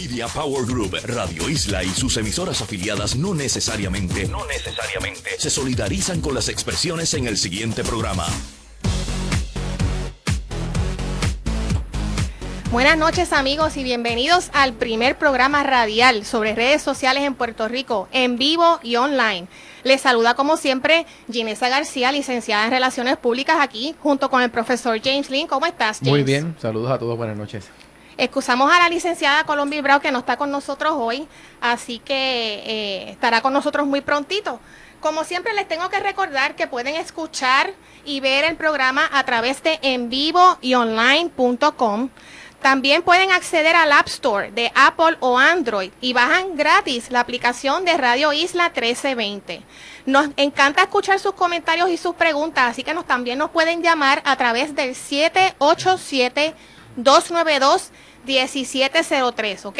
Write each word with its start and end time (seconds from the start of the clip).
Media 0.00 0.28
Power 0.28 0.64
Group, 0.64 0.96
Radio 1.06 1.48
Isla 1.48 1.82
y 1.82 1.88
sus 1.88 2.16
emisoras 2.18 2.62
afiliadas 2.62 3.16
no 3.16 3.34
necesariamente, 3.34 4.28
no 4.28 4.46
necesariamente 4.46 5.30
se 5.38 5.50
solidarizan 5.50 6.20
con 6.20 6.36
las 6.36 6.48
expresiones 6.48 7.14
en 7.14 7.26
el 7.26 7.36
siguiente 7.36 7.82
programa. 7.82 8.24
Buenas 12.70 12.96
noches 12.96 13.32
amigos 13.32 13.76
y 13.76 13.82
bienvenidos 13.82 14.50
al 14.52 14.72
primer 14.72 15.18
programa 15.18 15.64
radial 15.64 16.24
sobre 16.24 16.54
redes 16.54 16.80
sociales 16.80 17.24
en 17.24 17.34
Puerto 17.34 17.66
Rico, 17.66 18.08
en 18.12 18.38
vivo 18.38 18.78
y 18.84 18.94
online. 18.94 19.48
Les 19.82 20.00
saluda 20.00 20.34
como 20.34 20.56
siempre 20.56 21.06
Ginesa 21.28 21.70
García, 21.70 22.12
licenciada 22.12 22.66
en 22.66 22.70
Relaciones 22.70 23.16
Públicas 23.16 23.56
aquí, 23.58 23.96
junto 23.98 24.30
con 24.30 24.42
el 24.42 24.50
profesor 24.52 25.00
James 25.02 25.28
Lynn. 25.28 25.48
¿Cómo 25.48 25.66
estás, 25.66 25.98
James? 25.98 26.10
Muy 26.10 26.22
bien, 26.22 26.54
saludos 26.62 26.92
a 26.92 27.00
todos, 27.00 27.16
buenas 27.16 27.36
noches. 27.36 27.64
Excusamos 28.20 28.72
a 28.72 28.80
la 28.80 28.88
licenciada 28.88 29.44
Colombia 29.44 29.80
Bravo 29.80 30.00
que 30.00 30.10
no 30.10 30.18
está 30.18 30.36
con 30.36 30.50
nosotros 30.50 30.94
hoy, 30.96 31.28
así 31.60 32.00
que 32.00 32.14
eh, 32.66 33.10
estará 33.10 33.40
con 33.42 33.52
nosotros 33.52 33.86
muy 33.86 34.00
prontito. 34.00 34.58
Como 34.98 35.22
siempre 35.22 35.54
les 35.54 35.68
tengo 35.68 35.88
que 35.88 36.00
recordar 36.00 36.56
que 36.56 36.66
pueden 36.66 36.96
escuchar 36.96 37.72
y 38.04 38.18
ver 38.18 38.42
el 38.42 38.56
programa 38.56 39.08
a 39.12 39.22
través 39.22 39.62
de 39.62 39.78
en 39.82 40.10
vivo 40.10 40.58
y 40.60 40.74
online.com. 40.74 42.10
También 42.60 43.02
pueden 43.02 43.30
acceder 43.30 43.76
al 43.76 43.92
App 43.92 44.08
Store 44.08 44.50
de 44.50 44.72
Apple 44.74 45.16
o 45.20 45.38
Android 45.38 45.92
y 46.00 46.12
bajan 46.12 46.56
gratis 46.56 47.12
la 47.12 47.20
aplicación 47.20 47.84
de 47.84 47.96
Radio 47.96 48.32
Isla 48.32 48.64
1320. 48.64 49.62
Nos 50.06 50.30
encanta 50.36 50.82
escuchar 50.82 51.20
sus 51.20 51.34
comentarios 51.34 51.88
y 51.88 51.96
sus 51.96 52.16
preguntas, 52.16 52.64
así 52.68 52.82
que 52.82 52.94
también 53.06 53.38
nos 53.38 53.50
pueden 53.50 53.80
llamar 53.80 54.22
a 54.24 54.34
través 54.34 54.74
del 54.74 54.96
787-292-1703, 58.28 59.64
¿ok? 59.66 59.78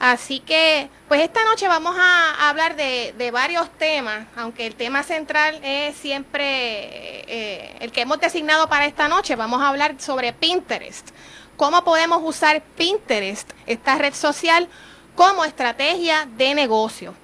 Así 0.00 0.40
que, 0.40 0.88
pues 1.08 1.22
esta 1.22 1.44
noche 1.44 1.68
vamos 1.68 1.96
a 1.98 2.48
hablar 2.48 2.76
de, 2.76 3.30
varios 3.32 3.70
temas, 3.78 4.26
aunque 4.36 4.66
el 4.66 4.74
tema 4.74 5.02
central 5.02 5.60
es 5.62 5.96
siempre 5.96 6.40
eh, 6.42 7.76
el 7.80 7.92
que 7.92 8.02
hemos 8.02 8.18
designado 8.20 8.68
para 8.68 8.86
esta 8.86 9.08
noche. 9.08 9.36
Vamos 9.36 9.62
a 9.62 9.68
hablar 9.68 9.94
sobre 10.00 10.32
Pinterest 10.32 11.10
cómo 11.56 11.84
podemos 11.84 12.20
usar 12.22 12.62
Pinterest, 12.76 13.50
esta 13.66 13.96
red 13.96 14.14
social, 14.14 14.68
como 15.14 15.44
estrategia 15.44 16.28
de 16.36 16.54
negocio. 16.54 17.14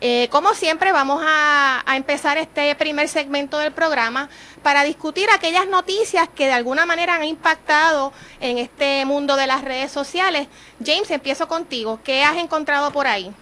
Eh, 0.00 0.28
como 0.30 0.52
siempre, 0.54 0.92
vamos 0.92 1.22
a, 1.26 1.82
empezar 1.96 2.36
este 2.36 2.74
primer 2.74 3.08
segmento 3.08 3.58
del 3.58 3.72
programa 3.72 4.28
para 4.62 4.84
discutir 4.84 5.28
aquellas 5.34 5.66
noticias 5.66 6.28
que 6.28 6.46
de 6.46 6.52
alguna 6.52 6.84
manera 6.84 7.14
han 7.14 7.24
impactado 7.24 8.12
en 8.40 8.58
este 8.58 9.06
mundo 9.06 9.36
de 9.36 9.46
las 9.46 9.62
redes 9.64 9.90
sociales. 9.90 10.48
James, 10.84 11.10
empiezo 11.10 11.48
contigo. 11.48 12.00
¿Qué 12.04 12.22
has 12.22 12.36
encontrado 12.36 12.92
por 12.92 13.06
ahí? 13.06 13.32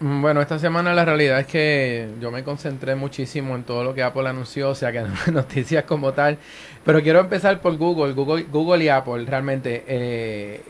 Mm, 0.00 0.22
bueno, 0.22 0.40
esta 0.40 0.58
semana 0.58 0.92
la 0.94 1.04
realidad 1.04 1.40
es 1.40 1.46
que 1.46 2.08
yo 2.20 2.30
me 2.32 2.42
concentré 2.42 2.96
muchísimo 2.96 3.54
en 3.54 3.62
todo 3.62 3.84
lo 3.84 3.94
que 3.94 4.02
Apple 4.02 4.28
anunció, 4.28 4.70
o 4.70 4.74
sea 4.74 4.90
que 4.90 5.04
noticias 5.32 5.84
como 5.84 6.12
tal. 6.12 6.38
Pero 6.84 7.02
quiero 7.02 7.20
empezar 7.20 7.60
por 7.60 7.76
Google, 7.76 8.14
Google, 8.14 8.46
Google 8.50 8.84
y 8.84 8.88
Apple, 8.88 9.24
realmente. 9.26 9.84
Eh, 9.86 10.62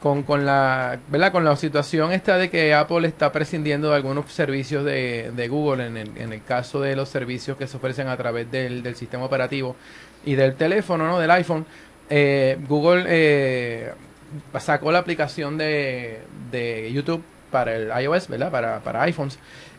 con, 0.00 0.22
con, 0.22 0.44
la, 0.44 0.98
¿verdad? 1.08 1.32
con 1.32 1.44
la 1.44 1.56
situación 1.56 2.12
esta 2.12 2.36
de 2.36 2.50
que 2.50 2.74
Apple 2.74 3.08
está 3.08 3.32
prescindiendo 3.32 3.90
de 3.90 3.96
algunos 3.96 4.30
servicios 4.30 4.84
de, 4.84 5.32
de 5.34 5.48
Google, 5.48 5.86
en 5.86 5.96
el, 5.96 6.10
en 6.16 6.32
el, 6.32 6.42
caso 6.42 6.80
de 6.80 6.94
los 6.94 7.08
servicios 7.08 7.56
que 7.56 7.66
se 7.66 7.76
ofrecen 7.76 8.08
a 8.08 8.16
través 8.16 8.50
del, 8.50 8.82
del 8.82 8.96
sistema 8.96 9.24
operativo 9.24 9.76
y 10.24 10.34
del 10.34 10.54
teléfono, 10.54 11.06
¿no? 11.06 11.18
del 11.18 11.30
iPhone, 11.30 11.64
eh, 12.10 12.58
Google 12.68 13.04
eh, 13.08 13.92
sacó 14.58 14.92
la 14.92 14.98
aplicación 14.98 15.56
de, 15.56 16.20
de 16.50 16.92
YouTube 16.92 17.22
para 17.50 17.74
el 17.76 17.90
iOS, 18.02 18.28
¿verdad? 18.28 18.50
Para, 18.50 18.80
para 18.80 19.02
iPhones. 19.02 19.38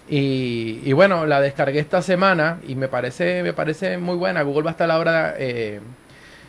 Y, 0.09 0.91
bueno, 0.93 1.25
la 1.25 1.39
descargué 1.39 1.79
esta 1.79 2.01
semana 2.01 2.59
y 2.67 2.75
me 2.75 2.87
parece, 2.87 3.41
me 3.41 3.53
parece 3.53 3.97
muy 3.97 4.15
buena. 4.15 4.41
Google 4.43 4.63
va 4.63 4.71
a 4.71 4.73
estar 4.73 4.91
ahora, 4.91 5.35
eh, 5.37 5.79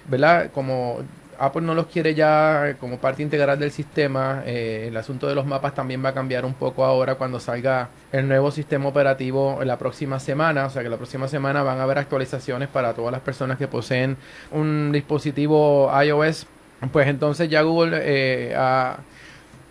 ¿verdad? 0.08 0.50
Como 0.52 1.02
Apple 1.38 1.62
no 1.62 1.74
los 1.74 1.86
quiere 1.86 2.14
ya 2.14 2.76
como 2.78 2.98
parte 2.98 3.22
integral 3.22 3.58
del 3.58 3.70
sistema, 3.70 4.42
eh, 4.46 4.86
el 4.88 4.96
asunto 4.96 5.28
de 5.28 5.34
los 5.34 5.46
mapas 5.46 5.74
también 5.74 6.04
va 6.04 6.10
a 6.10 6.14
cambiar 6.14 6.44
un 6.44 6.54
poco 6.54 6.84
ahora 6.84 7.16
cuando 7.16 7.40
salga 7.40 7.88
el 8.12 8.28
nuevo 8.28 8.50
sistema 8.50 8.88
operativo 8.88 9.60
la 9.64 9.78
próxima 9.78 10.18
semana. 10.20 10.66
O 10.66 10.70
sea 10.70 10.82
que 10.82 10.88
la 10.88 10.96
próxima 10.96 11.28
semana 11.28 11.62
van 11.62 11.78
a 11.78 11.84
haber 11.84 11.98
actualizaciones 11.98 12.68
para 12.68 12.94
todas 12.94 13.12
las 13.12 13.20
personas 13.20 13.58
que 13.58 13.68
poseen 13.68 14.16
un 14.50 14.92
dispositivo 14.92 15.90
iOS. 16.02 16.46
Pues 16.92 17.08
entonces 17.08 17.48
ya 17.48 17.62
Google 17.62 17.98
eh, 18.02 18.54
ha 18.56 18.98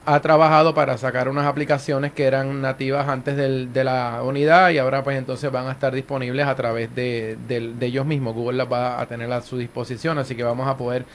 ha 0.05 0.19
trabajado 0.19 0.73
para 0.73 0.97
sacar 0.97 1.29
unas 1.29 1.45
aplicaciones 1.45 2.11
que 2.11 2.25
eran 2.25 2.61
nativas 2.61 3.07
antes 3.07 3.37
de 3.37 3.83
la 3.83 4.21
unidad 4.23 4.69
y 4.71 4.77
ahora 4.77 5.03
pues 5.03 5.17
entonces 5.17 5.49
van 5.51 5.67
a 5.67 5.71
estar 5.71 5.93
disponibles 5.93 6.45
a 6.45 6.55
través 6.55 6.93
de, 6.93 7.37
ellos 7.79 8.05
mismos. 8.05 8.33
Google 8.33 8.57
las 8.57 8.71
va 8.71 8.99
a 8.99 9.05
tener 9.07 9.31
a 9.31 9.41
su 9.41 9.57
disposición, 9.57 10.17
así 10.17 10.35
que 10.35 10.43
vamos 10.43 10.67
a 10.67 10.77
poder 10.77 11.05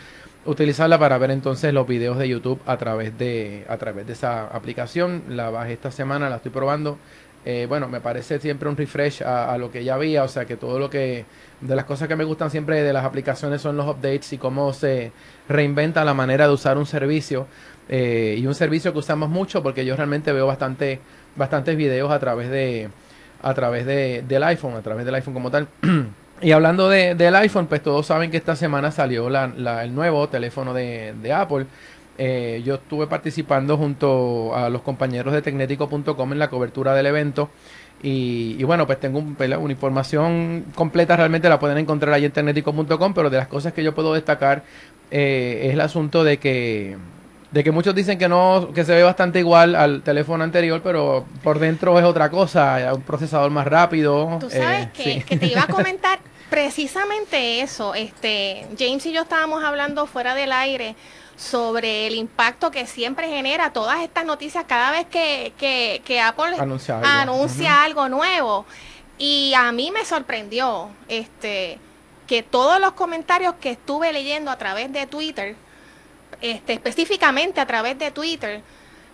utilizarla 0.45 0.99
para 0.99 1.19
ver 1.19 1.31
entonces 1.31 1.73
los 1.73 1.87
videos 1.87 2.19
de 2.19 2.29
YouTube 2.29 2.61
a 2.67 2.77
través 2.77 3.17
de, 3.19 3.67
a 3.69 3.77
través 3.77 4.07
de 4.07 4.13
esa 4.13 4.47
aplicación. 4.47 5.25
La 5.29 5.51
bajé 5.51 5.75
esta 5.75 5.91
semana, 5.91 6.31
la 6.31 6.37
estoy 6.37 6.53
probando. 6.53 6.99
Eh, 7.45 7.67
bueno, 7.69 7.89
me 7.89 8.01
parece 8.01 8.41
siempre 8.41 8.69
un 8.69 8.77
refresh 8.77 9.23
a, 9.23 9.57
lo 9.59 9.71
que 9.71 9.85
ya 9.85 9.95
había, 9.95 10.25
o 10.25 10.29
sea 10.29 10.45
que 10.45 10.57
todo 10.57 10.79
lo 10.79 10.91
que, 10.91 11.25
de 11.61 11.77
las 11.77 11.85
cosas 11.85 12.09
que 12.09 12.17
me 12.17 12.25
gustan 12.25 12.51
siempre 12.51 12.83
de 12.83 12.93
las 12.93 13.05
aplicaciones 13.05 13.63
son 13.63 13.77
los 13.77 13.87
updates 13.87 14.33
y 14.33 14.39
cómo 14.39 14.73
se 14.73 15.13
reinventa 15.49 16.05
la 16.05 16.15
manera 16.15 16.47
de 16.47 16.53
usar 16.53 16.77
un 16.77 16.87
servicio. 16.87 17.47
Eh, 17.89 18.37
y 18.39 18.47
un 18.47 18.55
servicio 18.55 18.93
que 18.93 18.99
usamos 18.99 19.31
mucho 19.31 19.63
porque 19.63 19.85
yo 19.87 19.97
realmente 19.97 20.33
veo 20.33 20.47
bastante, 20.47 21.01
bastantes 21.37 21.75
videos 21.77 22.11
a 22.11 22.19
través 22.19 22.51
de 22.51 22.91
a 23.41 23.55
través 23.55 23.87
de, 23.87 24.25
del 24.27 24.43
iPhone, 24.43 24.75
a 24.75 24.83
través 24.83 25.07
del 25.07 25.15
iPhone 25.15 25.35
como 25.35 25.51
tal. 25.51 25.69
y 26.41 26.53
hablando 26.53 26.89
de, 26.89 27.15
del 27.15 27.35
iPhone, 27.37 27.67
pues 27.67 27.83
todos 27.83 28.07
saben 28.07 28.31
que 28.31 28.37
esta 28.37 28.57
semana 28.57 28.91
salió 28.91 29.29
la, 29.31 29.53
el 29.83 29.95
nuevo 29.95 30.29
teléfono 30.29 30.75
de, 30.75 31.15
de 31.21 31.33
Apple. 31.33 31.67
Eh, 32.21 32.63
yo 32.65 32.75
estuve 32.75 33.07
participando 33.07 33.77
junto 33.77 34.55
a 34.55 34.69
los 34.69 34.83
compañeros 34.83 35.33
de 35.33 35.41
tecnético.com 35.41 36.33
en 36.33 36.39
la 36.39 36.49
cobertura 36.49 36.95
del 36.95 37.07
evento. 37.07 37.51
Y, 38.03 38.57
y 38.59 38.65
bueno, 38.65 38.87
pues 38.87 39.01
tengo 39.01 39.19
un, 39.19 39.37
una 39.39 39.73
información 39.73 40.67
completa, 40.75 41.17
realmente 41.17 41.49
la 41.49 41.59
pueden 41.59 41.79
encontrar 41.79 42.15
ahí 42.15 42.25
en 42.25 42.33
tecnético.com, 42.33 43.15
pero 43.15 43.31
de 43.31 43.37
las 43.37 43.49
cosas 43.49 43.73
que 43.73 43.83
yo 43.83 43.95
puedo 43.95 44.15
destacar 44.15 44.63
eh, 45.11 45.63
es 45.65 45.73
el 45.73 45.81
asunto 45.81 46.23
de 46.25 46.39
que 46.39 46.97
de 47.51 47.65
que 47.65 47.73
muchos 47.73 47.95
dicen 47.95 48.19
que 48.19 48.29
no 48.29 48.73
que 48.75 48.85
se 48.85 48.95
ve 48.95 49.03
bastante 49.03 49.39
igual 49.39 49.75
al 49.75 50.03
teléfono 50.03 50.45
anterior 50.45 50.83
pero 50.85 51.25
por 51.43 51.59
dentro 51.59 51.99
es 51.99 52.05
otra 52.05 52.31
cosa 52.31 52.93
un 52.95 53.01
procesador 53.01 53.51
más 53.51 53.67
rápido 53.67 54.37
tú 54.39 54.51
sabes 54.51 54.89
eh, 54.99 55.25
que, 55.27 55.37
te 55.39 55.47
iba 55.47 55.63
a 55.63 55.67
comentar 55.73 56.19
precisamente 56.51 57.61
eso 57.61 57.95
este 57.95 58.67
James 58.79 59.05
y 59.07 59.13
yo 59.13 59.23
estábamos 59.23 59.63
hablando 59.63 60.07
fuera 60.07 60.35
del 60.35 60.53
aire 60.53 60.97
sobre 61.37 62.07
el 62.07 62.15
impacto 62.15 62.71
que 62.71 62.87
siempre 62.87 63.29
genera 63.29 63.73
todas 63.73 64.01
estas 64.01 64.25
noticias 64.25 64.65
cada 64.67 64.91
vez 64.91 65.07
que, 65.07 65.53
que, 65.59 66.21
Apple 66.21 66.57
anuncia, 66.59 67.83
algo. 67.85 68.09
nuevo 68.09 68.67
y 69.19 69.53
a 69.55 69.71
mí 69.73 69.91
me 69.91 70.05
sorprendió 70.05 70.91
este 71.09 71.79
que 72.27 72.43
todos 72.43 72.81
los 72.81 72.93
comentarios 72.93 73.55
que 73.61 73.71
estuve 73.71 74.13
leyendo 74.13 74.51
a 74.51 74.59
través 74.59 74.93
de 74.93 75.07
Twitter 75.07 75.57
este, 76.41 76.75
específicamente 76.75 77.61
a 77.61 77.67
través 77.67 77.99
de 77.99 78.11
Twitter, 78.11 78.63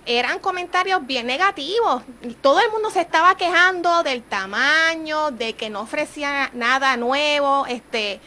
eran 0.07 0.39
comentarios 0.39 1.07
bien 1.07 1.27
negativos. 1.27 2.03
Todo 2.41 2.61
el 2.61 2.71
mundo 2.71 2.91
se 2.91 3.01
estaba 3.01 3.37
quejando 3.37 4.03
del 4.03 4.23
tamaño, 4.23 5.31
de 5.31 5.55
que 5.55 5.71
no 5.71 5.81
ofrecía 5.81 6.51
nada 6.55 6.97
nuevo, 6.97 7.67
este, 7.67 8.21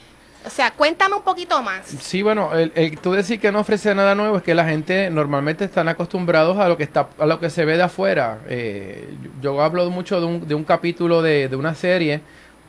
o 0.46 0.50
sea, 0.50 0.72
cuéntame 0.72 1.16
un 1.16 1.24
poquito 1.24 1.62
más. 1.62 1.86
Sí, 1.86 2.22
bueno, 2.22 2.52
el, 2.54 2.98
tú 3.00 3.12
decir 3.12 3.40
que 3.40 3.52
no 3.52 3.60
ofrece 3.60 3.94
nada 3.94 4.16
nuevo 4.16 4.38
es 4.38 4.44
que 4.44 4.56
la 4.56 4.66
gente 4.66 5.10
normalmente 5.10 5.66
están 5.66 5.88
acostumbrados 5.88 6.58
a 6.58 6.68
lo 6.70 6.78
que 6.78 6.84
está, 6.84 7.10
a 7.20 7.26
lo 7.26 7.40
que 7.40 7.50
se 7.50 7.66
ve 7.66 7.76
de 7.76 7.84
afuera. 7.84 8.40
Eh, 8.48 9.10
yo 9.42 9.62
hablo 9.62 9.90
mucho 9.90 10.20
de 10.20 10.26
un, 10.26 10.48
de 10.48 10.56
un 10.56 10.64
capítulo 10.64 11.22
de, 11.22 11.50
de 11.50 11.56
una 11.56 11.76
serie 11.76 12.22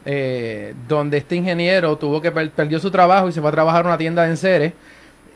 eh, 0.05 0.75
donde 0.89 1.19
este 1.19 1.37
ingeniero 1.37 1.97
tuvo 1.99 2.21
que 2.21 2.33
perdió 2.33 2.81
su 2.81 2.91
trabajo 2.91 3.29
y 3.29 3.33
se 3.33 3.41
fue 3.41 3.51
a 3.51 3.53
trabajar 3.53 3.83
en 3.83 3.89
una 3.89 3.99
tienda 3.99 4.23
de 4.23 4.31
enseres 4.31 4.73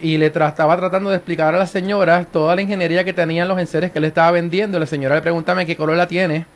y 0.02 0.18
le 0.18 0.26
estaba 0.26 0.76
tratando 0.76 1.10
de 1.10 1.16
explicar 1.16 1.54
a 1.54 1.58
la 1.58 1.66
señora 1.66 2.24
toda 2.24 2.56
la 2.56 2.62
ingeniería 2.62 3.04
que 3.04 3.12
tenían 3.12 3.46
los 3.46 3.58
enseres 3.58 3.92
que 3.92 4.00
le 4.00 4.08
estaba 4.08 4.32
vendiendo. 4.32 4.78
La 4.78 4.86
señora 4.86 5.14
le 5.14 5.22
preguntaba 5.22 5.64
qué 5.64 5.76
color 5.76 5.96
la 5.96 6.06
tiene. 6.06 6.46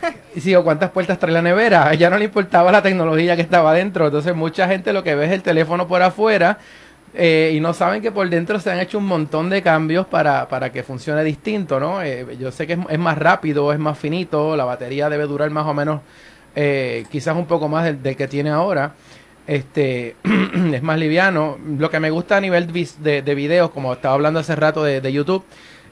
Y 0.36 0.40
digo, 0.40 0.62
¿cuántas 0.62 0.90
puertas 0.90 1.18
trae 1.18 1.32
la 1.32 1.40
nevera? 1.40 1.88
A 1.88 1.94
ella 1.94 2.10
no 2.10 2.18
le 2.18 2.26
importaba 2.26 2.70
la 2.70 2.82
tecnología 2.82 3.34
que 3.34 3.42
estaba 3.42 3.72
dentro. 3.72 4.06
Entonces 4.06 4.36
mucha 4.36 4.68
gente 4.68 4.92
lo 4.92 5.02
que 5.02 5.14
ve 5.14 5.24
es 5.24 5.32
el 5.32 5.42
teléfono 5.42 5.88
por 5.88 6.02
afuera 6.02 6.58
eh, 7.14 7.52
y 7.54 7.60
no 7.60 7.72
saben 7.72 8.02
que 8.02 8.12
por 8.12 8.28
dentro 8.28 8.60
se 8.60 8.70
han 8.70 8.78
hecho 8.78 8.98
un 8.98 9.06
montón 9.06 9.48
de 9.48 9.62
cambios 9.62 10.06
para, 10.06 10.46
para 10.48 10.70
que 10.70 10.82
funcione 10.82 11.24
distinto, 11.24 11.80
¿no? 11.80 12.02
Eh, 12.02 12.36
yo 12.38 12.52
sé 12.52 12.66
que 12.66 12.78
es, 12.88 12.98
más 12.98 13.16
rápido, 13.16 13.72
es 13.72 13.78
más 13.78 13.98
finito, 13.98 14.54
la 14.54 14.66
batería 14.66 15.08
debe 15.08 15.24
durar 15.24 15.48
más 15.50 15.66
o 15.66 15.72
menos 15.72 16.02
eh, 16.54 17.06
quizás 17.10 17.34
un 17.34 17.46
poco 17.46 17.68
más 17.68 17.84
del 18.02 18.16
que 18.16 18.28
tiene 18.28 18.50
ahora 18.50 18.92
este 19.46 20.16
es 20.72 20.82
más 20.82 20.98
liviano. 20.98 21.58
Lo 21.78 21.90
que 21.90 22.00
me 22.00 22.10
gusta 22.10 22.36
a 22.36 22.40
nivel 22.40 22.72
de, 22.72 23.22
de 23.22 23.34
videos, 23.34 23.70
como 23.70 23.92
estaba 23.92 24.14
hablando 24.14 24.40
hace 24.40 24.56
rato 24.56 24.82
de, 24.82 25.12
YouTube, 25.12 25.44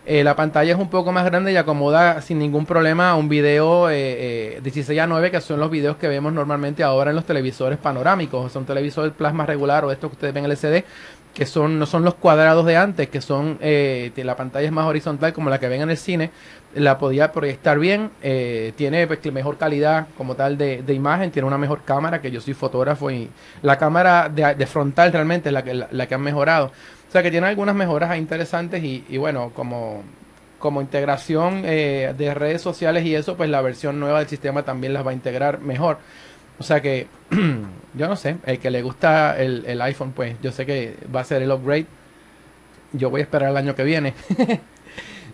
Eh, 0.07 0.23
la 0.23 0.37
pantalla 0.37 0.71
es 0.75 0.79
un 0.79 0.91
poco 0.91 1.13
más 1.13 1.25
grande 1.25 1.51
y 1.51 1.57
acomoda 1.57 2.21
sin 2.21 2.39
ningún 2.39 2.67
problema 2.67 3.17
un 3.17 3.31
video 3.31 3.89
eh, 3.91 4.61
16 4.63 5.01
a 5.01 5.07
9, 5.07 5.31
que 5.31 5.41
son 5.41 5.59
los 5.59 5.71
videos 5.71 5.97
que 5.97 6.09
vemos 6.09 6.31
normalmente 6.31 6.83
ahora 6.83 7.09
en 7.11 7.17
los 7.17 7.25
televisores 7.25 7.79
panorámicos. 7.79 8.53
Son 8.53 8.67
televisores 8.67 9.13
plasma 9.15 9.47
regular 9.47 9.83
o 9.85 9.91
estos 9.91 10.11
que 10.11 10.17
ustedes 10.17 10.35
ven 10.35 10.45
LCD, 10.45 10.85
que 11.35 11.47
son 11.47 11.79
no 11.79 11.87
son 11.87 12.05
los 12.05 12.15
cuadrados 12.15 12.65
de 12.65 12.77
antes, 12.77 13.09
que 13.09 13.21
son 13.21 13.59
eh, 13.61 14.13
la 14.17 14.37
pantalla 14.37 14.67
es 14.67 14.73
más 14.73 14.87
horizontal 14.87 15.33
como 15.33 15.51
la 15.51 15.59
que 15.59 15.69
ven 15.69 15.83
en 15.83 15.91
el 15.91 15.97
cine, 15.97 16.31
la 16.75 16.99
podía 16.99 17.33
proyectar 17.33 17.79
bien, 17.79 18.11
eh, 18.23 18.73
tiene 18.77 19.07
pues, 19.07 19.25
mejor 19.33 19.57
calidad 19.57 20.09
como 20.17 20.35
tal 20.35 20.59
de, 20.59 20.83
imagen, 20.89 21.31
tiene 21.31 21.47
una 21.47 21.59
mejor 21.59 21.83
cámara, 21.83 22.21
que 22.21 22.31
yo 22.31 22.41
soy 22.41 22.55
fotógrafo 22.55 23.11
y 23.11 23.31
la 23.63 23.79
cámara 23.79 24.29
de, 24.29 24.67
frontal 24.67 25.13
realmente 25.13 25.49
es 25.51 25.53
la 25.53 25.63
que, 25.63 25.75
la, 25.75 26.07
que 26.07 26.15
han 26.15 26.23
mejorado. 26.23 26.67
O 26.67 27.13
sea 27.13 27.23
que 27.23 27.31
tiene 27.31 27.47
algunas 27.47 27.75
mejoras 27.75 28.17
interesantes 28.19 28.83
y, 28.83 29.17
bueno, 29.19 29.53
como, 29.55 30.03
como 30.59 30.81
integración 30.81 31.63
eh, 31.65 32.13
de 32.17 32.35
redes 32.35 32.61
sociales 32.61 33.05
y 33.05 33.15
eso, 33.15 33.37
pues 33.37 33.49
la 33.49 33.63
versión 33.63 34.01
nueva 34.01 34.19
del 34.19 34.29
sistema 34.29 34.65
también 34.65 34.93
las 34.93 35.07
va 35.07 35.13
a 35.13 35.15
integrar 35.15 35.61
mejor. 35.61 35.99
O 36.59 36.63
sea 36.63 36.81
que, 36.81 37.07
yo 37.95 38.09
no 38.09 38.17
sé, 38.17 38.37
el 38.47 38.59
que 38.59 38.71
le 38.71 38.83
gusta 38.83 39.39
el, 39.39 39.65
el 39.67 39.81
iPhone, 39.83 40.13
pues 40.13 40.37
yo 40.43 40.51
sé 40.51 40.67
que 40.67 40.97
va 41.15 41.21
a 41.21 41.25
ser 41.25 41.43
el 41.43 41.53
upgrade. 41.53 41.87
Yo 42.93 43.11
voy 43.11 43.21
a 43.21 43.25
esperar 43.25 43.51
el 43.51 43.57
año 43.57 43.75
que 43.75 43.85
viene. 43.85 44.15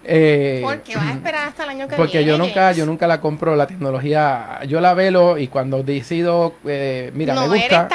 Eh, 0.04 0.60
porque 0.62 0.96
vas 0.96 1.06
a 1.06 1.12
esperar 1.12 1.48
hasta 1.48 1.64
el 1.64 1.70
año 1.70 1.88
que 1.88 1.96
porque 1.96 2.18
viene. 2.18 2.32
Porque 2.32 2.38
yo 2.38 2.38
nunca, 2.38 2.72
yo 2.72 2.86
nunca 2.86 3.06
la 3.06 3.20
compro 3.20 3.54
la 3.54 3.66
tecnología. 3.66 4.60
Yo 4.66 4.80
la 4.80 4.94
velo 4.94 5.36
y 5.38 5.48
cuando 5.48 5.82
decido, 5.82 6.54
eh, 6.64 7.10
mira, 7.14 7.34
me 7.34 7.48
gusta. 7.48 7.88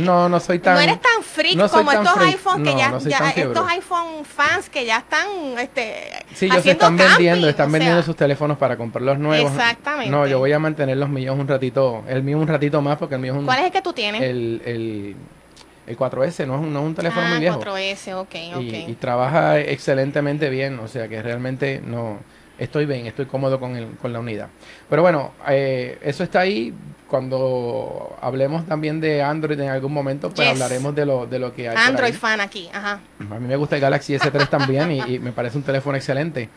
No, 0.00 0.28
no 0.28 0.40
soy 0.40 0.58
tan. 0.58 0.74
No 0.74 0.80
eres 0.80 1.00
tan 1.00 1.22
freak 1.22 1.70
como 1.70 1.92
estos 1.92 2.16
iPhone 2.18 2.64
que 2.64 2.74
ya, 2.76 2.98
ya 2.98 3.30
estos 3.30 3.68
iPhone 3.68 4.24
fans 4.24 4.68
que 4.68 4.84
ya 4.84 4.98
están, 4.98 5.26
este. 5.58 6.24
Sí, 6.34 6.46
ellos 6.46 6.62
se 6.62 6.72
están 6.72 6.96
vendiendo, 6.96 7.48
están 7.48 7.70
vendiendo 7.70 8.02
sus 8.02 8.16
teléfonos 8.16 8.58
para 8.58 8.76
comprar 8.76 9.02
los 9.02 9.18
nuevos. 9.18 9.52
Exactamente. 9.52 10.10
No, 10.10 10.26
yo 10.26 10.38
voy 10.38 10.52
a 10.52 10.58
mantener 10.58 10.96
los 10.96 11.08
míos 11.08 11.36
un 11.38 11.46
ratito, 11.46 12.02
el 12.08 12.22
mío 12.22 12.38
un 12.38 12.48
ratito 12.48 12.82
más 12.82 12.98
porque 12.98 13.14
el 13.14 13.20
mío 13.20 13.32
es 13.34 13.38
un. 13.38 13.44
¿Cuál 13.44 13.60
es 13.60 13.66
el 13.66 13.72
que 13.72 13.82
tú 13.82 13.92
tienes? 13.92 14.20
El, 14.22 14.62
el 14.64 15.16
el 15.92 15.98
4S 15.98 16.46
no 16.46 16.54
es 16.56 16.60
un, 16.60 16.72
no 16.72 16.80
es 16.80 16.86
un 16.86 16.94
teléfono 16.94 17.26
muy 17.26 17.36
ah, 17.36 17.40
viejo. 17.40 17.60
4S, 17.60 18.14
ok, 18.14 18.34
ok. 18.56 18.88
Y, 18.88 18.94
trabaja 18.94 19.60
excelentemente 19.60 20.48
bien, 20.50 20.78
o 20.78 20.88
sea 20.88 21.08
que 21.08 21.22
realmente 21.22 21.80
no 21.84 22.18
estoy 22.58 22.86
bien, 22.86 23.06
estoy 23.06 23.26
cómodo 23.26 23.58
con, 23.58 23.76
el, 23.76 23.90
con 23.96 24.12
la 24.12 24.20
unidad. 24.20 24.48
Pero 24.88 25.02
bueno, 25.02 25.32
eh, 25.48 25.98
eso 26.02 26.24
está 26.24 26.40
ahí. 26.40 26.74
Cuando 27.08 28.16
hablemos 28.22 28.64
también 28.64 28.98
de 28.98 29.22
Android 29.22 29.60
en 29.60 29.68
algún 29.68 29.92
momento, 29.92 30.30
pues 30.30 30.48
hablaremos 30.48 30.94
de 30.94 31.04
lo, 31.04 31.26
de 31.26 31.38
lo 31.38 31.54
que 31.54 31.68
hay. 31.68 31.76
Android 31.76 32.14
fan 32.14 32.40
aquí, 32.40 32.70
ajá. 32.72 33.00
A 33.18 33.38
mí 33.38 33.46
me 33.46 33.56
gusta 33.56 33.76
el 33.76 33.82
Galaxy 33.82 34.14
S3 34.14 34.48
también 34.50 34.90
y, 34.92 35.18
me 35.18 35.32
parece 35.32 35.58
un 35.58 35.64
teléfono 35.64 35.96
excelente. 35.96 36.48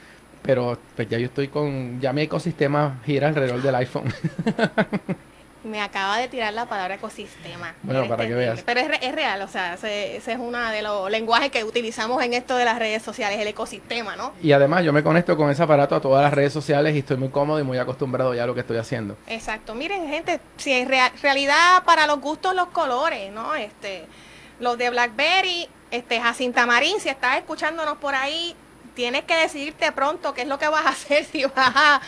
Pero 0.41 0.77
pues 0.95 1.09
ya 1.09 1.17
yo 1.17 1.25
estoy 1.25 1.47
con, 1.47 1.99
ya 1.99 2.13
mi 2.13 2.21
ecosistema 2.21 3.01
gira 3.03 3.27
alrededor 3.27 3.61
del 3.61 3.75
iPhone. 3.75 4.05
Me 5.65 5.81
acaba 5.81 6.17
de 6.17 6.27
tirar 6.27 6.53
la 6.53 6.67
palabra 6.67 6.95
ecosistema. 6.95 7.73
Bueno, 7.81 8.07
para 8.07 8.27
que 8.27 8.35
veas. 8.35 8.62
Pero 8.63 8.79
es, 8.79 8.88
es 9.01 9.15
real, 9.15 9.41
o 9.41 9.47
sea, 9.47 9.73
ese, 9.73 10.17
es 10.17 10.27
uno 10.38 10.59
de 10.69 10.81
los 10.83 11.09
lenguajes 11.09 11.50
que 11.50 11.63
utilizamos 11.63 12.23
en 12.23 12.33
esto 12.33 12.56
de 12.56 12.65
las 12.65 12.77
redes 12.77 13.01
sociales, 13.01 13.39
el 13.39 13.47
ecosistema, 13.47 14.15
¿no? 14.15 14.33
Y 14.44 14.51
además 14.51 14.83
yo 14.83 14.94
me 14.94 15.01
conecto 15.01 15.35
con 15.35 15.50
ese 15.50 15.63
aparato 15.63 15.95
a 15.95 16.01
todas 16.01 16.23
las 16.23 16.33
redes 16.33 16.53
sociales 16.53 16.95
y 16.95 17.00
estoy 17.00 17.17
muy 17.17 17.29
cómodo 17.29 17.59
y 17.59 17.63
muy 17.63 17.79
acostumbrado 17.79 18.35
ya 18.35 18.44
a 18.44 18.47
lo 18.47 18.53
que 18.53 18.62
estoy 18.62 18.77
haciendo. 18.77 19.17
Exacto. 19.27 19.73
Miren, 19.73 20.07
gente, 20.07 20.39
si 20.57 20.71
en 20.71 20.88
realidad 21.21 21.83
para 21.83 22.06
los 22.06 22.21
gustos 22.21 22.56
los 22.56 22.68
colores, 22.68 23.31
¿no? 23.31 23.56
Este, 23.56 24.06
los 24.59 24.77
de 24.77 24.91
BlackBerry, 24.91 25.68
este, 25.91 26.21
Jacinta 26.21 26.65
Marín, 26.65 27.00
si 27.00 27.09
estás 27.09 27.38
escuchándonos 27.38 27.97
por 27.97 28.13
ahí, 28.13 28.56
tienes 28.95 29.25
que 29.25 29.36
decidirte 29.36 29.92
pronto 29.92 30.33
qué 30.33 30.42
es 30.42 30.47
lo 30.47 30.57
que 30.57 30.68
vas 30.68 30.86
a 30.86 30.89
hacer 30.95 31.25
si 31.25 31.44
vas 31.45 31.51
a 31.75 32.01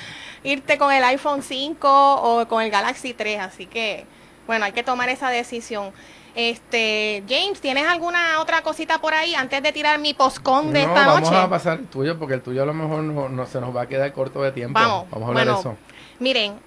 irte 0.44 0.78
con 0.78 0.92
el 0.92 1.04
iPhone 1.04 1.44
5 1.44 2.16
o 2.16 2.48
con 2.48 2.64
el 2.64 2.72
Galaxy 2.72 3.14
3, 3.14 3.40
así 3.42 3.66
que 3.66 4.06
bueno, 4.48 4.66
hay 4.66 4.72
que 4.72 4.84
tomar 4.84 5.10
esa 5.10 5.30
decisión. 5.30 5.92
Este, 6.34 7.24
James, 7.28 7.60
¿tienes 7.60 7.86
alguna 7.88 8.40
otra 8.40 8.62
cosita 8.62 9.00
por 9.00 9.14
ahí 9.14 9.36
antes 9.36 9.62
de 9.62 9.72
tirar 9.72 10.00
mi 10.00 10.14
postcon 10.14 10.72
de 10.72 10.84
esta 10.84 11.06
noche? 11.06 11.32
Vamos 11.32 11.46
a 11.46 11.50
pasar 11.50 11.80
el 11.80 11.88
tuyo 11.88 12.18
porque 12.18 12.36
el 12.36 12.42
tuyo 12.42 12.64
a 12.64 12.66
lo 12.66 12.74
mejor 12.74 13.02
no, 13.04 13.46
se 13.48 13.60
nos 13.60 13.76
va 13.76 13.82
a 13.82 13.88
quedar 13.88 14.14
corto 14.14 14.42
de 14.42 14.52
tiempo. 14.52 14.80
Vamos, 14.80 15.10
vamos 15.10 15.26
a 15.26 15.30
hablar 15.30 15.48
de 15.48 15.60
eso. 15.60 15.78
Miren, 16.20 16.60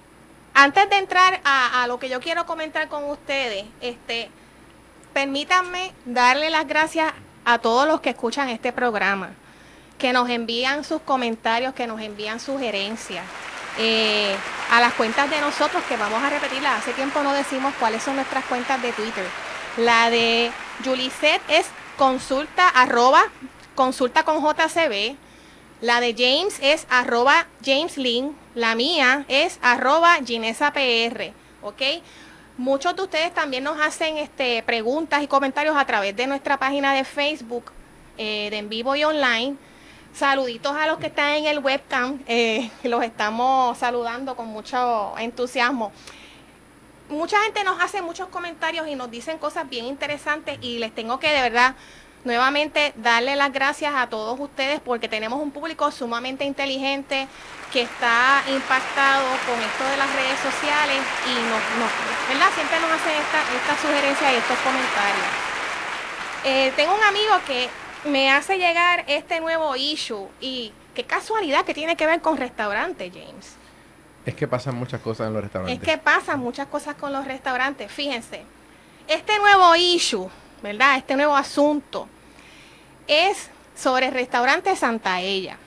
antes 0.53 0.89
de 0.89 0.97
entrar 0.97 1.39
a, 1.43 1.81
a, 1.81 1.87
lo 1.87 1.99
que 1.99 2.09
yo 2.09 2.19
quiero 2.19 2.45
comentar 2.45 2.89
con 2.89 3.05
ustedes, 3.05 3.65
este, 3.79 4.29
permítanme 5.13 5.93
darle 6.05 6.49
las 6.49 6.67
gracias 6.67 7.13
a 7.45 7.57
todos 7.59 7.87
los 7.87 8.01
que 8.01 8.09
escuchan 8.09 8.49
este 8.49 8.73
programa, 8.73 9.31
que 10.01 10.13
nos 10.13 10.27
envían 10.31 10.83
sus 10.83 10.99
comentarios, 11.03 11.75
que 11.75 11.85
nos 11.85 12.01
envían 12.01 12.39
sugerencias. 12.39 13.23
Eh, 13.77 14.35
a 14.71 14.81
las 14.81 14.93
cuentas 14.93 15.29
de 15.29 15.39
nosotros, 15.39 15.83
que 15.87 15.95
vamos 15.95 16.23
a 16.23 16.29
repetirla. 16.31 16.75
Hace 16.75 16.91
tiempo 16.93 17.21
no 17.21 17.33
decimos 17.33 17.71
cuáles 17.79 18.01
son 18.01 18.15
nuestras 18.15 18.43
cuentas 18.45 18.81
de 18.81 18.93
Twitter. 18.93 19.23
La 19.77 20.09
de 20.09 20.51
Julisette 20.83 21.43
es 21.47 21.67
consulta 21.97 22.67
arroba 22.67 23.21
consulta 23.75 24.23
con 24.23 24.43
JCB. 24.43 25.15
La 25.81 25.99
de 25.99 26.15
James 26.17 26.57
es 26.63 26.87
arroba 26.89 27.45
James. 27.63 27.95
La 28.55 28.73
mía 28.73 29.23
es 29.27 29.59
arroba 29.61 30.17
Ginesa 30.25 30.73
PR. 30.73 31.31
Muchos 32.57 32.95
de 32.95 33.03
ustedes 33.03 33.33
también 33.35 33.63
nos 33.63 33.79
hacen 33.79 34.17
este, 34.17 34.63
preguntas 34.63 35.21
y 35.21 35.27
comentarios 35.27 35.77
a 35.77 35.85
través 35.85 36.15
de 36.15 36.25
nuestra 36.25 36.57
página 36.57 36.93
de 36.95 37.03
Facebook 37.03 37.71
eh, 38.17 38.49
de 38.49 38.57
en 38.57 38.67
vivo 38.67 38.95
y 38.95 39.03
online. 39.03 39.57
Saluditos 40.13 40.75
a 40.75 40.87
los 40.87 40.99
que 40.99 41.07
están 41.07 41.29
en 41.31 41.45
el 41.45 41.59
webcam, 41.59 42.19
eh, 42.27 42.69
los 42.83 43.01
estamos 43.03 43.77
saludando 43.77 44.35
con 44.35 44.47
mucho 44.47 45.17
entusiasmo. 45.17 45.93
Mucha 47.07 47.41
gente 47.43 47.63
nos 47.63 47.81
hace 47.81 48.01
muchos 48.01 48.27
comentarios 48.27 48.87
y 48.87 48.95
nos 48.95 49.09
dicen 49.09 49.37
cosas 49.37 49.69
bien 49.69 49.85
interesantes 49.85 50.57
y 50.61 50.79
les 50.79 50.93
tengo 50.93 51.19
que 51.19 51.29
de 51.29 51.41
verdad 51.41 51.75
nuevamente 52.25 52.93
darle 52.97 53.35
las 53.35 53.51
gracias 53.51 53.93
a 53.95 54.07
todos 54.07 54.39
ustedes 54.39 54.79
porque 54.81 55.07
tenemos 55.07 55.41
un 55.41 55.51
público 55.51 55.89
sumamente 55.91 56.43
inteligente 56.45 57.27
que 57.71 57.81
está 57.81 58.43
impactado 58.49 59.25
con 59.47 59.59
esto 59.59 59.83
de 59.85 59.97
las 59.97 60.13
redes 60.13 60.39
sociales 60.39 60.99
y 61.25 61.33
nos, 61.49 61.91
¿verdad? 62.29 62.51
siempre 62.53 62.79
nos 62.81 62.91
hacen 62.91 63.13
estas 63.15 63.43
esta 63.55 63.81
sugerencias 63.81 64.33
y 64.33 64.35
estos 64.35 64.57
comentarios. 64.59 65.51
Eh, 66.43 66.73
tengo 66.75 66.95
un 66.95 67.03
amigo 67.03 67.33
que 67.45 67.69
me 68.05 68.31
hace 68.31 68.57
llegar 68.57 69.03
este 69.07 69.39
nuevo 69.39 69.75
issue 69.75 70.27
y 70.39 70.73
qué 70.93 71.03
casualidad 71.03 71.65
que 71.65 71.73
tiene 71.73 71.95
que 71.95 72.05
ver 72.05 72.21
con 72.21 72.37
restaurantes, 72.37 73.11
James. 73.13 73.55
Es 74.25 74.35
que 74.35 74.47
pasan 74.47 74.75
muchas 74.75 75.01
cosas 75.01 75.27
en 75.27 75.33
los 75.33 75.43
restaurantes. 75.43 75.79
Es 75.79 75.83
que 75.83 75.97
pasan 75.97 76.39
muchas 76.39 76.67
cosas 76.67 76.95
con 76.95 77.11
los 77.11 77.25
restaurantes. 77.25 77.91
Fíjense, 77.91 78.43
este 79.07 79.37
nuevo 79.39 79.75
issue, 79.75 80.29
¿verdad? 80.61 80.97
Este 80.97 81.15
nuevo 81.15 81.35
asunto 81.35 82.07
es 83.07 83.49
sobre 83.75 84.07
el 84.07 84.13
restaurante 84.13 84.75
Santa 84.75 85.21
Ella. 85.21 85.57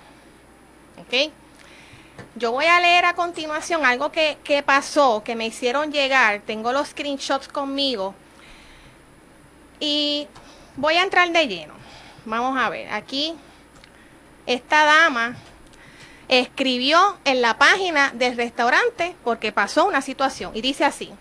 ¿Ok? 1.01 1.33
Yo 2.37 2.53
voy 2.53 2.67
a 2.67 2.81
leer 2.81 3.05
a 3.07 3.15
continuación 3.15 3.85
algo 3.85 4.13
que, 4.13 4.39
que 4.45 4.63
pasó, 4.63 5.23
que 5.25 5.35
me 5.35 5.47
hicieron 5.47 5.93
llegar. 5.93 6.43
Tengo 6.47 6.73
los 6.73 6.89
screenshots 6.89 7.49
conmigo. 7.49 8.15
Y 9.81 10.29
voy 10.77 10.95
a 10.95 11.03
entrar 11.03 11.29
de 11.31 11.49
lleno. 11.49 11.84
Vamos 12.25 12.59
a 12.59 12.71
ver, 12.71 12.91
aquí 12.91 13.35
esta 14.47 14.85
dama 14.85 15.37
escribió 16.29 17.19
en 17.25 17.43
la 17.43 17.59
página 17.59 18.13
del 18.15 18.37
restaurante 18.37 19.15
porque 19.25 19.53
pasó 19.53 19.87
una 19.87 20.01
situación 20.01 20.53
y 20.55 20.63
dice 20.63 20.85
así. 20.85 21.13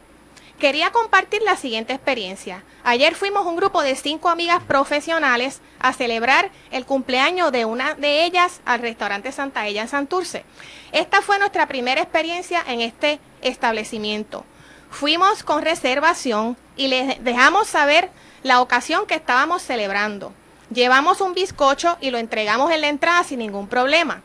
Quería 0.59 0.91
compartir 0.91 1.41
la 1.41 1.57
siguiente 1.57 1.91
experiencia. 1.91 2.63
Ayer 2.85 3.15
fuimos 3.15 3.45
un 3.45 3.57
grupo 3.57 3.81
de 3.81 3.95
cinco 3.95 4.29
amigas 4.29 4.63
profesionales 4.63 5.59
a 5.79 5.91
celebrar 5.91 6.51
el 6.71 6.85
cumpleaños 6.85 7.51
de 7.51 7.65
una 7.65 7.95
de 7.95 8.23
ellas 8.23 8.61
al 8.63 8.79
restaurante 8.79 9.33
Santa 9.33 9.67
Ella 9.67 9.81
en 9.81 9.89
Santurce. 9.89 10.45
Esta 10.93 11.21
fue 11.21 11.37
nuestra 11.37 11.67
primera 11.67 12.01
experiencia 12.01 12.63
en 12.65 12.79
este 12.79 13.19
establecimiento. 13.41 14.45
Fuimos 14.89 15.43
con 15.43 15.63
reservación 15.63 16.55
y 16.77 16.87
les 16.87 17.21
dejamos 17.21 17.67
saber 17.67 18.09
la 18.43 18.61
ocasión 18.61 19.05
que 19.05 19.15
estábamos 19.15 19.63
celebrando. 19.63 20.33
Llevamos 20.73 21.21
un 21.21 21.33
bizcocho 21.33 21.97
y 22.01 22.09
lo 22.09 22.17
entregamos 22.17 22.71
en 22.71 22.81
la 22.81 22.87
entrada 22.87 23.23
sin 23.23 23.39
ningún 23.39 23.67
problema. 23.67 24.23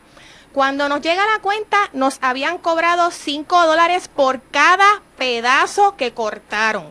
Cuando 0.51 0.89
nos 0.89 1.01
llega 1.01 1.23
la 1.27 1.41
cuenta, 1.41 1.77
nos 1.93 2.17
habían 2.21 2.57
cobrado 2.57 3.11
5 3.11 3.67
dólares 3.67 4.07
por 4.07 4.41
cada 4.49 5.03
pedazo 5.17 5.95
que 5.95 6.13
cortaron. 6.13 6.87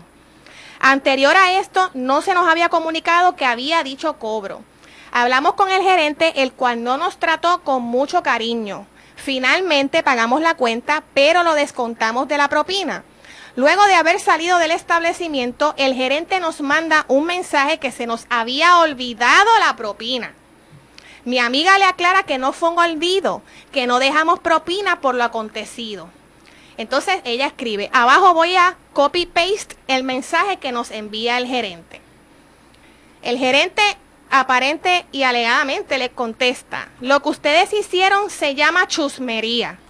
Anterior 0.78 1.36
a 1.36 1.58
esto, 1.58 1.90
no 1.94 2.22
se 2.22 2.34
nos 2.34 2.46
había 2.46 2.68
comunicado 2.68 3.34
que 3.34 3.46
había 3.46 3.82
dicho 3.82 4.18
cobro. 4.18 4.62
Hablamos 5.10 5.54
con 5.54 5.70
el 5.70 5.82
gerente, 5.82 6.42
el 6.42 6.52
cual 6.52 6.84
no 6.84 6.96
nos 6.96 7.18
trató 7.18 7.62
con 7.64 7.82
mucho 7.82 8.22
cariño. 8.22 8.86
Finalmente 9.16 10.04
pagamos 10.04 10.40
la 10.40 10.54
cuenta, 10.54 11.02
pero 11.14 11.42
lo 11.42 11.54
descontamos 11.54 12.28
de 12.28 12.38
la 12.38 12.48
propina. 12.48 13.02
Luego 13.58 13.84
de 13.86 13.94
haber 13.96 14.20
salido 14.20 14.60
del 14.60 14.70
establecimiento, 14.70 15.74
el 15.78 15.92
gerente 15.92 16.38
nos 16.38 16.60
manda 16.60 17.04
un 17.08 17.24
mensaje 17.24 17.78
que 17.78 17.90
se 17.90 18.06
nos 18.06 18.24
había 18.30 18.78
olvidado 18.78 19.50
la 19.58 19.74
propina. 19.74 20.32
Mi 21.24 21.40
amiga 21.40 21.76
le 21.76 21.84
aclara 21.84 22.22
que 22.22 22.38
no 22.38 22.52
fue 22.52 22.68
un 22.68 22.78
olvido, 22.78 23.42
que 23.72 23.88
no 23.88 23.98
dejamos 23.98 24.38
propina 24.38 25.00
por 25.00 25.16
lo 25.16 25.24
acontecido. 25.24 26.08
Entonces 26.76 27.16
ella 27.24 27.48
escribe, 27.48 27.90
abajo 27.92 28.32
voy 28.32 28.54
a 28.54 28.76
copy 28.92 29.26
paste 29.26 29.74
el 29.88 30.04
mensaje 30.04 30.58
que 30.58 30.70
nos 30.70 30.92
envía 30.92 31.36
el 31.36 31.48
gerente. 31.48 32.00
El 33.22 33.38
gerente 33.38 33.82
aparente 34.30 35.04
y 35.10 35.24
alegadamente 35.24 35.98
le 35.98 36.10
contesta, 36.10 36.90
lo 37.00 37.20
que 37.22 37.30
ustedes 37.30 37.72
hicieron 37.72 38.30
se 38.30 38.54
llama 38.54 38.86
chusmería. 38.86 39.80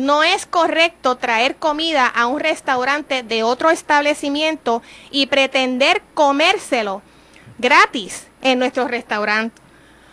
No 0.00 0.22
es 0.22 0.46
correcto 0.46 1.18
traer 1.18 1.56
comida 1.56 2.06
a 2.06 2.26
un 2.26 2.40
restaurante 2.40 3.22
de 3.22 3.42
otro 3.42 3.68
establecimiento 3.68 4.80
y 5.10 5.26
pretender 5.26 6.00
comérselo 6.14 7.02
gratis 7.58 8.26
en 8.40 8.58
nuestro 8.58 8.88
restaurante. 8.88 9.60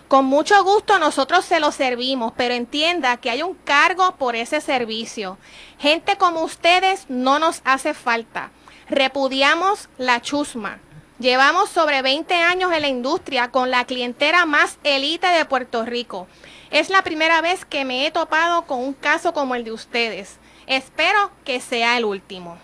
Con 0.09 0.25
mucho 0.25 0.61
gusto 0.65 0.99
nosotros 0.99 1.45
se 1.45 1.61
lo 1.61 1.71
servimos, 1.71 2.33
pero 2.35 2.53
entienda 2.53 3.15
que 3.15 3.29
hay 3.29 3.43
un 3.43 3.53
cargo 3.53 4.17
por 4.17 4.35
ese 4.35 4.59
servicio. 4.59 5.37
Gente 5.79 6.17
como 6.17 6.41
ustedes 6.41 7.05
no 7.07 7.39
nos 7.39 7.61
hace 7.63 7.93
falta. 7.93 8.51
Repudiamos 8.89 9.87
la 9.97 10.21
chusma. 10.21 10.79
Llevamos 11.17 11.69
sobre 11.69 12.01
20 12.01 12.33
años 12.33 12.73
en 12.73 12.81
la 12.81 12.89
industria 12.89 13.51
con 13.51 13.71
la 13.71 13.85
clientela 13.85 14.45
más 14.45 14.79
élite 14.83 15.27
de 15.27 15.45
Puerto 15.45 15.85
Rico. 15.85 16.27
Es 16.71 16.89
la 16.89 17.01
primera 17.01 17.41
vez 17.41 17.65
que 17.65 17.85
me 17.85 18.05
he 18.05 18.11
topado 18.11 18.63
con 18.63 18.79
un 18.79 18.93
caso 18.93 19.33
como 19.33 19.55
el 19.55 19.63
de 19.63 19.71
ustedes. 19.71 20.37
Espero 20.65 21.31
que 21.45 21.61
sea 21.61 21.97
el 21.97 22.05
último. 22.05 22.57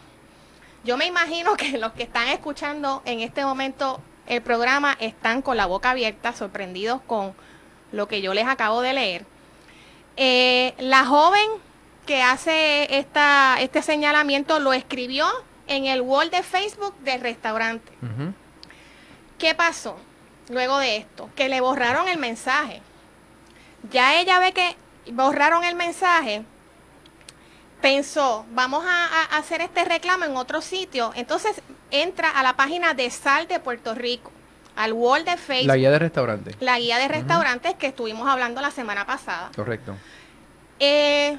Yo 0.84 0.98
me 0.98 1.06
imagino 1.06 1.56
que 1.56 1.78
los 1.78 1.94
que 1.94 2.04
están 2.04 2.28
escuchando 2.28 3.02
en 3.06 3.22
este 3.22 3.46
momento 3.46 4.02
el 4.28 4.42
programa 4.42 4.96
están 5.00 5.42
con 5.42 5.58
la 5.58 5.66
boca 5.66 5.92
abierta, 5.92 6.34
sorprendidos 6.34 7.02
con 7.08 7.34
lo 7.92 8.08
que 8.08 8.22
yo 8.22 8.34
les 8.34 8.48
acabo 8.48 8.82
de 8.82 8.94
leer. 8.94 9.26
Eh, 10.18 10.74
la 10.78 11.06
joven 11.06 11.48
que 12.06 12.22
hace 12.22 12.98
esta, 12.98 13.58
este 13.60 13.82
señalamiento 13.82 14.60
lo 14.60 14.74
escribió 14.74 15.26
en 15.68 15.86
el 15.86 16.02
wall 16.02 16.30
de 16.30 16.44
Facebook 16.44 16.96
del 17.00 17.22
restaurante. 17.22 17.92
¿Qué 19.38 19.56
pasó 19.56 19.98
luego 20.50 20.78
de 20.78 20.98
esto? 20.98 21.30
Que 21.36 21.50
le 21.50 21.62
borraron 21.62 22.08
el 22.08 22.18
mensaje. 22.18 22.82
Ya 23.92 24.20
ella 24.20 24.40
ve 24.40 24.54
que 24.54 24.76
borraron 25.12 25.64
el 25.64 25.76
mensaje, 25.76 26.44
pensó, 27.82 28.46
vamos 28.52 28.86
a, 28.88 29.38
hacer 29.38 29.60
este 29.60 29.84
reclamo 29.84 30.24
en 30.24 30.38
otro 30.38 30.62
sitio. 30.62 31.12
Entonces 31.16 31.62
entra 31.92 32.30
a 32.30 32.42
la 32.42 32.56
página 32.56 32.94
de 32.94 33.10
Sal 33.12 33.48
de 33.48 33.60
Puerto 33.60 33.94
Rico, 33.94 34.32
al 34.76 34.94
wall 34.94 35.26
de 35.26 35.36
Facebook. 35.36 35.68
La 35.68 35.76
guía 35.76 35.92
de 35.92 36.00
restaurantes. 36.00 36.56
La 36.62 36.80
guía 36.80 36.98
de 36.98 37.10
restaurantes 37.10 37.76
que 37.76 37.88
estuvimos 37.88 38.28
hablando 38.28 38.62
la 38.62 38.72
semana 38.72 39.06
pasada. 39.06 39.52
Correcto. 39.54 39.96
Eh, 40.80 41.38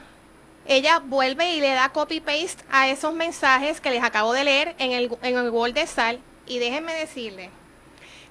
ella 0.66 0.98
vuelve 0.98 1.54
y 1.54 1.60
le 1.60 1.70
da 1.70 1.88
copy-paste 1.88 2.62
a 2.70 2.88
esos 2.88 3.14
mensajes 3.14 3.80
que 3.80 3.90
les 3.90 4.02
acabo 4.02 4.34
de 4.34 4.44
leer 4.44 4.74
en 4.78 4.92
el, 4.92 5.16
en 5.22 5.38
el 5.38 5.48
wall 5.48 5.72
de 5.72 5.86
Sal. 5.86 6.20
Y 6.46 6.58
déjenme 6.58 6.92
decirle 6.94 7.48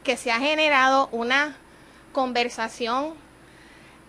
que 0.03 0.17
se 0.17 0.31
ha 0.31 0.39
generado 0.39 1.09
una 1.11 1.57
conversación 2.11 3.15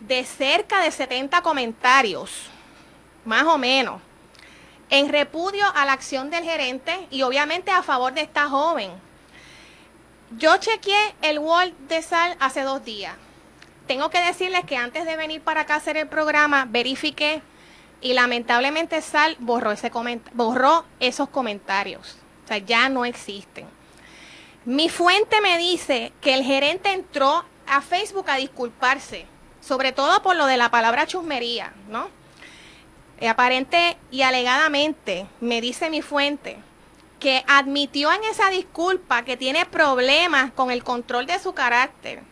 de 0.00 0.24
cerca 0.24 0.80
de 0.80 0.90
70 0.90 1.42
comentarios 1.42 2.50
más 3.24 3.44
o 3.44 3.58
menos, 3.58 4.00
en 4.90 5.08
repudio 5.08 5.64
a 5.74 5.84
la 5.84 5.92
acción 5.92 6.30
del 6.30 6.44
gerente 6.44 7.06
y 7.10 7.22
obviamente 7.22 7.70
a 7.70 7.82
favor 7.82 8.12
de 8.12 8.22
esta 8.22 8.48
joven. 8.48 8.90
Yo 10.36 10.56
chequeé 10.58 11.14
el 11.22 11.38
wall 11.38 11.74
de 11.88 12.02
Sal 12.02 12.36
hace 12.40 12.62
dos 12.62 12.84
días. 12.84 13.14
Tengo 13.86 14.10
que 14.10 14.20
decirles 14.20 14.64
que 14.64 14.76
antes 14.76 15.04
de 15.04 15.16
venir 15.16 15.40
para 15.42 15.62
acá 15.62 15.74
a 15.74 15.78
hacer 15.78 15.96
el 15.96 16.08
programa, 16.08 16.66
verifiqué 16.68 17.42
y 18.00 18.14
lamentablemente 18.14 19.00
Sal 19.00 19.36
borró, 19.38 19.72
ese 19.72 19.90
borró 20.32 20.84
esos 21.00 21.28
comentarios. 21.28 22.16
O 22.44 22.48
sea, 22.48 22.58
ya 22.58 22.88
no 22.88 23.04
existen. 23.04 23.66
Mi 24.64 24.88
fuente 24.88 25.40
me 25.40 25.58
dice 25.58 26.12
que 26.20 26.34
el 26.34 26.42
gerente 26.42 26.92
entró 26.92 27.44
a 27.66 27.80
Facebook 27.80 28.30
a 28.30 28.36
disculparse, 28.36 29.26
sobre 29.66 29.92
todo 29.92 30.22
por 30.22 30.36
lo 30.36 30.46
de 30.46 30.56
la 30.56 30.70
palabra 30.70 31.06
chusmería, 31.06 31.72
¿no? 31.88 32.08
Eh, 33.20 33.28
aparente 33.28 33.96
y 34.10 34.22
alegadamente, 34.22 35.26
me 35.40 35.60
dice 35.60 35.88
mi 35.88 36.02
fuente, 36.02 36.58
que 37.18 37.44
admitió 37.46 38.12
en 38.12 38.24
esa 38.24 38.50
disculpa 38.50 39.24
que 39.24 39.36
tiene 39.36 39.64
problemas 39.64 40.52
con 40.52 40.70
el 40.70 40.84
control 40.84 41.26
de 41.26 41.38
su 41.38 41.54
carácter. 41.54 42.22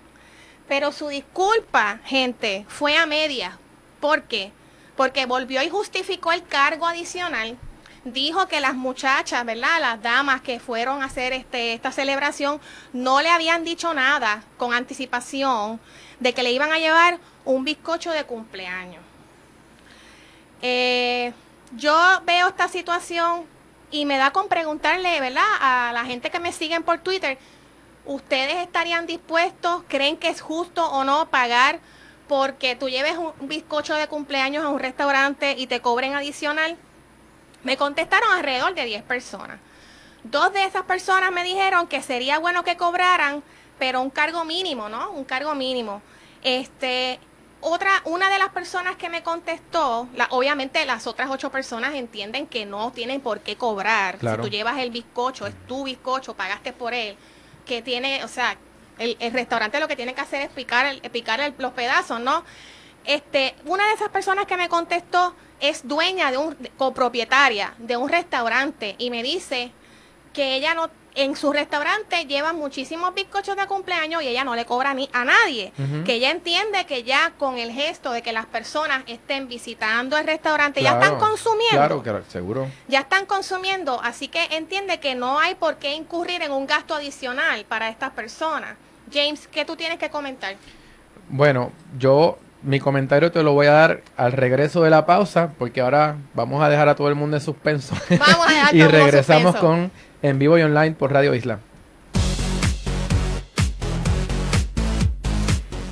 Pero 0.69 0.93
su 0.93 1.09
disculpa, 1.09 2.01
gente, 2.05 2.67
fue 2.69 2.97
a 2.97 3.07
media. 3.07 3.59
¿Por 4.01 4.25
qué? 4.25 4.53
Porque 4.97 5.27
volvió 5.27 5.63
y 5.63 5.71
justificó 5.71 6.33
el 6.33 6.45
cargo 6.47 6.87
adicional. 6.87 7.57
Dijo 8.05 8.49
que 8.49 8.61
las 8.61 8.75
muchachas, 8.75 9.45
¿verdad? 9.45 9.81
Las 9.81 10.03
damas 10.03 10.41
que 10.41 10.61
fueron 10.61 11.03
a 11.03 11.07
hacer 11.07 11.33
este, 11.33 11.73
esta 11.73 11.93
celebración 11.93 12.61
no 12.93 13.23
le 13.23 13.29
habían 13.29 13.65
dicho 13.65 13.95
nada 13.95 14.43
con 14.59 14.75
anticipación 14.75 15.81
de 16.23 16.33
que 16.33 16.43
le 16.43 16.53
iban 16.53 16.73
a 16.73 16.79
llevar 16.79 17.19
un 17.45 17.65
bizcocho 17.65 18.13
de 18.13 18.25
cumpleaños. 18.25 19.03
Eh, 20.63 21.33
yo 21.77 21.95
veo 22.25 22.49
esta 22.49 22.69
situación 22.69 23.45
y 23.91 24.07
me 24.07 24.19
da 24.19 24.31
con 24.31 24.49
preguntarle, 24.49 25.21
¿verdad? 25.21 25.43
A 25.61 25.91
la 25.93 26.05
gente 26.05 26.31
que 26.31 26.39
me 26.39 26.53
siguen 26.53 26.85
por 26.85 27.01
Twitter, 27.01 27.39
¿ustedes 28.07 28.57
estarían 28.59 29.07
dispuestos, 29.07 29.83
creen 29.89 30.17
que 30.17 30.29
es 30.29 30.41
justo 30.41 30.89
o 30.89 31.03
no 31.03 31.29
pagar 31.29 31.81
porque 32.29 32.77
tú 32.77 32.89
lleves 32.89 33.17
un 33.19 33.49
bizcocho 33.49 33.95
de 33.95 34.07
cumpleaños 34.07 34.65
a 34.65 34.69
un 34.69 34.79
restaurante 34.79 35.57
y 35.59 35.67
te 35.67 35.81
cobren 35.81 36.15
adicional? 36.15 36.77
Me 37.65 37.77
contestaron 37.77 38.31
alrededor 38.33 38.75
de 38.75 38.85
10 38.85 39.03
personas. 39.03 39.59
Dos 40.23 40.53
de 40.53 40.65
esas 40.65 40.83
personas 40.83 41.33
me 41.33 41.43
dijeron 41.43 41.89
que 41.89 42.01
sería 42.01 42.39
bueno 42.39 42.63
que 42.63 42.77
cobraran, 42.77 43.43
pero 43.83 44.01
un 44.01 44.11
cargo 44.11 44.45
mínimo, 44.45 44.89
¿no? 44.89 45.11
Un 45.11 45.25
cargo 45.25 45.57
mínimo. 45.57 46.03
Este, 46.45 47.19
otra, 47.61 47.91
una 48.05 48.31
de 48.31 48.39
las 48.39 48.51
personas 48.51 48.95
que 48.95 49.09
me 49.09 49.25
contestó, 49.25 50.07
la, 50.15 50.29
obviamente 50.31 50.87
las 50.87 51.09
otras 51.09 51.29
ocho 51.33 51.51
personas 51.51 51.93
entienden 51.97 52.47
que 52.47 52.65
no 52.65 52.93
tienen 52.93 53.21
por 53.21 53.41
qué 53.41 53.57
cobrar. 53.57 54.21
Si 54.21 54.37
tú 54.41 54.49
llevas 54.49 54.79
el 54.79 54.93
bizcocho, 54.93 55.49
es 55.49 55.55
tu 55.67 55.83
bizcocho, 55.83 56.35
pagaste 56.35 56.73
por 56.73 56.95
él, 56.95 57.17
que 57.67 57.83
tiene, 57.83 58.23
o 58.23 58.29
sea, 58.29 58.57
el, 59.01 59.17
restaurante 59.33 59.81
lo 59.81 59.89
que 59.89 59.97
tiene 59.97 60.15
que 60.15 60.21
hacer 60.21 60.43
es 60.43 60.51
picar, 60.51 61.01
picar 61.11 61.53
los 61.59 61.73
pedazos, 61.73 62.21
¿no? 62.21 62.45
Este, 63.05 63.57
una 63.65 63.85
de 63.89 63.95
esas 63.95 64.11
personas 64.11 64.47
que 64.47 64.57
me 64.57 64.69
contestó 64.69 65.35
es 65.59 65.89
dueña 65.89 66.31
de 66.31 66.37
un, 66.37 66.55
copropietaria 66.79 67.75
de 67.79 67.97
un 67.97 68.09
restaurante 68.09 68.95
y 68.99 69.11
me 69.11 69.25
dice 69.25 69.73
que 70.33 70.55
ella 70.55 70.73
no 70.73 70.89
en 71.15 71.37
su 71.37 71.53
restaurante 71.53 72.25
llevan 72.27 72.57
muchísimos 72.57 73.15
bizcochos 73.15 73.57
de 73.57 73.67
cumpleaños 73.67 74.23
y 74.23 74.29
ella 74.29 74.45
no 74.45 74.55
le 74.55 74.65
cobra 74.65 74.95
ni 74.95 75.09
a 75.13 75.25
nadie. 75.25 75.73
Que 76.05 76.15
ella 76.15 76.31
entiende 76.31 76.87
que 76.87 77.03
ya 77.03 77.33
con 77.39 77.59
el 77.59 77.73
gesto 77.73 78.13
de 78.13 78.23
que 78.23 78.33
las 78.33 78.47
personas 78.47 79.03
estén 79.07 79.49
visitando 79.49 80.17
el 80.17 80.27
restaurante, 80.27 80.83
ya 80.83 80.93
están 80.93 81.19
consumiendo. 81.19 81.77
Claro, 81.77 82.03
claro, 82.03 82.25
seguro. 82.29 82.69
Ya 82.89 83.01
están 83.01 83.27
consumiendo, 83.27 84.01
así 84.03 84.29
que 84.29 84.45
entiende 84.53 85.01
que 85.01 85.15
no 85.15 85.39
hay 85.39 85.55
por 85.55 85.77
qué 85.77 85.95
incurrir 85.95 86.43
en 86.43 86.53
un 86.53 86.67
gasto 86.67 86.95
adicional 86.95 87.65
para 87.67 87.89
estas 87.89 88.11
personas. 88.11 88.77
James, 89.13 89.47
¿qué 89.49 89.65
tú 89.65 89.77
tienes 89.77 89.99
que 89.99 90.11
comentar? 90.11 90.57
Bueno, 91.29 91.73
yo 91.99 92.39
mi 92.63 92.81
comentario 92.81 93.33
te 93.33 93.43
lo 93.43 93.53
voy 93.53 93.67
a 93.67 93.73
dar 93.73 94.03
al 94.17 94.33
regreso 94.33 94.83
de 94.83 94.91
la 94.91 95.07
pausa, 95.07 95.53
porque 95.59 95.81
ahora 95.81 96.17
vamos 96.35 96.63
a 96.63 96.69
dejar 96.69 96.89
a 96.89 96.95
todo 96.95 97.09
el 97.09 97.15
mundo 97.15 97.37
en 97.37 97.43
suspenso. 97.43 97.95
Vamos 98.11 98.47
a 98.47 98.51
dejar 98.51 98.75
y 98.77 98.83
regresamos 98.85 99.57
con 99.57 99.91
en 100.23 100.39
vivo 100.39 100.59
y 100.59 100.63
online 100.63 100.93
por 100.93 101.13
Radio 101.13 101.35
Isla. 101.35 101.59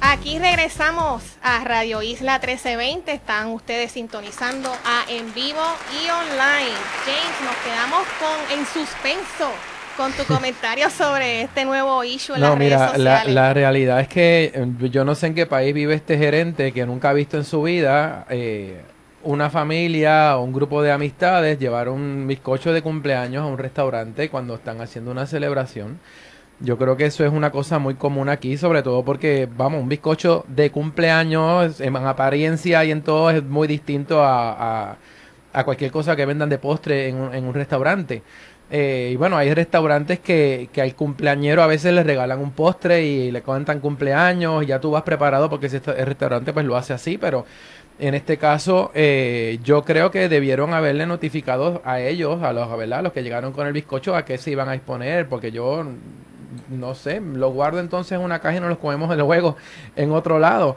Aquí 0.00 0.38
regresamos 0.38 1.22
a 1.42 1.64
Radio 1.64 2.02
Isla 2.02 2.34
1320. 2.34 3.12
Están 3.12 3.48
ustedes 3.48 3.92
sintonizando 3.92 4.70
a 4.70 5.04
en 5.08 5.32
vivo 5.34 5.62
y 5.92 6.08
online. 6.10 6.76
James, 7.04 7.40
nos 7.44 7.56
quedamos 7.64 8.06
con 8.18 8.58
en 8.58 8.66
suspenso 8.66 9.50
con 10.00 10.12
tu 10.12 10.24
comentario 10.24 10.88
sobre 10.88 11.42
este 11.42 11.66
nuevo 11.66 12.02
issue 12.02 12.34
en 12.34 12.40
no, 12.40 12.50
las 12.50 12.58
mira, 12.58 12.76
redes 12.78 12.90
sociales. 12.92 13.34
La, 13.34 13.42
la 13.42 13.54
realidad 13.54 14.00
es 14.00 14.08
que 14.08 14.50
eh, 14.54 14.88
yo 14.90 15.04
no 15.04 15.14
sé 15.14 15.26
en 15.26 15.34
qué 15.34 15.44
país 15.44 15.74
vive 15.74 15.92
este 15.92 16.16
gerente 16.16 16.72
que 16.72 16.86
nunca 16.86 17.10
ha 17.10 17.12
visto 17.12 17.36
en 17.36 17.44
su 17.44 17.62
vida 17.62 18.24
eh, 18.30 18.80
una 19.24 19.50
familia 19.50 20.38
o 20.38 20.42
un 20.42 20.54
grupo 20.54 20.82
de 20.82 20.90
amistades 20.90 21.58
llevar 21.58 21.90
un 21.90 22.26
bizcocho 22.26 22.72
de 22.72 22.80
cumpleaños 22.80 23.42
a 23.42 23.46
un 23.46 23.58
restaurante 23.58 24.30
cuando 24.30 24.54
están 24.54 24.80
haciendo 24.80 25.10
una 25.10 25.26
celebración. 25.26 26.00
Yo 26.60 26.78
creo 26.78 26.96
que 26.96 27.04
eso 27.04 27.22
es 27.26 27.30
una 27.30 27.50
cosa 27.50 27.78
muy 27.78 27.96
común 27.96 28.30
aquí, 28.30 28.56
sobre 28.56 28.82
todo 28.82 29.04
porque, 29.04 29.46
vamos, 29.54 29.82
un 29.82 29.88
bizcocho 29.90 30.46
de 30.48 30.70
cumpleaños 30.70 31.78
en 31.78 31.94
apariencia 31.96 32.82
y 32.86 32.90
en 32.90 33.02
todo 33.02 33.28
es 33.28 33.44
muy 33.44 33.68
distinto 33.68 34.22
a, 34.22 34.96
a, 35.52 35.64
cualquier 35.64 35.90
cosa 35.90 36.16
que 36.16 36.24
vendan 36.24 36.48
de 36.48 36.56
postre 36.56 37.08
en 37.08 37.16
un, 37.16 37.34
en 37.34 37.44
un 37.44 37.52
restaurante. 37.52 38.22
Eh, 38.70 39.10
y 39.12 39.16
bueno, 39.16 39.36
hay 39.36 39.52
restaurantes 39.52 40.20
que, 40.20 40.68
que 40.72 40.80
al 40.80 40.94
cumpleañero 40.94 41.62
a 41.62 41.66
veces 41.66 41.92
le 41.92 42.04
regalan 42.04 42.38
un 42.40 42.52
postre 42.52 43.04
y 43.04 43.32
le 43.32 43.42
cuentan 43.42 43.80
cumpleaños 43.80 44.62
y 44.62 44.66
ya 44.66 44.80
tú 44.80 44.92
vas 44.92 45.02
preparado 45.02 45.50
porque 45.50 45.66
ese 45.66 45.80
el 45.96 46.06
restaurante 46.06 46.52
pues 46.52 46.64
lo 46.64 46.76
hace 46.76 46.92
así, 46.92 47.18
pero 47.18 47.44
en 47.98 48.14
este 48.14 48.38
caso 48.38 48.92
eh, 48.94 49.58
yo 49.64 49.82
creo 49.82 50.10
que 50.12 50.28
debieron 50.28 50.72
haberle 50.72 51.04
notificado 51.06 51.82
a 51.84 52.00
ellos, 52.00 52.42
a 52.42 52.52
los, 52.52 52.76
¿verdad? 52.78 53.02
los 53.02 53.12
que 53.12 53.22
llegaron 53.22 53.52
con 53.52 53.66
el 53.66 53.72
bizcocho, 53.72 54.14
a 54.14 54.24
qué 54.24 54.38
se 54.38 54.52
iban 54.52 54.68
a 54.68 54.74
exponer, 54.74 55.28
porque 55.28 55.50
yo 55.50 55.84
no 56.68 56.94
sé, 56.94 57.20
lo 57.20 57.50
guardo 57.50 57.80
entonces 57.80 58.12
en 58.12 58.20
una 58.20 58.38
caja 58.38 58.56
y 58.56 58.60
nos 58.60 58.70
los 58.70 58.78
comemos 58.78 59.16
luego 59.16 59.56
en 59.96 60.12
otro 60.12 60.38
lado 60.38 60.76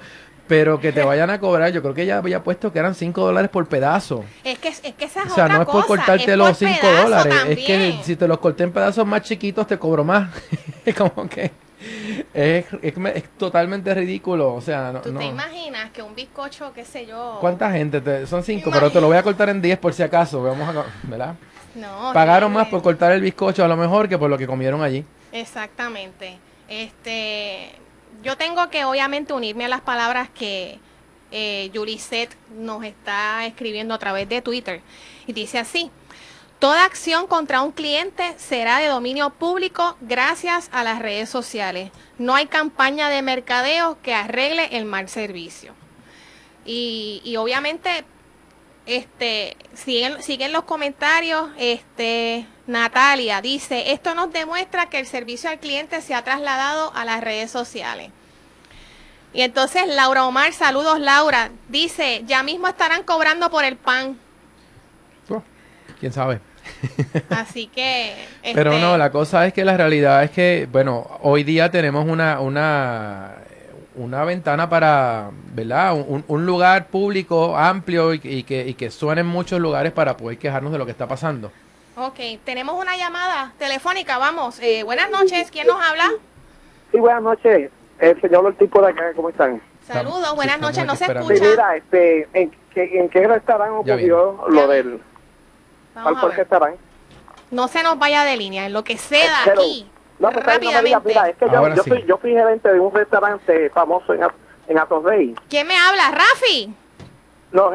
pero 0.54 0.80
que 0.80 0.92
te 0.92 1.02
vayan 1.04 1.32
a 1.32 1.40
cobrar, 1.40 1.72
yo 1.72 1.82
creo 1.82 1.96
que 1.96 2.04
ella 2.04 2.20
había 2.20 2.44
puesto 2.44 2.72
que 2.72 2.78
eran 2.78 2.94
5 2.94 3.26
dólares 3.26 3.50
por 3.50 3.66
pedazo. 3.66 4.24
Es 4.44 4.60
que, 4.60 4.68
es 4.68 4.80
que 4.82 5.06
esa 5.06 5.24
es 5.24 5.32
O 5.32 5.34
sea, 5.34 5.48
no 5.48 5.64
es 5.64 5.68
por 5.68 5.84
cortarte 5.88 6.38
los 6.38 6.56
5 6.56 6.74
dólares, 7.02 7.34
es 7.50 7.58
que 7.58 7.98
si 8.04 8.16
te 8.16 8.28
los 8.28 8.38
corté 8.38 8.66
en 8.66 8.72
pedazos 8.72 9.04
más 9.04 9.24
chiquitos 9.24 9.66
te 9.66 9.80
cobro 9.80 10.04
más. 10.04 10.30
Es 10.86 10.94
como 10.96 11.30
que 11.30 11.50
es, 12.34 12.66
es, 12.84 13.24
totalmente 13.38 13.94
ridículo, 13.96 14.54
o 14.54 14.60
sea, 14.60 14.92
no, 14.92 15.00
¿Tú 15.00 15.14
te 15.14 15.24
imaginas 15.24 15.92
que 15.92 16.02
un 16.02 16.14
bizcocho, 16.14 16.74
qué 16.74 16.84
sé 16.84 17.06
yo? 17.06 17.38
¿Cuánta 17.40 17.72
gente? 17.72 18.02
Te, 18.02 18.28
son 18.28 18.44
5, 18.44 18.70
pero 18.72 18.92
te 18.92 19.00
lo 19.00 19.08
voy 19.08 19.16
a 19.16 19.24
cortar 19.24 19.48
en 19.48 19.62
10 19.62 19.80
por 19.80 19.94
si 19.94 20.04
acaso, 20.04 20.44
vamos 20.44 20.68
a, 20.68 20.86
¿verdad? 21.04 21.36
No. 21.74 22.12
Pagaron 22.14 22.52
más 22.52 22.68
por 22.68 22.82
cortar 22.84 23.14
el 23.14 23.22
bizcocho 23.22 23.64
a 23.64 23.68
lo 23.70 23.78
mejor 23.78 24.10
que 24.10 24.18
por 24.18 24.30
lo 24.30 24.38
que 24.38 24.46
comieron 24.46 24.84
allí. 24.84 25.06
Exactamente. 25.32 26.38
Este, 26.68 27.72
yo 28.24 28.38
tengo 28.38 28.70
que 28.70 28.86
obviamente 28.86 29.34
unirme 29.34 29.66
a 29.66 29.68
las 29.68 29.82
palabras 29.82 30.30
que 30.30 30.80
eh, 31.32 31.72
nos 32.56 32.84
está 32.84 33.46
escribiendo 33.46 33.94
a 33.94 34.00
través 34.00 34.30
de 34.30 34.42
Twitter. 34.42 34.82
Y 35.28 35.34
dice 35.34 35.60
así, 35.60 35.92
toda 36.60 36.86
acción 36.86 37.28
contra 37.28 37.62
un 37.62 37.72
cliente 37.72 38.34
será 38.38 38.78
de 38.80 38.88
dominio 38.88 39.32
público 39.32 39.98
gracias 40.02 40.70
a 40.72 40.84
las 40.84 41.00
redes 41.00 41.30
sociales. 41.30 41.92
No 42.18 42.34
hay 42.36 42.46
campaña 42.48 43.10
de 43.10 43.22
mercadeo 43.22 43.98
que 44.02 44.14
arregle 44.14 44.78
el 44.78 44.86
mal 44.86 45.10
servicio. 45.10 45.74
Y, 46.66 47.22
y 47.26 47.36
obviamente 47.36 48.06
este, 48.86 49.56
siguen, 49.74 50.22
siguen 50.22 50.52
los 50.52 50.64
comentarios. 50.64 51.50
Este, 51.58 52.46
Natalia 52.68 53.42
dice, 53.42 53.92
esto 53.92 54.16
nos 54.16 54.32
demuestra 54.32 54.88
que 54.88 55.00
el 55.00 55.06
servicio 55.06 55.50
al 55.50 55.60
cliente 55.60 56.02
se 56.02 56.14
ha 56.14 56.24
trasladado 56.24 56.94
a 56.96 57.06
las 57.06 57.22
redes 57.22 57.52
sociales. 57.52 58.12
Y 59.34 59.42
entonces 59.42 59.84
Laura 59.88 60.26
Omar, 60.26 60.54
saludos 60.54 61.00
Laura, 61.00 61.50
dice, 61.68 62.24
ya 62.28 62.44
mismo 62.44 62.68
estarán 62.68 63.04
cobrando 63.04 63.50
por 63.50 63.66
el 63.66 63.78
pan. 63.78 64.18
Oh, 65.30 65.42
¿Quién 66.00 66.14
sabe? 66.14 66.40
Así 67.30 67.68
que... 67.68 68.16
Pero 68.54 68.78
no, 68.78 68.88
este 68.88 68.98
la 69.00 69.12
cosa 69.12 69.48
es 69.48 69.54
que 69.54 69.66
la 69.66 69.76
realidad 69.76 70.24
es 70.24 70.32
que, 70.32 70.68
bueno, 70.72 71.20
hoy 71.22 71.44
día 71.44 71.72
tenemos 71.72 72.08
una, 72.08 72.40
una 72.42 73.36
una 73.96 74.24
ventana 74.26 74.70
para, 74.70 75.30
¿verdad? 75.54 75.94
Un, 75.96 76.46
lugar 76.46 76.88
público 76.88 77.56
amplio 77.58 78.14
y, 78.14 78.44
que, 78.44 78.68
y 78.68 78.74
que 78.74 78.92
suene 78.92 79.22
en 79.22 79.28
muchos 79.28 79.60
lugares 79.60 79.92
para 79.92 80.18
poder 80.18 80.38
quejarnos 80.38 80.72
de 80.72 80.78
lo 80.78 80.86
que 80.86 80.92
está 80.92 81.08
pasando. 81.08 81.52
Ok, 81.96 82.20
tenemos 82.44 82.80
una 82.80 82.98
llamada 82.98 83.54
telefónica, 83.60 84.18
vamos. 84.18 84.60
Eh, 84.60 84.84
buenas 84.84 85.12
noches, 85.12 85.52
¿quién 85.52 85.68
nos 85.68 85.80
habla? 85.82 86.10
Sí, 86.92 86.98
buenas 86.98 87.22
noches. 87.22 87.70
El 88.00 88.20
señor 88.20 88.46
Ortiz 88.46 88.70
por 88.70 88.84
acá, 88.84 89.14
¿cómo 89.16 89.30
están? 89.30 89.62
Saludos, 89.84 90.36
buenas 90.36 90.60
noches, 90.60 90.86
no 90.86 90.96
se 90.96 91.06
escucha. 91.06 91.36
Sí, 91.36 91.42
mira, 91.42 91.76
este, 91.76 92.28
¿en, 92.34 92.52
qué, 92.74 93.00
en 93.00 93.10
qué 93.10 93.28
restaurante 93.28 93.92
ocurrió 93.92 94.46
lo 94.50 94.68
del... 94.68 95.02
¿Cuál 95.94 96.32
restaurante? 96.32 96.80
No 97.52 97.68
se 97.68 97.84
nos 97.84 98.00
vaya 98.00 98.24
de 98.24 98.38
línea, 98.38 98.66
en 98.66 98.74
lo 98.74 98.84
que 98.84 98.98
sea 98.98 99.44
aquí. 99.44 99.88
No, 100.24 100.32
pues 100.32 100.46
rápidamente. 100.46 101.00
mira, 101.06 101.28
es 101.28 101.36
que 101.36 101.50
yo, 101.50 101.68
yo, 101.76 101.84
fui, 101.84 102.04
yo, 102.08 102.18
fui, 102.18 102.32
gerente 102.32 102.72
de 102.72 102.80
un 102.80 102.94
restaurante 102.94 103.70
famoso 103.72 104.14
en, 104.14 104.22
en 104.70 104.78
Atorrey. 104.78 105.36
¿Quién 105.50 105.68
me 105.68 105.76
habla? 105.76 106.12
¿Rafi? 106.12 106.74
No, 107.52 107.72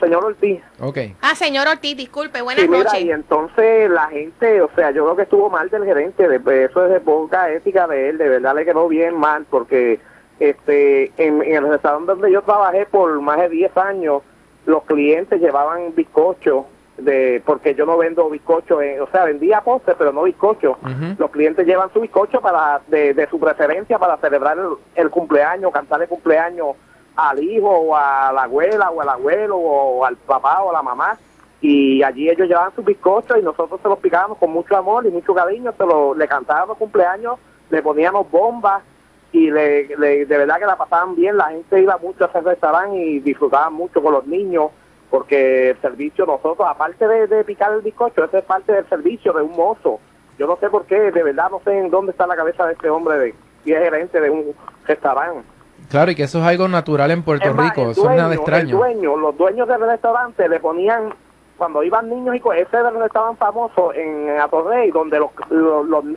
señor 0.00 0.24
Ortiz. 0.24 0.60
Ok. 0.80 0.98
Ah, 1.20 1.36
señor 1.36 1.68
Ortiz, 1.68 1.96
disculpe, 1.96 2.42
buenas 2.42 2.64
sí, 2.64 2.68
mira, 2.68 2.98
Y 2.98 3.12
entonces 3.12 3.88
la 3.88 4.08
gente, 4.08 4.60
o 4.62 4.68
sea, 4.74 4.90
yo 4.90 5.04
creo 5.04 5.16
que 5.16 5.22
estuvo 5.22 5.48
mal 5.48 5.70
del 5.70 5.84
gerente, 5.84 6.26
de, 6.26 6.64
eso 6.64 6.84
es 6.84 6.90
de 6.90 7.00
poca 7.00 7.48
ética 7.52 7.86
de 7.86 8.08
él, 8.08 8.18
de 8.18 8.28
verdad 8.28 8.56
le 8.56 8.64
quedó 8.64 8.88
bien 8.88 9.16
mal, 9.16 9.46
porque 9.48 10.00
este 10.40 11.12
en, 11.18 11.40
en 11.40 11.54
el 11.54 11.68
restaurante 11.68 12.12
donde 12.12 12.32
yo 12.32 12.42
trabajé 12.42 12.84
por 12.86 13.20
más 13.20 13.38
de 13.38 13.48
10 13.48 13.76
años, 13.76 14.22
los 14.66 14.82
clientes 14.82 15.40
llevaban 15.40 15.94
bizcocho 15.94 16.66
de 17.04 17.42
porque 17.44 17.74
yo 17.74 17.86
no 17.86 17.96
vendo 17.98 18.28
bizcocho, 18.30 18.78
o 18.78 19.06
sea, 19.10 19.24
vendía 19.24 19.60
postres, 19.60 19.96
pero 19.98 20.12
no 20.12 20.22
bizcocho. 20.22 20.78
Los 21.18 21.30
clientes 21.30 21.66
llevan 21.66 21.92
su 21.92 22.00
bizcocho 22.00 22.40
para 22.40 22.80
de, 22.88 23.14
de 23.14 23.26
su 23.28 23.38
preferencia 23.38 23.98
para 23.98 24.16
celebrar 24.18 24.58
el, 24.94 25.10
cumpleaños, 25.10 25.72
cantar 25.72 26.02
el 26.02 26.08
cumpleaños 26.08 26.76
al 27.16 27.42
hijo 27.42 27.68
o 27.68 27.96
a 27.96 28.32
la 28.32 28.44
abuela 28.44 28.90
o 28.90 29.00
al 29.00 29.08
abuelo 29.08 29.56
o 29.56 30.04
al 30.04 30.16
papá 30.16 30.62
o 30.62 30.70
a 30.70 30.72
la 30.72 30.82
mamá. 30.82 31.18
Y 31.60 32.02
allí 32.02 32.28
ellos 32.28 32.48
llevaban 32.48 32.74
su 32.74 32.82
bizcocho 32.82 33.36
y 33.36 33.42
nosotros 33.42 33.80
se 33.80 33.88
los 33.88 33.98
picábamos 33.98 34.38
con 34.38 34.50
mucho 34.50 34.76
amor 34.76 35.06
y 35.06 35.10
mucho 35.10 35.34
cariño, 35.34 35.72
se 35.76 35.86
lo, 35.86 36.14
le 36.14 36.26
cantábamos 36.26 36.76
cumpleaños, 36.76 37.38
le 37.70 37.82
poníamos 37.82 38.28
bombas 38.30 38.82
y 39.30 39.50
le, 39.50 39.86
de 39.86 40.24
verdad 40.26 40.58
que 40.58 40.66
la 40.66 40.76
pasaban 40.76 41.14
bien, 41.14 41.36
la 41.36 41.50
gente 41.50 41.80
iba 41.80 41.96
mucho 41.98 42.24
a 42.24 42.28
ese 42.28 42.40
restaurante 42.40 42.96
y 42.96 43.20
disfrutaban 43.20 43.72
mucho 43.72 44.02
con 44.02 44.12
los 44.12 44.26
niños 44.26 44.70
porque 45.12 45.68
el 45.68 45.80
servicio 45.82 46.24
nosotros, 46.24 46.66
aparte 46.66 47.06
de, 47.06 47.44
picar 47.44 47.70
el 47.74 47.82
bizcocho, 47.82 48.24
eso 48.24 48.38
es 48.38 48.44
parte 48.44 48.72
del 48.72 48.88
servicio 48.88 49.34
de 49.34 49.42
un 49.42 49.54
mozo. 49.54 50.00
Yo 50.38 50.46
no 50.46 50.56
sé 50.56 50.70
por 50.70 50.86
qué, 50.86 50.98
de 51.12 51.22
verdad 51.22 51.50
no 51.50 51.60
sé 51.62 51.78
en 51.78 51.90
dónde 51.90 52.12
está 52.12 52.26
la 52.26 52.34
cabeza 52.34 52.66
de 52.66 52.72
este 52.72 52.88
hombre 52.88 53.18
de, 53.18 53.34
y 53.66 53.72
es 53.74 53.78
gerente 53.78 54.18
de 54.18 54.30
un 54.30 54.54
restaurante. 54.86 55.46
Claro, 55.90 56.10
y 56.12 56.14
que 56.14 56.22
eso 56.22 56.38
es 56.38 56.46
algo 56.46 56.66
natural 56.66 57.10
en 57.10 57.22
Puerto 57.22 57.52
Rico, 57.52 57.90
eso 57.90 58.10
es 58.10 58.16
nada 58.16 58.34
extraño. 58.34 58.78
dueño, 58.78 59.14
los 59.18 59.36
dueños 59.36 59.68
del 59.68 59.82
restaurante 59.82 60.48
le 60.48 60.58
ponían, 60.60 61.12
cuando 61.58 61.82
iban 61.82 62.08
niños, 62.08 62.34
y 62.34 62.42
ese 62.58 62.78
del 62.78 62.98
restaurante 62.98 63.38
famoso 63.38 63.92
en 63.92 64.40
Atorrey, 64.40 64.90
donde 64.92 65.18
los, 65.18 65.30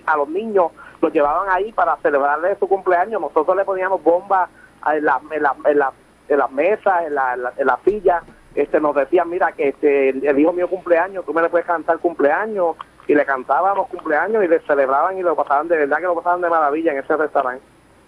a 0.05 0.15
los 0.15 0.29
niños 0.29 0.71
los 1.01 1.11
llevaban 1.11 1.49
ahí 1.51 1.73
para 1.73 1.97
celebrarle 1.97 2.55
su 2.61 2.67
cumpleaños, 2.69 3.19
nosotros 3.19 3.57
le 3.57 3.65
poníamos 3.65 4.01
bombas 4.01 4.49
en, 4.89 5.03
la, 5.03 5.19
en, 5.31 5.43
la, 5.43 5.91
en, 6.29 6.37
las 6.37 6.51
mesas, 6.53 7.07
en 7.07 7.15
la, 7.15 7.51
en 7.57 7.67
la 7.67 7.77
silla, 7.83 8.23
este 8.55 8.79
nos 8.79 8.95
decían, 8.95 9.29
mira, 9.29 9.51
que 9.51 9.69
este, 9.69 10.09
el 10.09 10.39
hijo 10.39 10.53
mío 10.53 10.69
cumpleaños, 10.69 11.25
tú 11.25 11.33
me 11.33 11.41
le 11.41 11.49
puedes 11.49 11.67
cantar 11.67 11.99
cumpleaños, 11.99 12.75
y 13.07 13.13
le 13.13 13.25
cantábamos 13.25 13.87
cumpleaños 13.87 14.43
y 14.43 14.47
le 14.47 14.59
celebraban 14.61 15.17
y 15.17 15.21
lo 15.21 15.35
pasaban, 15.35 15.67
de 15.67 15.77
verdad 15.77 15.97
que 15.97 16.03
lo 16.03 16.15
pasaban 16.15 16.41
de 16.41 16.49
maravilla 16.49 16.91
en 16.91 16.99
ese 16.99 17.15
restaurante. 17.15 17.63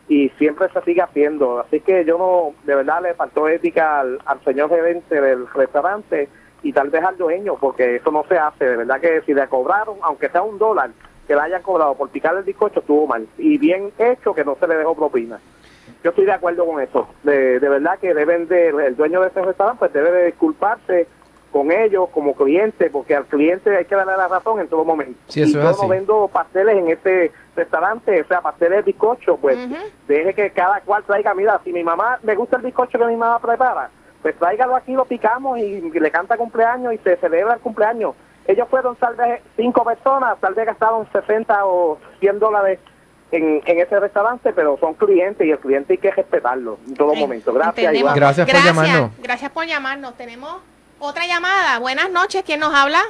Y 0.09 0.29
siempre 0.37 0.69
se 0.69 0.81
sigue 0.81 1.01
haciendo. 1.01 1.59
Así 1.59 1.81
que 1.81 2.05
yo 2.05 2.17
no, 2.17 2.53
de 2.65 2.75
verdad 2.75 3.01
le 3.03 3.13
faltó 3.13 3.47
ética 3.47 3.99
al, 3.99 4.19
señor 4.45 4.69
gerente 4.69 5.19
del 5.19 5.47
restaurante 5.53 6.29
y 6.63 6.71
tal 6.71 6.89
vez 6.89 7.03
al 7.03 7.17
dueño, 7.17 7.57
porque 7.59 7.97
eso 7.97 8.11
no 8.11 8.23
se 8.27 8.37
hace. 8.37 8.65
De 8.65 8.77
verdad 8.77 9.01
que 9.01 9.21
si 9.21 9.33
le 9.33 9.47
cobraron, 9.47 9.97
aunque 10.01 10.29
sea 10.29 10.41
un 10.41 10.57
dólar, 10.57 10.91
que 11.27 11.35
le 11.35 11.41
hayan 11.41 11.61
cobrado 11.61 11.93
por 11.95 12.09
picar 12.09 12.35
el 12.37 12.43
bizcocho, 12.43 12.79
estuvo 12.79 13.05
mal. 13.05 13.27
Y 13.37 13.57
bien 13.57 13.91
hecho 13.97 14.33
que 14.33 14.45
no 14.45 14.55
se 14.55 14.67
le 14.67 14.77
dejó 14.77 14.95
propina 14.95 15.39
yo 16.07 16.11
estoy 16.11 16.25
de 16.25 16.31
acuerdo 16.31 16.65
con 16.65 16.81
eso. 16.81 17.05
De, 17.23 17.59
de 17.59 17.67
verdad 17.67 17.99
que 17.99 18.13
deben 18.13 18.47
de, 18.47 18.69
el 18.69 18.95
dueño 18.95 19.19
de 19.19 19.27
ese 19.27 19.41
restaurante 19.41 19.79
pues 19.79 19.91
debe 19.91 20.09
de 20.09 20.25
disculparse 20.27 21.05
con 21.51 21.69
ellos 21.69 22.07
como 22.13 22.33
cliente, 22.33 22.89
porque 22.89 23.13
al 23.13 23.25
cliente 23.25 23.75
hay 23.75 23.83
que 23.83 23.95
darle 23.95 24.15
la 24.15 24.29
razón 24.29 24.61
en 24.61 24.69
todo 24.69 24.85
momento. 24.85 25.19
Sí, 25.27 25.41
y 25.41 25.53
yo 25.53 25.61
no 25.61 25.87
vendo 25.89 26.29
pasteles 26.29 26.77
en 26.77 26.87
este 26.87 27.33
restaurante, 27.57 28.21
o 28.21 28.25
sea, 28.25 28.39
pasteles 28.39 28.77
de 28.77 28.91
bizcocho, 28.91 29.35
pues 29.35 29.57
deje 30.07 30.33
que 30.33 30.51
cada 30.51 30.79
cual 30.81 31.03
traiga, 31.03 31.33
mira, 31.33 31.59
si 31.65 31.73
mi 31.73 31.83
mamá 31.83 32.19
me 32.23 32.35
gusta 32.35 32.55
el 32.55 32.63
bizcocho 32.63 32.97
que 32.97 33.05
mi 33.05 33.17
mamá 33.17 33.39
prepara, 33.39 33.89
pues 34.21 34.35
tráigalo 34.37 34.77
aquí, 34.77 34.93
lo 34.93 35.03
picamos 35.03 35.59
y, 35.59 35.81
le 35.89 36.11
canta 36.11 36.37
cumpleaños 36.37 36.93
y 36.93 36.99
se 36.99 37.17
celebra 37.17 37.55
el 37.55 37.59
cumpleaños. 37.59 38.15
Ellos 38.45 38.67
fueron 38.69 38.95
tal 38.95 39.15
vez 39.15 39.41
cinco 39.57 39.83
personas, 39.83 40.39
tal 40.39 40.53
vez 40.53 40.67
gastaron 40.67 41.05
60 41.11 41.65
o 41.65 41.97
100 42.21 42.39
dólares 42.39 42.79
en, 43.31 43.61
en 43.65 43.79
ese 43.79 43.99
restaurante, 43.99 44.53
pero 44.53 44.77
son 44.79 44.93
clientes 44.93 45.45
y 45.45 45.51
el 45.51 45.59
cliente 45.59 45.93
hay 45.93 45.97
que 45.97 46.11
respetarlo 46.11 46.77
en 46.87 46.95
todo 46.95 47.13
momento. 47.15 47.53
Gracias, 47.53 47.93
Iván. 47.93 48.15
Gracias 48.15 48.49
por 48.49 48.63
llamarnos. 48.63 49.11
Gracias 49.21 49.51
por 49.51 49.65
llamarnos. 49.65 50.17
Tenemos 50.17 50.61
otra 50.99 51.27
llamada. 51.27 51.79
Buenas 51.79 52.09
noches. 52.09 52.43
¿Quién 52.45 52.59
nos 52.59 52.73
habla? 52.73 53.01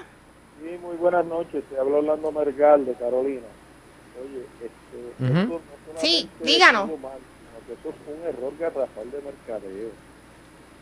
Sí, 0.61 0.77
muy 0.81 0.95
buenas 0.95 1.25
noches. 1.25 1.63
Te 1.69 1.79
hablo 1.79 1.97
Orlando 1.97 2.31
Mergal 2.31 2.85
de 2.85 2.93
Carolina. 2.93 3.47
Oye, 4.19 4.45
este, 4.63 5.97
sí, 5.97 6.29
díganos. 6.41 6.89
eso 6.89 7.89
es 7.89 7.95
un 8.07 8.27
error 8.27 8.53
garrafal 8.59 9.11
de 9.11 9.21
mercadeo. 9.21 9.89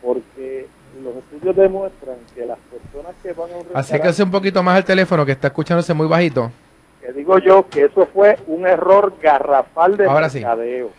Porque 0.02 0.66
los 1.02 1.16
estudios 1.16 1.56
demuestran 1.56 2.16
que 2.34 2.46
las 2.46 2.58
personas 2.58 3.14
que 3.22 3.32
van 3.32 3.50
a 3.50 3.54
un 3.54 3.64
restaurante... 3.64 3.78
Acérquese 3.78 4.22
un 4.22 4.30
poquito 4.30 4.62
más 4.62 4.78
el 4.78 4.84
teléfono 4.84 5.26
que 5.26 5.32
está 5.32 5.48
escuchándose 5.48 5.92
muy 5.92 6.06
bajito 6.06 6.50
digo 7.12 7.38
yo 7.38 7.68
que 7.68 7.84
eso 7.84 8.06
fue 8.06 8.38
un 8.46 8.66
error 8.66 9.14
garrafal 9.20 9.96
de 9.96 10.08
mercadeo. 10.08 10.90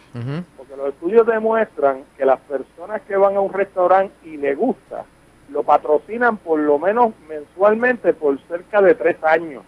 Porque 0.58 0.76
los 0.76 0.89
estudios 0.89 1.26
demuestran 1.26 2.04
que 2.17 2.26
las 2.26 2.39
personas 2.41 3.02
que 3.02 3.15
van 3.15 3.36
a 3.36 3.41
un 3.41 3.54
restaurante 3.54 4.13
y 4.24 4.38
le 4.38 4.56
gusta, 4.56 5.06
lo 5.50 5.63
patrocinan 5.63 6.38
por 6.38 6.60
lo 6.60 6.78
menos 6.78 7.13
mensualmente 7.28 8.13
por 8.13 8.39
cerca 8.48 8.82
de 8.82 8.96
tres 8.96 9.24
años. 9.24 9.63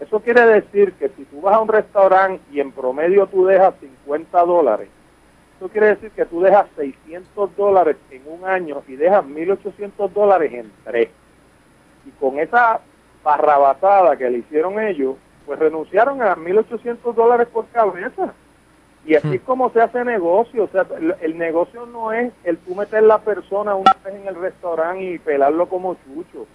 Eso 0.00 0.20
quiere 0.20 0.46
decir 0.46 0.92
que 0.94 1.08
si 1.10 1.24
tú 1.24 1.40
vas 1.40 1.54
a 1.54 1.60
un 1.60 1.68
restaurante 1.68 2.42
y 2.52 2.60
en 2.60 2.72
promedio 2.72 3.26
tú 3.26 3.46
dejas 3.46 3.74
50 3.80 4.44
dólares, 4.44 4.88
eso 5.58 5.68
quiere 5.68 5.88
decir 5.88 6.12
que 6.12 6.24
tú 6.24 6.40
dejas 6.40 6.66
600 6.76 7.56
dólares 7.56 7.96
en 8.12 8.22
un 8.26 8.44
año 8.44 8.82
y 8.86 8.94
dejas 8.94 9.24
1.800 9.24 10.08
dólares 10.12 10.52
en 10.52 10.70
tres. 10.84 11.08
Y 12.06 12.10
con 12.12 12.38
esa 12.38 12.80
barrabatada 13.24 14.16
que 14.16 14.30
le 14.30 14.38
hicieron 14.38 14.78
ellos, 14.78 15.16
pues 15.48 15.58
renunciaron 15.58 16.20
a 16.20 16.36
1.800 16.36 17.14
dólares 17.14 17.48
por 17.50 17.66
cabeza. 17.68 18.34
Y 19.06 19.14
así 19.14 19.36
es 19.36 19.40
como 19.40 19.70
se 19.70 19.80
hace 19.80 20.04
negocio. 20.04 20.64
O 20.64 20.68
sea, 20.68 20.86
el, 21.22 21.38
negocio 21.38 21.86
no 21.86 22.12
es 22.12 22.34
el 22.44 22.58
tú 22.58 22.74
meter 22.74 23.02
la 23.02 23.20
persona 23.20 23.74
una 23.74 23.96
vez 24.04 24.14
en 24.14 24.28
el 24.28 24.34
restaurante 24.34 25.04
y 25.04 25.18
pelarlo 25.18 25.66
como 25.70 25.96
chucho. 26.04 26.46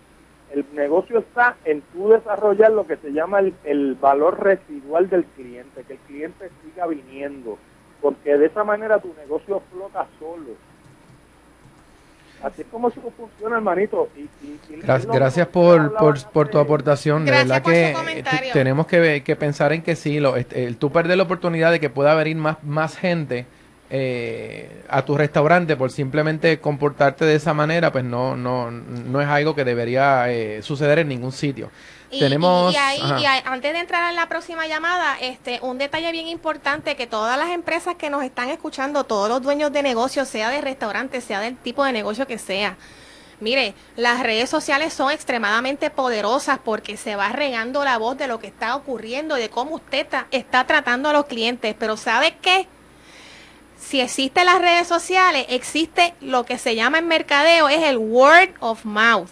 El 0.52 0.64
negocio 0.74 1.18
está 1.18 1.56
en 1.66 1.82
tú 1.92 2.10
desarrollar 2.10 2.72
lo 2.72 2.86
que 2.86 2.98
se 2.98 3.12
llama 3.12 3.40
el, 3.40 3.56
el 3.64 3.96
valor 3.96 4.40
residual 4.44 5.10
del 5.10 5.26
cliente, 5.26 5.84
que 5.86 5.94
el 5.94 6.00
cliente 6.00 6.52
siga 6.62 6.86
viniendo, 6.86 7.58
porque 8.00 8.38
de 8.38 8.46
esa 8.46 8.64
manera 8.64 9.00
tu 9.00 9.12
negocio 9.16 9.64
flota 9.72 10.06
solo. 10.20 10.52
Así 12.44 12.62
es 12.62 12.68
como 12.70 12.90
eso 12.90 13.00
funciona, 13.16 13.56
hermanito. 13.56 14.10
Y, 14.18 14.28
gracias, 14.82 15.48
por, 15.48 15.96
por, 16.34 16.50
tu 16.50 16.58
aportación. 16.58 17.24
de 17.24 17.32
verdad 17.32 17.62
que 17.64 17.96
tenemos 18.52 18.86
que, 18.86 19.24
que, 19.24 19.36
pensar 19.38 19.72
en 19.72 19.82
que 19.82 19.96
sí, 19.96 20.20
lo, 20.20 20.36
este, 20.36 20.66
el, 20.66 20.76
tú 20.76 20.92
perder 20.92 21.16
la 21.16 21.24
oportunidad 21.24 21.72
de 21.72 21.80
que 21.80 21.90
pueda 21.90 22.14
venir 22.16 22.36
más, 22.36 22.62
más 22.62 22.98
gente 22.98 23.46
eh, 23.90 24.84
a 24.90 25.06
tu 25.06 25.16
restaurante 25.16 25.78
por 25.78 25.90
simplemente 25.92 26.60
comportarte 26.60 27.24
de 27.24 27.36
esa 27.36 27.54
manera, 27.54 27.94
pues 27.94 28.04
no, 28.04 28.36
no, 28.36 28.72
no 28.72 29.22
es 29.22 29.28
algo 29.28 29.56
que 29.56 29.64
debería 29.64 30.30
eh, 30.30 30.62
suceder 30.64 31.00
en 31.00 31.08
ningún 31.08 31.32
sitio. 31.32 31.70
Y, 32.14 32.20
Tenemos, 32.20 32.74
y, 32.74 32.78
ahí, 32.78 33.02
antes 33.44 33.74
de 33.74 33.80
entrar 33.80 34.10
en 34.10 34.16
la 34.16 34.30
próxima 34.30 34.68
llamada, 34.68 35.18
este, 35.20 35.60
un 35.62 35.78
detalle 35.78 36.12
bien 36.12 36.28
importante 36.28 36.96
que 36.96 37.08
todas 37.08 37.38
las 37.38 37.50
empresas 37.50 37.96
que 37.96 38.10
nos 38.10 38.24
están 38.24 38.50
escuchando, 38.50 39.04
todos 39.04 39.28
los 39.30 39.42
dueños 39.42 39.74
de 39.74 39.84
negocios, 39.84 40.28
sea 40.28 40.50
de 40.50 40.62
restaurante, 40.62 41.22
sea 41.22 41.40
del 41.40 41.58
tipo 41.58 41.84
de 41.84 41.92
negocio 41.92 42.28
que 42.28 42.38
sea, 42.38 42.78
Mire, 43.40 43.74
las 43.98 44.22
redes 44.22 44.50
sociales 44.50 44.94
son 44.94 45.12
extremadamente 45.12 45.90
poderosas 45.90 46.60
porque 46.64 46.96
se 46.96 47.18
va 47.18 47.30
regando 47.30 47.84
la 47.84 47.98
voz 47.98 48.18
de 48.18 48.28
lo 48.28 48.40
que 48.40 48.48
está 48.48 48.74
ocurriendo, 48.74 49.36
de 49.36 49.50
cómo 49.50 49.76
usted 49.76 50.00
está, 50.00 50.28
está 50.32 50.66
tratando 50.66 51.10
a 51.10 51.14
los 51.14 51.26
clientes. 51.26 51.76
Pero 51.78 51.98
¿sabe 51.98 52.38
qué? 52.42 52.70
si 53.84 54.00
existen 54.00 54.46
las 54.46 54.60
redes 54.60 54.88
sociales, 54.88 55.46
existe 55.50 56.14
lo 56.22 56.46
que 56.46 56.58
se 56.58 56.76
llama 56.76 57.00
en 57.00 57.08
mercadeo, 57.08 57.70
es 57.70 57.84
el 57.84 57.98
word 57.98 58.50
of 58.60 58.86
mouth. 58.86 59.30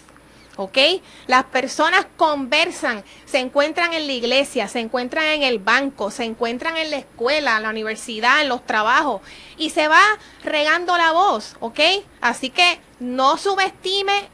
¿Ok? 0.56 0.78
Las 1.26 1.44
personas 1.44 2.06
conversan, 2.16 3.04
se 3.24 3.38
encuentran 3.38 3.94
en 3.94 4.06
la 4.06 4.12
iglesia, 4.12 4.68
se 4.68 4.80
encuentran 4.80 5.24
en 5.24 5.42
el 5.42 5.58
banco, 5.58 6.10
se 6.10 6.24
encuentran 6.24 6.76
en 6.76 6.90
la 6.90 6.98
escuela, 6.98 7.56
en 7.56 7.62
la 7.62 7.70
universidad, 7.70 8.42
en 8.42 8.48
los 8.48 8.66
trabajos 8.66 9.22
y 9.56 9.70
se 9.70 9.88
va 9.88 10.02
regando 10.44 10.96
la 10.98 11.12
voz, 11.12 11.56
¿ok? 11.60 11.80
Así 12.20 12.50
que 12.50 12.80
no 13.00 13.38
subestime 13.38 14.28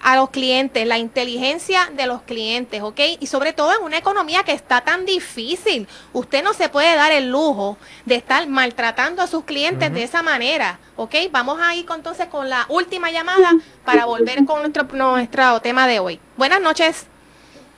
a 0.00 0.16
los 0.16 0.30
clientes, 0.30 0.86
la 0.86 0.98
inteligencia 0.98 1.90
de 1.96 2.06
los 2.06 2.22
clientes, 2.22 2.82
¿ok? 2.82 3.00
Y 3.20 3.26
sobre 3.26 3.52
todo 3.52 3.72
en 3.76 3.84
una 3.84 3.98
economía 3.98 4.42
que 4.44 4.52
está 4.52 4.80
tan 4.82 5.04
difícil. 5.04 5.88
Usted 6.12 6.42
no 6.42 6.52
se 6.52 6.68
puede 6.68 6.94
dar 6.94 7.12
el 7.12 7.30
lujo 7.30 7.76
de 8.04 8.14
estar 8.14 8.46
maltratando 8.48 9.22
a 9.22 9.26
sus 9.26 9.44
clientes 9.44 9.92
de 9.92 10.02
esa 10.02 10.22
manera, 10.22 10.78
¿ok? 10.96 11.14
Vamos 11.30 11.58
a 11.60 11.74
ir 11.74 11.86
entonces 11.94 12.26
con 12.26 12.48
la 12.48 12.66
última 12.68 13.10
llamada 13.10 13.52
para 13.84 14.04
volver 14.04 14.44
con 14.44 14.60
nuestro, 14.60 14.84
nuestro 14.92 15.60
tema 15.60 15.86
de 15.86 16.00
hoy. 16.00 16.20
Buenas 16.36 16.60
noches. 16.60 17.06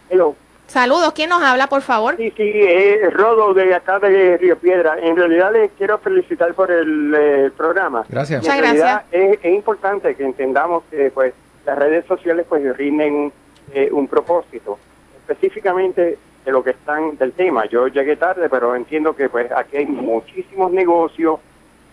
Hello. 0.08 0.34
Saludos, 0.66 1.12
¿quién 1.14 1.30
nos 1.30 1.42
habla, 1.42 1.66
por 1.66 1.82
favor? 1.82 2.16
Sí, 2.16 2.32
sí, 2.36 2.52
eh, 2.54 3.10
Rodo 3.10 3.54
de 3.54 3.74
acá 3.74 3.98
de 3.98 4.36
Río 4.36 4.56
Piedra. 4.56 4.96
En 5.02 5.16
realidad 5.16 5.52
les 5.52 5.72
quiero 5.72 5.98
felicitar 5.98 6.54
por 6.54 6.70
el 6.70 7.12
eh, 7.12 7.50
programa. 7.56 8.04
Gracias. 8.08 8.40
Muchas 8.40 8.56
gracias. 8.56 9.02
Es, 9.10 9.38
es 9.42 9.52
importante 9.52 10.14
que 10.14 10.22
entendamos 10.22 10.84
que, 10.88 11.10
pues, 11.10 11.34
las 11.64 11.78
redes 11.78 12.04
sociales 12.06 12.46
pues 12.48 12.76
rinden 12.76 13.32
eh, 13.72 13.88
un 13.92 14.08
propósito, 14.08 14.78
específicamente 15.20 16.18
de 16.44 16.52
lo 16.52 16.64
que 16.64 16.70
están 16.70 17.16
del 17.16 17.32
tema. 17.32 17.66
Yo 17.66 17.88
llegué 17.88 18.16
tarde, 18.16 18.48
pero 18.48 18.74
entiendo 18.74 19.14
que 19.14 19.28
pues 19.28 19.50
aquí 19.52 19.78
hay 19.78 19.86
muchísimos 19.86 20.72
negocios, 20.72 21.40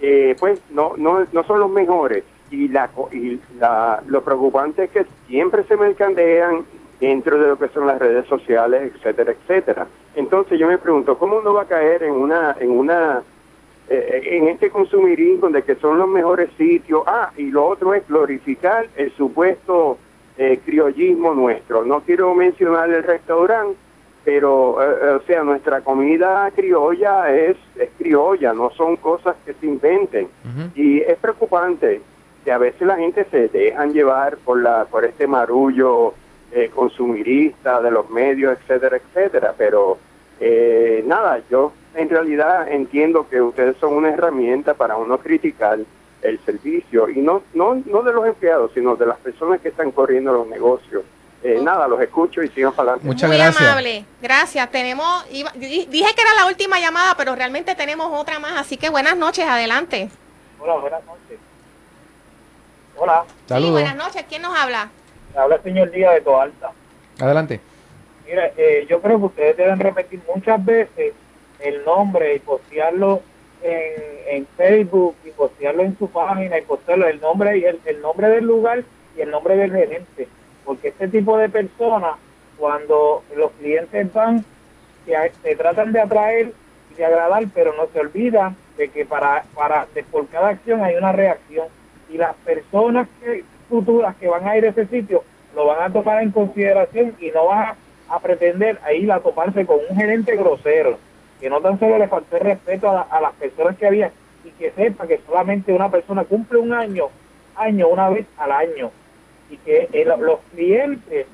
eh, 0.02 0.36
pues 0.40 0.62
no, 0.72 0.94
no, 0.98 1.26
no 1.32 1.44
son 1.44 1.60
los 1.60 1.70
mejores. 1.70 2.24
Y, 2.50 2.70
la, 2.70 2.90
y 3.12 3.42
la, 3.60 4.02
lo 4.08 4.24
preocupante 4.24 4.86
es 4.86 4.92
que 4.92 5.06
siempre 5.28 5.64
se 5.66 5.76
mercandean 5.76 6.66
dentro 7.00 7.38
de 7.38 7.50
lo 7.50 7.60
que 7.60 7.68
son 7.70 7.86
las 7.86 8.00
redes 8.00 8.26
sociales, 8.28 8.94
etcétera, 8.96 9.34
etcétera. 9.34 9.88
Entonces 10.16 10.58
yo 10.58 10.68
me 10.68 10.78
pregunto, 10.78 11.18
¿cómo 11.18 11.38
uno 11.38 11.54
va 11.54 11.64
a 11.64 11.68
caer 11.68 12.04
en 12.04 12.14
una, 12.14 12.56
en 12.60 12.72
una 12.72 13.22
eh, 13.90 14.22
en 14.38 14.50
este 14.50 14.70
consumirismo 14.70 15.48
de 15.48 15.64
que 15.64 15.76
son 15.76 15.98
los 15.98 16.10
mejores 16.10 16.50
sitios. 16.58 17.04
Ah, 17.06 17.32
y 17.38 17.52
lo 17.52 17.66
otro 17.66 17.94
es 17.94 18.06
glorificar 18.06 18.88
el 18.98 19.14
supuesto 19.14 19.98
eh, 20.38 20.60
criollismo 20.66 21.34
nuestro. 21.34 21.86
No 21.86 22.02
quiero 22.02 22.36
mencionar 22.36 22.90
el 22.90 23.04
restaurante, 23.04 23.78
pero, 24.26 24.84
eh, 24.84 25.12
o 25.12 25.22
sea, 25.22 25.44
nuestra 25.44 25.80
comida 25.82 26.52
criolla 26.54 27.34
es, 27.34 27.56
es 27.78 27.90
criolla, 27.98 28.52
no 28.52 28.72
son 28.72 28.98
cosas 28.98 29.38
que 29.46 29.54
se 29.54 29.66
inventen. 29.66 30.28
Y 30.76 31.00
es 31.00 31.18
preocupante 31.18 32.02
que 32.44 32.52
a 32.52 32.58
veces 32.58 32.82
la 32.82 32.98
gente 32.98 33.26
se 33.32 33.48
dejan 33.48 33.94
llevar 33.94 34.36
por, 34.38 34.62
la, 34.62 34.84
por 34.86 35.06
este 35.06 35.28
marullo 35.28 36.14
consumirista 36.74 37.82
de 37.82 37.92
los 37.92 38.10
medios, 38.10 38.58
etcétera, 38.60 38.98
etcétera. 38.98 39.54
Pero 39.58 39.98
nada, 41.06 41.42
yo 41.50 41.72
en 41.98 42.10
realidad 42.10 42.72
entiendo 42.72 43.28
que 43.28 43.42
ustedes 43.42 43.76
son 43.78 43.94
una 43.94 44.10
herramienta 44.10 44.76
para 44.76 44.96
uno 44.96 45.18
criticar 45.18 45.80
el 46.22 46.40
servicio 46.46 47.10
y 47.10 47.18
no, 47.18 47.42
no, 47.54 47.82
no 47.86 48.04
de 48.04 48.14
los 48.14 48.26
empleados, 48.28 48.72
sino 48.74 48.96
de 48.96 49.08
las 49.08 49.18
personas 49.18 49.60
que 49.62 49.70
están 49.70 49.92
corriendo 49.92 50.32
los 50.32 50.48
negocios. 50.48 51.04
Eh, 51.44 51.60
nada, 51.62 51.88
los 51.88 52.00
escucho 52.02 52.44
y 52.44 52.50
sigan 52.50 52.74
para 52.74 52.92
adelante. 52.92 53.08
Muchas 53.08 53.30
Muy 53.30 53.38
gracias. 53.38 53.62
amable, 53.62 54.06
gracias. 54.22 54.70
Tenemos, 54.70 55.28
dije 55.30 56.16
que 56.16 56.22
era 56.22 56.36
la 56.36 56.46
última 56.48 56.80
llamada, 56.80 57.16
pero 57.18 57.36
realmente 57.36 57.74
tenemos 57.74 58.12
otra 58.12 58.40
más, 58.40 58.60
así 58.60 58.78
que 58.78 58.90
buenas 58.90 59.18
noches, 59.18 59.46
adelante. 59.46 60.10
Hola, 60.60 60.76
buenas 60.76 61.04
noches. 61.06 61.40
Hola. 62.96 63.24
Saludos. 63.48 63.72
buenas 63.74 63.96
noches, 63.96 64.26
¿quién 64.30 64.42
nos 64.44 64.58
habla? 64.58 64.90
Habla 65.36 65.56
el 65.56 65.64
señor 65.64 65.92
Díaz 65.92 66.14
de 66.14 66.22
Toalta. 66.22 66.72
Adelante. 67.20 67.60
Mira, 68.28 68.52
eh, 68.58 68.86
yo 68.90 69.02
creo 69.02 69.18
que 69.20 69.26
ustedes 69.26 69.58
deben 69.58 69.80
repetir 69.80 70.20
muchas 70.28 70.64
veces 70.64 71.14
el 71.60 71.84
nombre 71.86 72.36
y 72.36 72.40
postearlo 72.40 73.22
en, 73.62 74.46
Facebook 74.58 75.16
y 75.26 75.32
postearlo 75.32 75.84
en 75.84 75.98
su 75.98 76.10
página 76.10 76.58
y 76.58 76.62
postearlo 76.62 77.08
el 77.08 77.20
nombre 77.22 77.58
y 77.58 77.66
el, 77.66 78.02
nombre 78.02 78.30
del 78.30 78.46
lugar 78.46 78.84
y 79.16 79.22
el 79.22 79.32
nombre 79.32 79.56
del 79.56 79.72
gerente. 79.72 80.28
Porque 80.66 80.90
este 80.90 81.08
tipo 81.08 81.38
de 81.38 81.50
personas 81.50 82.16
cuando 82.58 83.24
los 83.36 83.52
clientes 83.54 84.12
van 84.14 84.44
se, 85.06 85.56
tratan 85.56 85.94
de 85.94 86.02
atraer 86.02 86.54
y 86.92 86.96
de 86.96 87.06
agradar 87.06 87.44
pero 87.54 87.74
no 87.76 87.88
se 87.94 88.00
olvida 88.00 88.56
de 88.78 88.90
que 88.90 89.06
para 89.06 89.44
para 89.56 89.88
por 90.12 90.28
cada 90.28 90.50
acción 90.50 90.84
hay 90.84 90.96
una 90.96 91.12
reacción. 91.12 91.68
Y 92.10 92.18
las 92.18 92.36
personas 92.38 93.08
que, 93.20 93.44
futuras 93.70 94.16
que 94.16 94.28
van 94.28 94.48
a 94.48 94.58
ir 94.58 94.66
a 94.66 94.70
ese 94.70 94.88
sitio 94.88 95.24
lo 95.56 95.66
van 95.66 95.82
a 95.82 95.94
tomar 95.94 96.22
en 96.22 96.32
consideración 96.32 97.16
y 97.20 97.32
no 97.32 97.46
van 97.46 97.60
a, 97.60 97.76
a 98.10 98.20
pretender 98.20 98.80
a 98.84 98.94
ir 98.94 99.12
a 99.12 99.20
toparse 99.20 99.66
con 99.66 99.80
un 99.90 99.96
gerente 99.96 100.36
grosero 100.36 100.98
que 101.40 101.50
no 101.50 101.62
tan 101.62 101.80
solo 101.80 101.98
le 101.98 102.08
faltó 102.08 102.38
el 102.38 102.44
respeto 102.44 102.90
a, 102.90 103.22
las 103.22 103.34
personas 103.34 103.78
que 103.78 103.88
había 103.88 104.12
y 104.44 104.50
que 104.52 104.72
sepa 104.72 105.08
que 105.08 105.22
solamente 105.26 105.74
una 105.74 105.90
persona 105.90 106.24
cumple 106.24 106.60
un 106.60 106.74
año, 106.74 107.06
año 107.56 107.88
una 107.88 108.10
vez 108.10 108.26
al 108.38 108.52
año 108.52 108.92
y 109.50 109.58
que 109.58 109.90
los 110.06 110.40
clientes 110.52 111.28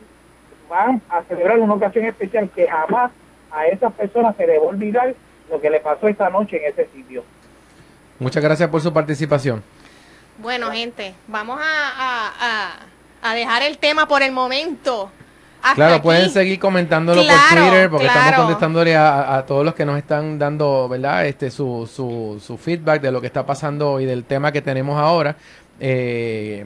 van 0.70 1.02
a 1.10 1.24
celebrar 1.24 1.60
una 1.60 1.74
ocasión 1.76 2.06
especial 2.06 2.50
que 2.50 2.68
jamás 2.68 3.12
a 3.52 3.68
esas 3.68 3.94
personas 3.94 4.36
se 4.36 4.48
les 4.48 4.60
va 4.60 4.66
a 4.66 4.68
olvidar 4.68 5.16
lo 5.50 5.62
que 5.62 5.70
le 5.70 5.80
pasó 5.80 6.08
esta 6.08 6.30
noche 6.30 6.58
en 6.58 6.72
ese 6.72 6.90
sitio. 6.94 7.24
Muchas 8.20 8.44
gracias 8.44 8.70
por 8.70 8.82
su 8.82 8.92
participación. 8.92 9.64
Bueno, 10.40 10.72
gente, 10.72 11.14
vamos 11.28 11.60
a, 11.62 12.78
a 13.22 13.36
dejar 13.36 13.64
el 13.64 13.78
tema 13.78 14.08
por 14.08 14.24
el 14.24 14.32
momento 14.32 15.12
claro, 15.76 16.02
pueden 16.02 16.30
seguir 16.30 16.60
comentándolo 16.60 17.22
por 17.22 17.58
Twitter 17.58 17.90
porque 17.90 18.08
estamos 18.08 18.34
contestándole 18.34 18.96
a, 18.96 19.44
todos 19.48 19.66
los 19.66 19.74
que 19.74 19.86
nos 19.86 19.98
están 19.98 20.38
dando, 20.40 20.88
¿verdad? 20.90 21.26
Este 21.26 21.52
su, 21.52 21.90
su, 21.94 22.42
su 22.46 22.58
feedback 22.58 23.02
de 23.02 23.12
lo 23.12 23.22
que 23.22 23.28
está 23.28 23.46
pasando 23.46 24.00
y 24.00 24.06
del 24.06 24.24
tema 24.26 24.52
que 24.52 24.62
tenemos 24.62 25.00
ahora. 25.00 25.36
Eh, 25.80 26.66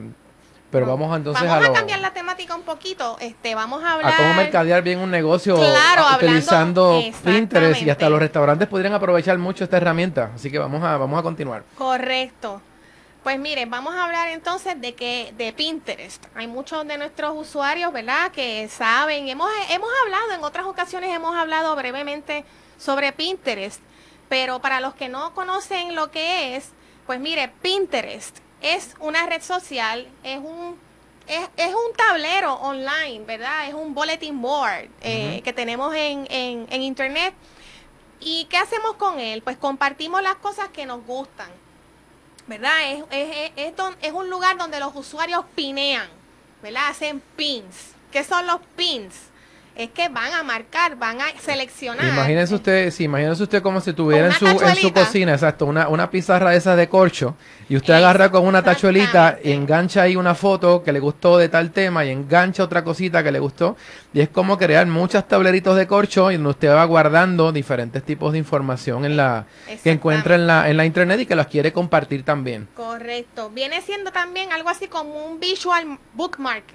pero 0.69 0.85
vamos 0.85 1.15
entonces 1.15 1.47
vamos 1.47 1.69
a, 1.69 1.73
cambiar 1.73 1.99
la 1.99 2.11
temática 2.11 2.55
un 2.55 2.63
poquito. 2.63 3.17
Este, 3.21 3.55
vamos 3.55 3.83
a 3.83 3.93
hablar 3.93 4.13
a 4.13 4.17
cómo 4.17 4.33
mercadear 4.33 4.81
bien 4.83 4.99
un 4.99 5.09
negocio 5.09 5.57
utilizando 6.15 7.01
Pinterest 7.23 7.81
y 7.83 7.89
hasta 7.89 8.09
los 8.09 8.19
restaurantes 8.19 8.67
podrían 8.67 8.93
aprovechar 8.93 9.37
mucho 9.37 9.63
esta 9.63 9.77
herramienta. 9.77 10.31
Así 10.35 10.51
que 10.51 10.59
vamos 10.59 10.83
a 10.83 10.97
vamos 10.97 11.19
a 11.19 11.23
continuar. 11.23 11.63
Correcto. 11.77 12.61
Pues 13.27 13.39
miren, 13.39 13.69
vamos 13.69 13.93
a 13.93 14.05
hablar 14.05 14.29
entonces 14.29 14.79
de 14.79 14.95
que 14.95 15.33
de 15.35 15.51
Pinterest. 15.51 16.23
Hay 16.33 16.47
muchos 16.47 16.87
de 16.87 16.97
nuestros 16.97 17.35
usuarios, 17.35 17.91
¿verdad? 17.91 18.31
Que 18.31 18.69
saben, 18.69 19.27
hemos, 19.27 19.49
hemos 19.69 19.89
hablado 20.05 20.31
en 20.31 20.45
otras 20.45 20.65
ocasiones, 20.65 21.13
hemos 21.13 21.35
hablado 21.35 21.75
brevemente 21.75 22.45
sobre 22.77 23.11
Pinterest, 23.11 23.81
pero 24.29 24.61
para 24.61 24.79
los 24.79 24.95
que 24.95 25.09
no 25.09 25.33
conocen 25.33 25.93
lo 25.93 26.09
que 26.09 26.55
es, 26.55 26.69
pues 27.05 27.19
mire, 27.19 27.49
Pinterest 27.61 28.37
es 28.61 28.95
una 29.01 29.25
red 29.25 29.41
social, 29.41 30.07
es 30.23 30.37
un 30.37 30.79
es, 31.27 31.49
es 31.57 31.73
un 31.73 31.93
tablero 31.97 32.53
online, 32.53 33.25
¿verdad? 33.25 33.67
Es 33.67 33.73
un 33.73 33.93
bulletin 33.93 34.41
board 34.41 34.87
eh, 35.01 35.41
que 35.43 35.51
tenemos 35.51 35.93
en, 35.93 36.27
en, 36.29 36.65
en 36.69 36.81
internet. 36.81 37.33
¿Y 38.21 38.45
qué 38.45 38.55
hacemos 38.55 38.93
con 38.93 39.19
él? 39.19 39.41
Pues 39.41 39.57
compartimos 39.57 40.23
las 40.23 40.35
cosas 40.35 40.69
que 40.69 40.85
nos 40.85 41.05
gustan 41.05 41.49
¿verdad? 42.47 42.91
Es, 42.91 43.03
es, 43.11 43.51
es, 43.55 43.73
es, 44.01 44.11
un 44.13 44.29
lugar 44.29 44.57
donde 44.57 44.79
los 44.79 44.95
usuarios 44.95 45.45
pinean, 45.55 46.09
¿verdad? 46.61 46.89
Hacen 46.89 47.21
pins. 47.35 47.93
¿Qué 48.11 48.23
son 48.23 48.47
los 48.47 48.59
pins? 48.75 49.13
Es 49.77 49.91
que 49.91 50.09
van 50.09 50.33
a 50.33 50.41
marcar, 50.41 50.97
van 50.97 51.21
a 51.21 51.25
seleccionar. 51.39 52.05
Imagínese 52.05 52.55
usted, 52.55 52.91
sí, 52.91 53.03
imagínese 53.03 53.43
usted 53.43 53.61
como 53.61 53.79
si 53.79 53.93
tuviera 53.93 54.27
en 54.27 54.33
su, 54.33 54.47
en 54.47 54.75
su 54.75 54.91
cocina, 54.91 55.33
exacto, 55.33 55.67
una, 55.67 55.87
una 55.87 56.09
pizarra 56.09 56.49
de 56.49 56.57
esas 56.57 56.75
de 56.77 56.89
corcho, 56.89 57.35
y 57.69 57.75
usted 57.75 57.93
agarra 57.93 58.31
con 58.31 58.45
una 58.45 58.63
tachuelita 58.63 59.37
y 59.43 59.51
engancha 59.51 60.01
ahí 60.01 60.15
una 60.15 60.33
foto 60.33 60.83
que 60.83 60.91
le 60.91 60.99
gustó 60.99 61.37
de 61.37 61.49
tal 61.49 61.71
tema 61.71 62.03
y 62.05 62.09
engancha 62.09 62.63
otra 62.63 62.83
cosita 62.83 63.23
que 63.23 63.31
le 63.31 63.39
gustó, 63.39 63.77
y 64.13 64.21
es 64.21 64.29
como 64.29 64.57
crear 64.57 64.87
muchos 64.87 65.27
tableritos 65.27 65.75
de 65.75 65.85
corcho 65.85 66.31
y 66.31 66.35
donde 66.35 66.49
usted 66.49 66.69
va 66.69 66.83
guardando 66.85 67.51
diferentes 67.51 68.01
tipos 68.03 68.31
de 68.31 68.39
información 68.39 69.05
en 69.05 69.15
la 69.15 69.45
que 69.83 69.91
encuentra 69.91 70.35
en 70.35 70.47
la, 70.47 70.69
en 70.69 70.77
la 70.77 70.85
internet 70.85 71.19
y 71.19 71.25
que 71.27 71.35
las 71.35 71.47
quiere 71.47 71.71
compartir 71.71 72.23
también. 72.23 72.67
Correcto. 72.75 73.51
Viene 73.51 73.81
siendo 73.81 74.11
también 74.11 74.51
algo 74.51 74.69
así 74.69 74.87
como 74.87 75.25
un 75.25 75.39
visual 75.39 75.99
bookmark. 76.13 76.65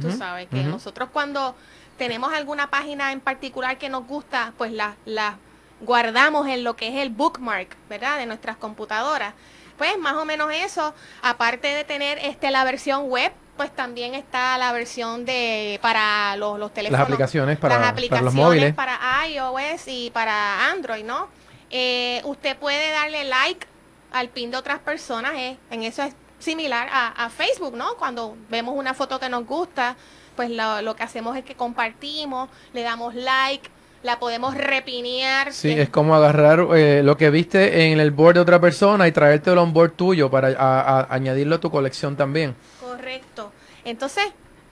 Tú 0.00 0.12
sabes 0.12 0.46
que 0.48 0.62
nosotros 0.62 1.08
cuando 1.10 1.56
tenemos 2.00 2.32
alguna 2.32 2.70
página 2.70 3.12
en 3.12 3.20
particular 3.20 3.76
que 3.76 3.90
nos 3.90 4.06
gusta, 4.06 4.54
pues 4.56 4.72
la, 4.72 4.96
la 5.04 5.36
guardamos 5.82 6.48
en 6.48 6.64
lo 6.64 6.74
que 6.74 6.88
es 6.88 6.94
el 6.94 7.10
bookmark, 7.10 7.76
¿verdad? 7.90 8.16
De 8.16 8.24
nuestras 8.24 8.56
computadoras. 8.56 9.34
Pues 9.76 9.98
más 9.98 10.14
o 10.14 10.24
menos 10.24 10.50
eso, 10.50 10.94
aparte 11.20 11.68
de 11.68 11.84
tener 11.84 12.16
este 12.22 12.50
la 12.50 12.64
versión 12.64 13.10
web, 13.10 13.30
pues 13.58 13.70
también 13.76 14.14
está 14.14 14.56
la 14.56 14.72
versión 14.72 15.26
de 15.26 15.78
para 15.82 16.36
los, 16.36 16.58
los 16.58 16.72
teléfonos. 16.72 17.00
Las 17.00 17.06
aplicaciones 17.06 17.58
para, 17.58 17.78
las 17.78 17.90
aplicaciones 17.90 18.32
para 18.32 18.42
los 18.42 18.48
móviles. 18.48 18.74
Para 18.74 19.26
iOS 19.26 19.82
y 19.88 20.10
para 20.10 20.70
Android, 20.70 21.04
¿no? 21.04 21.28
Eh, 21.68 22.22
usted 22.24 22.56
puede 22.56 22.92
darle 22.92 23.24
like 23.24 23.66
al 24.10 24.30
pin 24.30 24.50
de 24.50 24.56
otras 24.56 24.78
personas, 24.78 25.34
eh, 25.34 25.58
en 25.70 25.82
eso 25.82 26.02
es 26.02 26.14
similar 26.38 26.88
a, 26.90 27.08
a 27.08 27.28
Facebook, 27.28 27.76
¿no? 27.76 27.96
Cuando 27.98 28.38
vemos 28.48 28.74
una 28.74 28.94
foto 28.94 29.20
que 29.20 29.28
nos 29.28 29.44
gusta, 29.44 29.96
pues 30.36 30.50
lo, 30.50 30.96
que 30.96 31.02
hacemos 31.02 31.36
es 31.36 31.44
que 31.44 31.54
compartimos, 31.54 32.48
le 32.72 32.82
damos 32.82 33.14
like, 33.14 33.68
la 34.02 34.18
podemos 34.18 34.54
repinear. 34.54 35.52
Sí, 35.52 35.70
es 35.70 35.90
como 35.90 36.14
agarrar 36.14 36.66
eh, 36.74 37.02
lo 37.02 37.16
que 37.16 37.30
viste 37.30 37.90
en 37.90 38.00
el 38.00 38.10
board 38.10 38.34
de 38.34 38.40
otra 38.40 38.60
persona 38.60 39.06
y 39.06 39.12
traértelo 39.12 39.60
a 39.60 39.64
un 39.64 39.72
board 39.72 39.92
tuyo 39.92 40.30
para 40.30 41.06
añadirlo 41.10 41.56
a 41.56 41.60
tu 41.60 41.70
colección 41.70 42.16
también. 42.16 42.54
Correcto. 42.80 43.52
Entonces, 43.84 44.24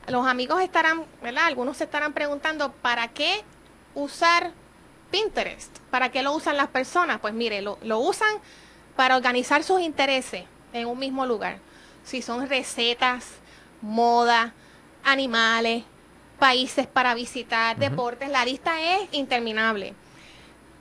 los 0.06 0.26
amigos 0.26 0.62
estarán, 0.62 1.04
¿verdad? 1.22 1.46
Algunos 1.46 1.76
se 1.76 1.84
estarán 1.84 2.12
preguntando, 2.12 2.72
¿para 2.72 3.08
qué 3.08 3.42
usar 3.94 4.52
Pinterest? 5.10 5.78
¿Para 5.90 6.10
qué 6.10 6.22
lo 6.22 6.34
usan 6.34 6.56
las 6.56 6.68
personas? 6.68 7.20
Pues 7.20 7.34
mire, 7.34 7.60
lo, 7.60 7.78
lo 7.82 7.98
usan 7.98 8.28
para 8.96 9.16
organizar 9.16 9.62
sus 9.62 9.80
intereses 9.80 10.44
en 10.72 10.86
un 10.86 10.98
mismo 10.98 11.26
lugar. 11.26 11.58
Si 12.04 12.22
son 12.22 12.48
recetas, 12.48 13.26
moda, 13.82 14.54
animales, 15.04 15.84
países 16.38 16.86
para 16.86 17.14
visitar, 17.14 17.76
deportes, 17.76 18.28
la 18.28 18.44
lista 18.44 18.80
es 18.80 19.08
interminable. 19.12 19.94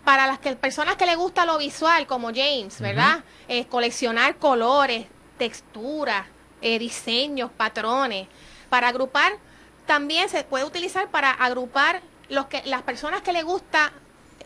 Para 0.04 0.28
las 0.28 0.40
que, 0.40 0.56
personas 0.56 0.96
que 0.96 1.06
les 1.06 1.18
gusta 1.18 1.46
lo 1.46 1.58
visual, 1.58 2.08
como 2.08 2.30
James, 2.30 2.80
¿verdad? 2.80 3.24
es 3.48 3.66
coleccionar 3.66 4.38
colores, 4.38 5.08
texturas, 5.38 6.26
eh, 6.62 6.80
diseños, 6.80 7.52
patrones. 7.52 8.28
Para 8.70 8.88
agrupar, 8.88 9.34
también 9.86 10.30
se 10.30 10.44
puede 10.44 10.66
utilizar 10.66 11.10
para 11.10 11.32
agrupar 11.32 12.02
los 12.30 12.48
que, 12.48 12.62
las 12.66 12.84
personas 12.84 13.22
que 13.22 13.34
les 13.34 13.44
gusta 13.44 13.92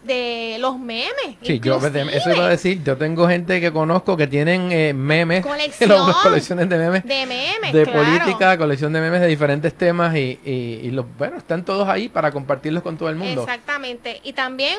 de 0.04 0.58
los 0.60 0.80
memes. 0.80 1.38
Sí, 1.42 1.60
yo 1.60 1.78
eso 1.78 2.32
iba 2.32 2.46
a 2.46 2.50
decir, 2.50 2.84
yo 2.84 2.98
tengo 2.98 3.28
gente 3.28 3.62
que 3.62 3.72
conozco 3.72 4.18
que 4.18 4.28
tienen 4.28 4.72
eh, 4.72 4.94
memes, 4.94 5.46
colecciones 6.24 6.70
de 6.70 6.78
memes, 6.78 7.04
de 7.04 7.26
memes, 7.26 7.74
de 7.74 7.86
política, 7.86 8.58
colección 8.58 8.94
de 8.94 9.02
memes 9.02 9.22
de 9.22 9.28
diferentes 9.28 9.74
temas 9.74 10.16
y, 10.16 10.40
y, 10.44 10.92
los, 10.92 11.06
bueno, 11.18 11.38
están 11.38 11.64
todos 11.64 11.88
ahí 11.88 12.10
para 12.10 12.32
compartirlos 12.32 12.84
con 12.84 12.98
todo 12.98 13.10
el 13.10 13.16
mundo. 13.16 13.44
Exactamente, 13.44 14.20
y 14.24 14.34
también 14.34 14.78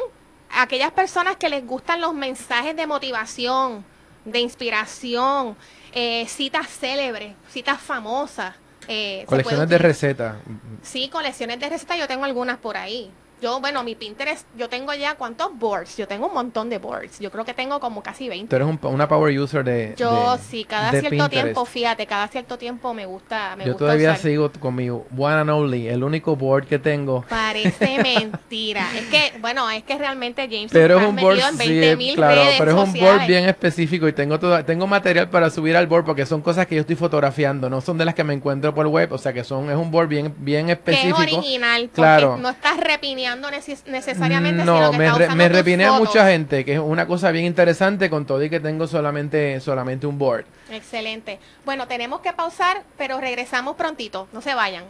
aquellas 0.51 0.93
personas 0.93 1.37
que 1.37 1.49
les 1.49 1.67
gustan 1.67 2.01
los 2.01 2.15
mensajes 2.15 2.77
de 2.77 2.87
motivación, 2.87 3.85
de 4.25 4.41
inspiración, 4.41 5.57
eh, 5.93 6.27
citas 6.29 6.69
célebres, 6.69 7.35
citas 7.51 7.81
famosas. 7.81 8.55
Eh, 8.89 9.25
colecciones 9.27 9.69
de 9.69 9.79
recetas. 9.79 10.37
Sí, 10.83 11.09
colecciones 11.09 11.61
de 11.61 11.69
recetas, 11.69 11.99
yo 11.99 12.09
tengo 12.09 12.25
algunas 12.25 12.59
por 12.59 12.77
ahí. 12.77 13.11
Yo, 13.43 13.59
bueno, 13.59 13.83
mi 13.83 13.97
Pinterest, 13.97 14.47
yo 14.57 14.69
tengo 14.69 14.95
ya 14.95 15.17
cuántos 15.17 15.59
boards. 15.59 15.97
Yo 15.97 16.07
tengo 16.07 16.29
un 16.29 16.35
montón 16.35 16.71
de 16.71 16.79
boards. 16.79 17.19
Yo 17.19 17.29
creo 17.33 17.45
que 17.45 17.55
tengo 17.55 17.81
como 17.81 18.01
casi 18.01 18.29
20. 18.29 18.49
Tú 18.49 18.55
eres 18.55 18.69
una 18.83 19.09
power 19.09 19.37
user 19.37 19.65
de. 19.65 19.95
Yo 19.97 20.39
sí, 20.39 20.65
cada 20.65 20.93
cierto 20.93 21.29
tiempo, 21.29 21.65
fíjate, 21.65 22.07
cada 22.07 22.29
cierto 22.29 22.57
tiempo 22.57 22.95
me 22.95 23.05
gusta. 23.05 23.57
Me 23.57 23.65
yo 23.65 23.75
todavía 23.75 24.15
sigo 24.15 24.53
con 24.61 24.77
mi 24.77 24.91
one 24.91 25.05
and 25.19 25.51
only, 25.51 25.89
el 25.89 26.05
único 26.05 26.37
board 26.37 26.69
que 26.69 26.79
tengo. 26.79 27.25
Parece 27.29 27.99
mentira. 28.03 28.87
es 28.97 29.07
que, 29.07 29.33
bueno, 29.41 29.69
es 29.71 29.83
que 29.83 29.99
realmente 29.99 30.47
James 30.49 30.71
pero 30.71 31.01
es 31.01 31.09
un 31.09 31.17
board, 31.17 31.41
en 31.41 31.59
20, 31.59 31.97
sí, 31.97 32.15
claro, 32.15 32.43
pero 32.59 32.71
es 32.71 32.89
un 32.89 32.93
board 32.93 33.27
bien 33.27 33.49
específico 33.49 34.07
y 34.07 34.13
tengo 34.13 34.39
todo, 34.39 34.65
tengo 34.65 34.87
material 34.87 35.31
para 35.31 35.51
subir 35.51 35.77
al 35.77 35.89
board 35.89 36.05
porque 36.05 36.27
son 36.27 36.43
cosas 36.43 36.69
que 36.69 36.77
yo 36.77 36.83
estoy 36.83 36.95
fotografiando, 36.95 37.69
no 37.69 37.81
son 37.81 37.99
de 37.99 38.05
las 38.05 38.15
que 38.15 38.23
me 38.23 38.35
encuentro 38.35 38.73
por 38.73 38.87
web, 38.87 39.13
o 39.13 39.19
sea 39.19 39.33
que 39.33 39.43
son, 39.43 39.69
es 39.69 39.77
un 39.77 39.91
board 39.91 40.07
bien, 40.07 40.33
bien 40.39 40.71
específico. 40.71 41.17
Que 41.17 41.25
es 41.25 41.35
original, 41.35 41.91
claro. 41.93 42.37
no 42.37 42.51
estás 42.51 42.77
repineando 42.77 43.32
necesariamente. 43.37 44.65
No, 44.65 44.93
me, 44.93 45.11
me 45.35 45.49
repiné 45.49 45.87
a 45.87 45.93
mucha 45.93 46.27
gente, 46.29 46.65
que 46.65 46.75
es 46.75 46.79
una 46.79 47.07
cosa 47.07 47.31
bien 47.31 47.45
interesante 47.45 48.11
con 48.11 48.27
todo 48.27 48.43
y 48.43 48.51
que 48.51 48.61
tengo 48.61 48.87
solamente, 48.87 49.61
solamente 49.61 50.07
un 50.07 50.19
board. 50.19 50.45
Excelente. 50.71 51.39
Bueno, 51.65 51.87
tenemos 51.87 52.21
que 52.21 52.33
pausar, 52.33 52.83
pero 52.97 53.21
regresamos 53.21 53.77
prontito. 53.77 54.29
No 54.33 54.41
se 54.41 54.55
vayan. 54.55 54.85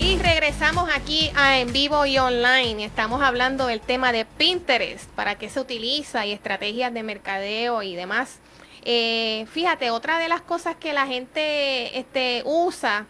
Y 0.00 0.16
regresamos 0.16 0.88
aquí 0.94 1.30
a 1.34 1.58
en 1.58 1.72
vivo 1.72 2.06
y 2.06 2.18
online. 2.18 2.84
Estamos 2.84 3.20
hablando 3.20 3.66
del 3.66 3.80
tema 3.80 4.12
de 4.12 4.24
Pinterest, 4.24 5.10
para 5.10 5.34
qué 5.34 5.50
se 5.50 5.60
utiliza 5.60 6.24
y 6.24 6.32
estrategias 6.32 6.94
de 6.94 7.02
mercadeo 7.02 7.82
y 7.82 7.96
demás. 7.96 8.38
Eh, 8.84 9.46
fíjate, 9.52 9.90
otra 9.90 10.18
de 10.18 10.28
las 10.28 10.40
cosas 10.40 10.76
que 10.76 10.92
la 10.92 11.06
gente 11.06 11.98
este, 11.98 12.42
usa 12.46 13.06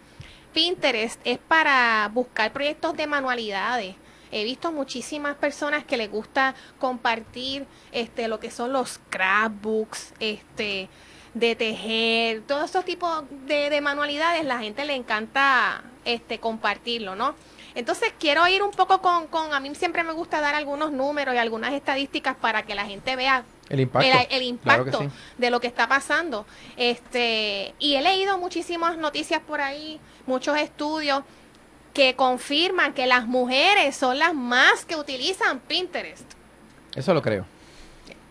Pinterest 0.53 1.21
es 1.25 1.39
para 1.39 2.11
buscar 2.13 2.53
proyectos 2.53 2.97
de 2.97 3.07
manualidades. 3.07 3.97
He 4.31 4.45
visto 4.45 4.73
muchísimas 4.73 5.37
personas 5.37 5.85
que 5.85 5.97
les 5.97 6.11
gusta 6.11 6.55
compartir 6.79 7.67
este 7.93 8.29
lo 8.29 8.39
que 8.41 8.51
son 8.51 8.73
los 8.73 8.91
scrapbooks, 8.91 10.13
este 10.21 10.89
de 11.35 11.55
tejer, 11.55 12.43
todos 12.43 12.65
estos 12.65 12.85
tipos 12.85 13.25
de, 13.47 13.71
de, 13.71 13.81
manualidades, 13.81 14.45
la 14.45 14.59
gente 14.59 14.85
le 14.85 14.95
encanta 14.95 15.83
este 16.05 16.41
compartirlo, 16.41 17.15
¿no? 17.15 17.35
Entonces 17.79 18.13
quiero 18.19 18.45
ir 18.49 18.61
un 18.65 18.73
poco 18.73 19.01
con, 19.01 19.29
con, 19.29 19.55
a 19.55 19.61
mí 19.61 19.73
siempre 19.77 20.03
me 20.03 20.13
gusta 20.13 20.41
dar 20.41 20.57
algunos 20.57 20.91
números 20.91 21.33
y 21.37 21.39
algunas 21.39 21.73
estadísticas 21.73 22.35
para 22.35 22.65
que 22.65 22.75
la 22.75 22.85
gente 22.85 23.15
vea 23.15 23.45
el 23.69 23.79
impacto, 23.79 24.09
el, 24.31 24.43
impacto 24.43 25.13
de 25.39 25.51
lo 25.51 25.61
que 25.61 25.69
está 25.69 25.87
pasando. 25.87 26.45
Este, 26.77 27.73
y 27.79 27.95
he 27.95 28.03
leído 28.03 28.37
muchísimas 28.37 28.99
noticias 28.99 29.41
por 29.41 29.61
ahí, 29.61 30.01
muchos 30.27 30.59
estudios 30.59 31.23
que 31.95 32.17
confirman 32.17 32.95
que 32.95 33.07
las 33.07 33.29
mujeres 33.29 33.95
son 33.95 34.19
las 34.19 34.35
más 34.35 34.85
que 34.85 34.97
utilizan 34.97 35.61
Pinterest. 35.61 36.33
Eso 36.97 37.15
lo 37.15 37.23
creo. 37.23 37.47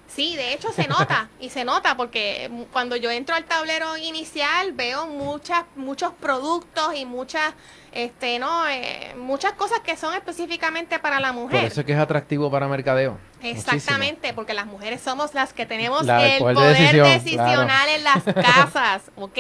Sí, 0.08 0.36
de 0.36 0.54
hecho 0.54 0.72
se 0.72 0.88
nota 0.88 1.30
y 1.40 1.50
se 1.50 1.66
nota 1.66 1.98
porque 1.98 2.50
cuando 2.72 2.96
yo 2.96 3.12
entro 3.12 3.36
al 3.36 3.46
tablero 3.46 3.98
inicial 3.98 4.72
veo 4.74 5.06
muchas 5.08 5.66
muchos 5.76 6.14
productos 6.14 6.96
y 6.96 7.06
muchas 7.06 7.54
este 7.92 8.40
no 8.40 8.68
eh, 8.68 9.16
muchas 9.18 9.54
cosas 9.54 9.80
que 9.82 9.98
son 9.98 10.14
específicamente 10.14 11.00
para 11.00 11.20
la 11.20 11.34
mujer. 11.34 11.62
Por 11.62 11.72
eso 11.72 11.82
es 11.82 11.86
que 11.86 11.94
es 11.94 12.00
atractivo 12.00 12.50
para 12.50 12.68
mercadeo. 12.68 13.18
Exactamente, 13.42 14.34
porque 14.34 14.54
las 14.54 14.66
mujeres 14.66 15.02
somos 15.02 15.34
las 15.34 15.54
que 15.54 15.66
tenemos 15.66 16.02
el 16.08 16.40
poder, 16.40 17.04
decisional 17.04 17.90
en 17.90 18.04
las 18.04 18.24
casas, 18.24 19.04
¿ok? 19.16 19.38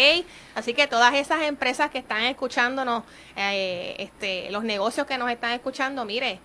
Así 0.55 0.73
que 0.73 0.87
todas 0.87 1.13
esas 1.15 1.41
empresas 1.43 1.89
que 1.89 1.97
están 1.97 2.23
escuchándonos, 2.23 3.03
eh, 3.35 3.95
este, 3.97 4.51
los 4.51 4.63
negocios 4.63 5.07
que 5.07 5.17
nos 5.17 5.31
están 5.31 5.51
escuchando, 5.51 6.05
mire, 6.05 6.39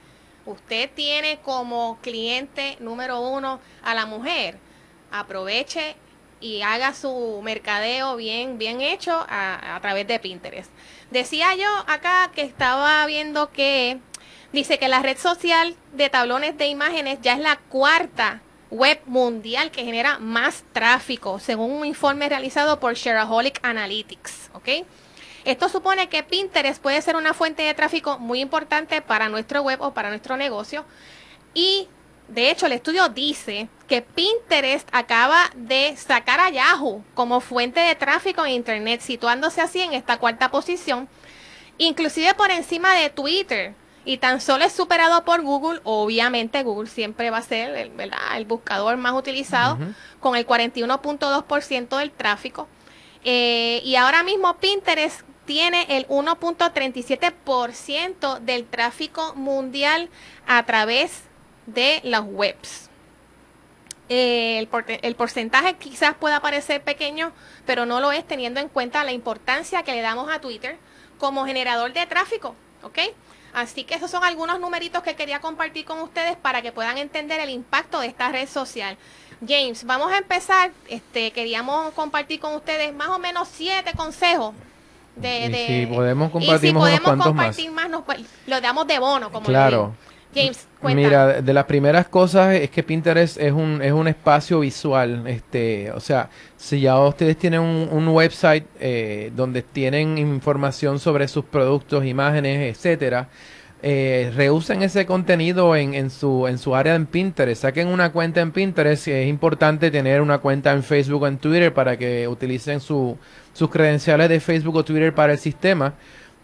usted 0.47 0.91
tiene 0.95 1.39
como 1.41 1.99
cliente 2.03 2.77
número 2.81 3.21
uno 3.21 3.61
a 3.83 3.95
la 3.95 4.07
mujer, 4.07 4.59
aproveche 5.11 5.97
y 6.41 6.63
haga 6.63 6.93
su 6.93 7.41
mercadeo 7.43 8.17
bien, 8.17 8.59
bien 8.59 8.81
hecho 8.81 9.25
a, 9.29 9.79
través 9.81 10.07
de 10.07 10.19
Pinterest. 10.19 10.71
Decía 11.11 11.55
yo 11.55 11.69
acá 11.87 12.31
que 12.35 12.43
estaba 12.43 13.07
viendo 13.07 13.53
que 13.53 13.99
dice 14.53 14.79
que 14.79 14.89
la 14.89 15.01
red 15.01 15.17
social 15.17 15.77
de 15.93 16.11
tablones 16.11 16.59
de 16.59 16.67
imágenes 16.67 17.21
ya 17.23 17.35
es 17.35 17.39
la 17.39 17.57
cuarta 17.69 18.43
web 18.71 19.01
mundial 19.07 19.71
que 19.71 19.85
genera 19.85 20.19
más 20.19 20.65
tráfico, 20.73 21.39
según 21.39 21.71
un 21.71 21.87
informe 21.87 22.29
realizado 22.29 22.81
por 22.81 22.95
Shareaholic 22.95 23.61
Analytics. 23.63 24.51
¿ok? 24.55 24.69
Esto 25.45 25.69
supone 25.69 26.09
que 26.09 26.23
Pinterest 26.23 26.81
puede 26.81 27.03
ser 27.03 27.17
una 27.17 27.35
fuente 27.35 27.63
de 27.63 27.75
tráfico 27.75 28.19
muy 28.19 28.41
importante 28.41 29.03
para 29.03 29.29
nuestro 29.29 29.63
web 29.63 29.81
o 29.81 29.93
para 29.93 30.09
nuestro 30.09 30.37
negocio. 30.37 30.85
Y 31.55 31.89
de 32.29 32.51
hecho, 32.51 32.67
el 32.67 32.73
estudio 32.73 33.09
dice 33.09 33.69
que 33.89 34.03
Pinterest 34.03 34.89
acaba 34.93 35.51
de 35.55 35.97
sacar 35.97 36.41
a 36.41 36.51
Yahoo 36.51 37.05
como 37.15 37.41
fuente 37.41 37.81
de 37.81 37.95
tráfico 37.95 38.45
en 38.47 38.53
Internet, 38.53 39.01
situándose 39.01 39.61
así 39.61 39.83
en 39.83 39.93
esta 39.93 40.19
cuarta 40.19 40.51
posición, 40.51 41.09
inclusive 41.79 42.35
por 42.35 42.51
encima 42.51 42.95
de 42.95 43.11
Twitter. 43.11 43.75
Y 44.05 44.17
tan 44.17 44.41
solo 44.41 44.65
es 44.65 44.73
superado 44.73 45.25
por 45.25 45.43
Google. 45.43 45.81
Obviamente 45.85 46.63
Google 46.63 46.89
siempre 46.89 47.31
va 47.31 47.39
a 47.39 47.43
ser 47.43 47.77
el, 47.77 47.93
el 48.35 48.45
buscador 48.47 48.97
más 48.97 49.13
utilizado 49.13 49.79
con 50.19 50.35
el 50.35 50.47
41.2% 50.47 51.99
del 51.99 52.11
tráfico. 52.11 52.67
Eh, 53.25 53.81
y 53.85 53.95
ahora 53.95 54.25
mismo 54.25 54.57
Pinterest 54.57 55.21
tiene 55.45 55.85
el 55.97 56.07
1.37% 56.09 58.39
del 58.41 58.67
tráfico 58.67 59.35
mundial 59.35 60.09
a 60.47 60.65
través 60.65 61.25
de 61.67 62.01
las 62.05 62.23
webs. 62.25 62.89
Eh, 64.09 64.59
el, 64.59 64.69
el, 65.03 65.15
porcentaje 65.15 65.75
quizás 65.75 66.15
pueda 66.15 66.41
parecer 66.41 66.83
pequeño, 66.83 67.33
pero 67.65 67.87
no 67.87 68.01
lo 68.01 68.11
es 68.13 68.27
teniendo 68.27 68.59
en 68.61 68.69
cuenta 68.69 69.05
la 69.05 69.13
importancia 69.13 69.85
que 69.85 69.93
le 69.93 70.03
damos 70.03 70.29
a 70.31 70.41
Twitter 70.41 70.77
como 71.19 71.47
generador 71.47 71.93
de 71.93 72.05
tráfico. 72.07 72.57
¿ok? 72.83 72.99
Así 73.53 73.85
que 73.85 73.95
esos 73.95 74.11
son 74.11 74.25
algunos 74.25 74.61
numeritos 74.61 75.03
que 75.03 75.15
quería 75.15 75.41
compartir 75.41 75.85
con 75.85 76.01
ustedes 76.01 76.37
para 76.37 76.63
que 76.63 76.73
puedan 76.73 76.99
entender 76.99 77.41
el 77.41 77.51
impacto 77.51 78.01
de 78.01 78.09
esta 78.09 78.31
red 78.31 78.49
social. 78.49 78.97
James, 79.47 79.85
vamos 79.85 80.13
a 80.13 80.19
empezar. 80.19 80.73
Este, 80.89 81.33
queríamos 81.33 81.93
compartir 81.93 82.41
con 82.41 82.55
ustedes 82.55 82.95
más 82.95 83.09
o 83.09 83.19
menos 83.19 83.49
siete 83.49 83.93
consejos. 83.95 84.55
De, 85.17 85.49
de 85.51 85.67
si 85.67 85.87
podemos 85.87 86.31
compartir 86.31 86.73
más, 86.75 87.91
nos, 87.91 88.03
lo 88.47 88.61
damos 88.61 88.87
de 88.87 88.99
bono, 88.99 89.31
como 89.31 89.47
Claro. 89.47 89.95
James, 90.35 90.67
Mira, 90.83 91.43
de 91.43 91.53
las 91.53 91.67
primeras 91.67 92.09
cosas 92.09 92.55
es 92.55 92.71
que 92.71 92.83
Pinterest 92.83 93.39
es 93.39 93.53
un, 93.53 93.83
es 93.83 93.93
un 93.93 94.09
espacio 94.09 94.61
visual. 94.61 95.27
Este, 95.27 95.93
o 95.93 96.01
sea, 96.01 96.31
si 96.57 96.81
ya 96.81 96.99
ustedes 96.99 97.37
tienen 97.37 97.61
un, 97.61 98.09
website 98.09 98.65
eh, 98.81 99.31
donde 99.37 99.63
tienen 99.63 100.17
información 100.19 100.99
sobre 100.99 101.29
sus 101.29 101.45
productos, 101.45 102.05
imágenes, 102.05 102.75
etcétera, 102.75 103.29
eh, 103.83 104.33
reusen 104.35 104.83
ese 104.83 105.07
contenido 105.07 105.77
en, 105.77 105.95
en, 105.95 106.09
su, 106.09 106.47
en 106.49 106.59
su 106.59 106.75
área 106.75 106.95
en 106.95 107.07
Pinterest. 107.07 107.63
Saquen 107.63 107.89
una 107.89 108.11
cuenta 108.11 108.41
en 108.41 108.53
Pinterest. 108.53 109.09
Es 109.09 109.29
importante 109.29 109.91
tener 109.91 110.21
una 110.21 110.39
cuenta 110.39 110.73
en 110.73 110.83
Facebook 110.83 111.23
o 111.23 111.27
en 111.27 111.39
Twitter 111.39 111.75
para 111.75 111.97
que 111.99 112.27
utilicen 112.27 112.81
su, 112.81 113.19
sus 113.53 113.71
credenciales 113.71 114.29
de 114.29 114.41
Facebook 114.41 114.77
o 114.77 114.85
Twitter 114.85 115.15
para 115.15 115.33
el 115.33 115.39
sistema. 115.39 115.95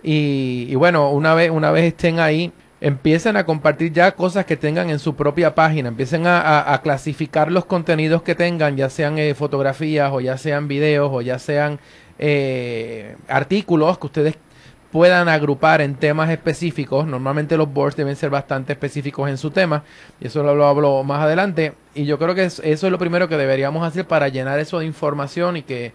Y, 0.02 0.66
y 0.68 0.74
bueno, 0.74 1.10
una 1.10 1.34
vez, 1.34 1.50
una 1.50 1.70
vez 1.70 1.84
estén 1.84 2.20
ahí, 2.20 2.52
empiecen 2.80 3.36
a 3.36 3.44
compartir 3.44 3.92
ya 3.92 4.12
cosas 4.12 4.44
que 4.46 4.56
tengan 4.56 4.90
en 4.90 4.98
su 4.98 5.16
propia 5.16 5.54
página, 5.54 5.88
empiecen 5.88 6.24
a, 6.26 6.80
clasificar 6.82 7.50
los 7.50 7.64
contenidos 7.64 8.22
que 8.22 8.34
tengan, 8.34 8.76
ya 8.76 8.88
sean 8.88 9.18
eh, 9.18 9.34
fotografías 9.34 10.10
o 10.12 10.20
ya 10.20 10.38
sean 10.38 10.68
videos 10.68 11.10
o 11.12 11.20
ya 11.20 11.38
sean 11.38 11.80
eh, 12.18 13.16
artículos 13.28 13.98
que 13.98 14.06
ustedes 14.06 14.38
puedan 14.92 15.28
agrupar 15.28 15.80
en 15.80 15.96
temas 15.96 16.30
específicos. 16.30 17.06
Normalmente 17.06 17.56
los 17.56 17.72
boards 17.72 17.96
deben 17.96 18.16
ser 18.16 18.30
bastante 18.30 18.72
específicos 18.72 19.28
en 19.28 19.36
su 19.36 19.50
tema, 19.50 19.82
y 20.20 20.28
eso 20.28 20.42
lo 20.42 20.66
hablo 20.66 21.02
más 21.04 21.22
adelante. 21.22 21.74
Y 21.94 22.06
yo 22.06 22.18
creo 22.18 22.34
que 22.34 22.44
eso 22.44 22.62
es 22.62 22.82
lo 22.82 22.98
primero 22.98 23.28
que 23.28 23.36
deberíamos 23.36 23.86
hacer 23.86 24.06
para 24.06 24.28
llenar 24.28 24.58
eso 24.60 24.78
de 24.78 24.86
información 24.86 25.56
y 25.56 25.62
que 25.62 25.92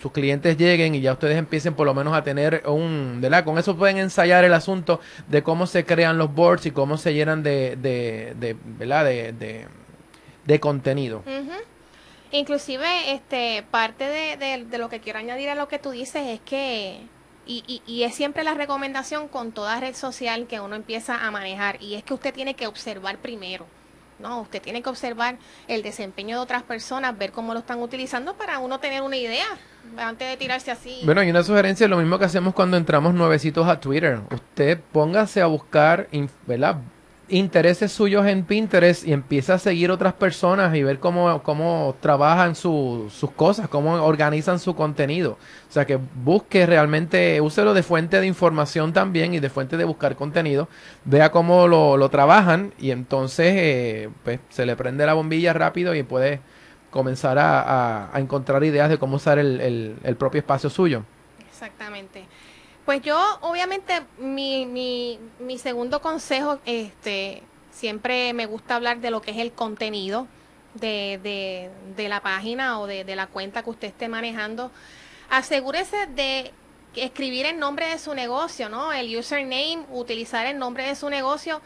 sus 0.00 0.12
clientes 0.12 0.56
lleguen 0.56 0.94
y 0.94 1.00
ya 1.00 1.12
ustedes 1.12 1.36
empiecen 1.36 1.74
por 1.74 1.86
lo 1.86 1.94
menos 1.94 2.14
a 2.14 2.22
tener 2.22 2.62
un, 2.66 3.18
¿verdad? 3.20 3.44
Con 3.44 3.58
eso 3.58 3.76
pueden 3.76 3.98
ensayar 3.98 4.44
el 4.44 4.54
asunto 4.54 5.00
de 5.28 5.42
cómo 5.42 5.66
se 5.66 5.84
crean 5.84 6.18
los 6.18 6.34
boards 6.34 6.66
y 6.66 6.70
cómo 6.70 6.98
se 6.98 7.14
llenan 7.14 7.42
de, 7.42 7.76
de, 7.76 8.34
de 8.38 8.56
¿verdad? 8.64 9.04
De, 9.04 9.66
de, 10.44 10.60
contenido. 10.60 11.22
Inclusive, 12.32 13.12
este, 13.12 13.64
parte 13.70 14.04
de, 14.04 14.64
de, 14.64 14.78
lo 14.78 14.88
que 14.88 15.00
quiero 15.00 15.18
añadir 15.18 15.50
a 15.50 15.54
lo 15.54 15.68
que 15.68 15.78
tú 15.78 15.90
dices 15.90 16.26
es 16.26 16.40
que, 16.40 17.00
y, 17.46 17.82
y 17.86 18.02
es 18.02 18.14
siempre 18.14 18.44
la 18.44 18.54
recomendación 18.54 19.28
con 19.28 19.52
toda 19.52 19.78
red 19.80 19.94
social 19.94 20.46
que 20.46 20.60
uno 20.60 20.74
empieza 20.74 21.26
a 21.26 21.30
manejar, 21.30 21.82
y 21.82 21.94
es 21.94 22.04
que 22.04 22.14
usted 22.14 22.34
tiene 22.34 22.54
que 22.54 22.66
observar 22.66 23.18
primero 23.18 23.66
no, 24.18 24.40
usted 24.40 24.60
tiene 24.60 24.82
que 24.82 24.88
observar 24.88 25.38
el 25.66 25.82
desempeño 25.82 26.36
de 26.36 26.42
otras 26.42 26.62
personas, 26.62 27.16
ver 27.16 27.32
cómo 27.32 27.52
lo 27.54 27.60
están 27.60 27.80
utilizando 27.80 28.34
para 28.34 28.58
uno 28.58 28.80
tener 28.80 29.02
una 29.02 29.16
idea 29.16 29.46
antes 29.96 30.28
de 30.28 30.36
tirarse 30.36 30.70
así. 30.70 31.00
Bueno, 31.04 31.22
y 31.22 31.30
una 31.30 31.42
sugerencia, 31.42 31.88
lo 31.88 31.98
mismo 31.98 32.18
que 32.18 32.24
hacemos 32.24 32.54
cuando 32.54 32.76
entramos 32.76 33.14
nuevecitos 33.14 33.66
a 33.68 33.80
Twitter. 33.80 34.20
Usted 34.30 34.80
póngase 34.92 35.40
a 35.40 35.46
buscar, 35.46 36.08
¿verdad? 36.46 36.76
Intereses 37.28 37.92
suyos 37.92 38.26
en 38.26 38.44
Pinterest 38.44 39.06
y 39.06 39.12
empieza 39.12 39.54
a 39.54 39.58
seguir 39.58 39.90
otras 39.90 40.14
personas 40.14 40.74
y 40.74 40.82
ver 40.82 40.98
cómo, 40.98 41.42
cómo 41.42 41.94
trabajan 42.00 42.54
sus 42.54 43.12
cosas, 43.36 43.68
cómo 43.68 43.94
organizan 44.04 44.58
su 44.58 44.74
contenido. 44.74 45.38
O 45.68 45.72
sea, 45.72 45.86
que 45.86 45.98
busque 46.24 46.66
realmente, 46.66 47.40
úselo 47.40 47.74
de 47.74 47.82
fuente 47.82 48.20
de 48.20 48.26
información 48.26 48.92
también 48.92 49.34
y 49.34 49.40
de 49.40 49.50
fuente 49.50 49.76
de 49.76 49.84
buscar 49.84 50.16
contenido. 50.16 50.68
Vea 51.04 51.30
cómo 51.30 51.68
lo, 51.68 51.96
lo 51.96 52.08
trabajan 52.08 52.72
y 52.78 52.90
entonces 52.90 53.54
eh, 53.56 54.08
pues, 54.24 54.40
se 54.48 54.66
le 54.66 54.76
prende 54.76 55.06
la 55.06 55.14
bombilla 55.14 55.52
rápido 55.52 55.94
y 55.94 56.02
puede 56.02 56.40
comenzar 56.90 57.38
a, 57.38 58.14
a, 58.14 58.18
encontrar 58.18 58.64
ideas 58.64 58.88
de 58.88 58.98
cómo 58.98 59.16
usar 59.16 59.38
el, 59.38 59.96
el 60.02 60.16
propio 60.16 60.38
espacio 60.38 60.70
suyo. 60.70 61.04
Exactamente. 61.58 62.24
Pues 62.88 63.02
yo, 63.02 63.20
obviamente, 63.42 64.00
mi, 64.16 64.64
mi, 64.64 65.18
mi 65.40 65.58
segundo 65.58 66.00
consejo, 66.00 66.58
este, 66.64 67.42
siempre 67.70 68.32
me 68.32 68.46
gusta 68.46 68.76
hablar 68.76 69.00
de 69.00 69.10
lo 69.10 69.20
que 69.20 69.32
es 69.32 69.36
el 69.36 69.52
contenido 69.52 70.26
de, 70.72 71.20
de, 71.22 71.70
de 71.94 72.08
la 72.08 72.22
página 72.22 72.80
o 72.80 72.86
de, 72.86 73.04
de 73.04 73.14
la 73.14 73.26
cuenta 73.26 73.62
que 73.62 73.68
usted 73.68 73.88
esté 73.88 74.08
manejando. 74.08 74.70
Asegúrese 75.28 76.06
de 76.06 76.50
escribir 76.94 77.44
el 77.44 77.58
nombre 77.58 77.90
de 77.90 77.98
su 77.98 78.14
negocio, 78.14 78.70
¿no? 78.70 78.90
El 78.90 79.14
username, 79.14 79.84
utilizar 79.90 80.46
el 80.46 80.58
nombre 80.58 80.86
de 80.86 80.96
su 80.96 81.10
negocio 81.10 81.60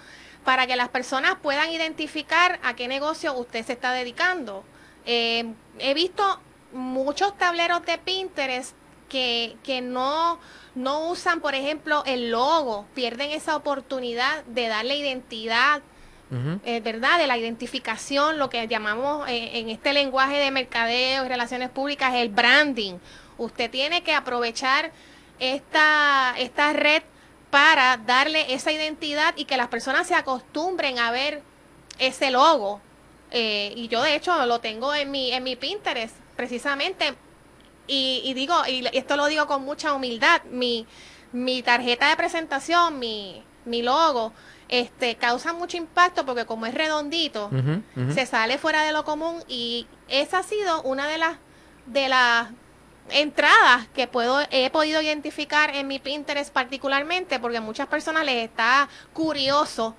para 0.45 0.67
que 0.67 0.75
las 0.75 0.89
personas 0.89 1.37
puedan 1.41 1.71
identificar 1.71 2.59
a 2.65 2.75
qué 2.75 2.89
negocio 2.89 3.33
usted 3.35 3.65
se 3.65 3.75
está 3.75 3.93
dedicando. 3.93 4.65
Eh, 5.07 5.55
he 5.79 5.95
visto 5.95 6.41
muchos 6.73 7.39
tableros 7.39 7.87
de 7.87 7.99
Pinterest 7.99 8.75
que, 9.09 9.57
que 9.63 9.83
no 9.83 10.41
no 10.75 11.11
usan, 11.11 11.41
por 11.41 11.55
ejemplo, 11.55 12.03
el 12.07 12.31
logo, 12.31 12.87
pierden 12.95 13.31
esa 13.31 13.57
oportunidad 13.57 14.45
de 14.45 14.69
darle 14.69 14.97
identidad, 14.97 15.83
eh, 16.65 16.81
¿verdad? 16.81 17.19
De 17.19 17.27
la 17.27 17.37
identificación, 17.37 18.39
lo 18.39 18.49
que 18.49 18.67
llamamos 18.67 19.29
eh, 19.29 19.59
en 19.59 19.69
este 19.69 19.93
lenguaje 19.93 20.39
de 20.39 20.51
mercadeo 20.51 21.27
y 21.27 21.29
relaciones 21.29 21.69
públicas, 21.69 22.15
el 22.15 22.31
branding. 22.31 22.95
Usted 23.37 23.71
tiene 23.71 24.03
que 24.03 24.15
aprovechar 24.15 24.93
esta, 25.39 26.35
esta 26.39 26.73
red 26.73 27.03
para 27.51 27.99
darle 27.99 28.55
esa 28.55 28.73
identidad 28.73 29.35
y 29.37 29.45
que 29.45 29.59
las 29.59 29.69
personas 29.69 30.07
se 30.07 30.15
acostumbren 30.15 30.99
a 30.99 31.11
ver 31.11 31.43
ese 31.99 32.31
logo. 32.31 32.81
Eh, 33.31 33.75
y 33.77 33.89
yo 33.89 34.03
de 34.03 34.15
hecho 34.15 34.47
lo 34.47 34.61
tengo 34.61 34.95
en 34.95 35.11
mi, 35.11 35.33
en 35.33 35.43
mi 35.43 35.57
Pinterest, 35.57 36.15
precisamente 36.35 37.15
y, 37.87 38.33
digo, 38.35 38.55
y 38.67 38.87
esto 38.93 39.17
lo 39.17 39.27
digo 39.27 39.47
con 39.47 39.63
mucha 39.65 39.93
humildad, 39.93 40.43
mi, 40.45 40.87
mi 41.33 41.63
tarjeta 41.63 42.09
de 42.09 42.17
presentación, 42.17 42.99
mi, 42.99 43.43
mi 43.65 43.83
logo, 43.83 44.33
este, 44.69 45.17
causa 45.17 45.53
mucho 45.53 45.77
impacto 45.77 46.25
porque 46.25 46.47
como 46.47 46.67
es 46.67 46.75
redondito, 46.75 47.51
se 48.15 48.25
sale 48.27 48.59
fuera 48.59 48.83
de 48.85 48.93
lo 48.93 49.05
común 49.05 49.43
y 49.49 49.87
esa 50.09 50.39
ha 50.39 50.43
sido 50.43 50.83
una 50.83 51.07
de 51.09 51.19
las, 51.19 51.37
de 51.87 52.09
las 52.09 52.49
entradas 53.11 53.89
que 53.95 54.07
puedo, 54.07 54.41
he 54.51 54.71
podido 54.71 55.03
identificar 55.03 55.75
en 55.75 55.89
mi 55.89 55.99
Pinterest 55.99 56.53
particularmente 56.53 57.39
porque 57.39 57.59
a 57.59 57.61
muchas 57.61 57.89
personas 57.89 58.25
les 58.25 58.45
está 58.45 58.89
curioso 59.13 59.95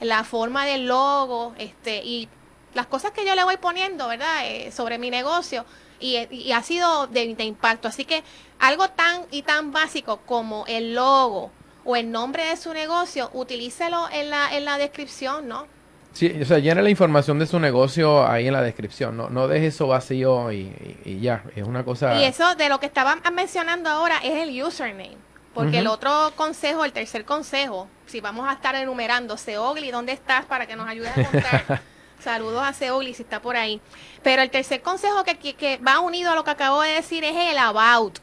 la 0.00 0.24
forma 0.24 0.64
del 0.64 0.86
logo, 0.86 1.54
este, 1.58 2.02
y 2.04 2.28
las 2.74 2.86
cosas 2.86 3.12
que 3.12 3.24
yo 3.26 3.34
le 3.34 3.44
voy 3.44 3.56
poniendo, 3.56 4.08
¿verdad? 4.08 4.46
Eh, 4.46 4.72
sobre 4.72 4.98
mi 4.98 5.10
negocio 5.10 5.64
y, 6.04 6.52
ha 6.52 6.62
sido 6.62 7.06
de, 7.06 7.22
impacto. 7.38 7.88
Así 7.88 8.04
que 8.04 8.22
algo 8.58 8.88
tan 8.88 9.22
y 9.30 9.42
tan 9.42 9.72
básico 9.72 10.18
como 10.26 10.64
el 10.68 10.94
logo 10.94 11.50
o 11.84 11.96
el 11.96 12.10
nombre 12.10 12.44
de 12.46 12.56
su 12.56 12.72
negocio, 12.72 13.30
utilícelo 13.32 14.08
en 14.12 14.30
la, 14.30 14.56
en 14.56 14.64
la 14.64 14.78
descripción, 14.78 15.48
¿no? 15.48 15.66
Sí, 16.12 16.32
o 16.40 16.44
sea, 16.44 16.60
llena 16.60 16.80
la 16.80 16.90
información 16.90 17.40
de 17.40 17.46
su 17.46 17.58
negocio 17.58 18.26
ahí 18.26 18.46
en 18.46 18.52
la 18.52 18.62
descripción. 18.62 19.16
No, 19.16 19.30
no 19.30 19.48
deje 19.48 19.66
eso 19.66 19.88
vacío 19.88 20.52
y, 20.52 20.72
y, 21.04 21.18
ya. 21.20 21.42
Es 21.56 21.64
una 21.64 21.84
cosa. 21.84 22.20
Y 22.20 22.24
eso 22.24 22.54
de 22.54 22.68
lo 22.68 22.78
que 22.78 22.86
estaban 22.86 23.20
mencionando 23.32 23.90
ahora 23.90 24.18
es 24.22 24.48
el 24.48 24.62
username. 24.62 25.16
Porque 25.52 25.78
el 25.78 25.86
otro 25.86 26.32
consejo, 26.34 26.84
el 26.84 26.92
tercer 26.92 27.24
consejo, 27.24 27.88
si 28.06 28.20
vamos 28.20 28.48
a 28.48 28.54
estar 28.54 28.74
enumerando, 28.74 29.36
Seogli, 29.36 29.92
¿dónde 29.92 30.12
estás 30.12 30.44
para 30.46 30.66
que 30.66 30.74
nos 30.74 30.88
ayude 30.88 31.08
a 31.08 31.14
encontrar? 31.14 31.80
Saludos 32.20 32.62
a 32.62 32.72
Seogli 32.72 33.14
si 33.14 33.22
está 33.22 33.42
por 33.42 33.56
ahí. 33.56 33.80
Pero 34.22 34.42
el 34.42 34.50
tercer 34.50 34.82
consejo 34.82 35.24
que, 35.24 35.36
que, 35.36 35.76
va 35.78 36.00
unido 36.00 36.32
a 36.32 36.34
lo 36.34 36.44
que 36.44 36.50
acabo 36.50 36.80
de 36.82 36.92
decir 36.92 37.24
es 37.24 37.36
el 37.36 37.58
about 37.58 38.18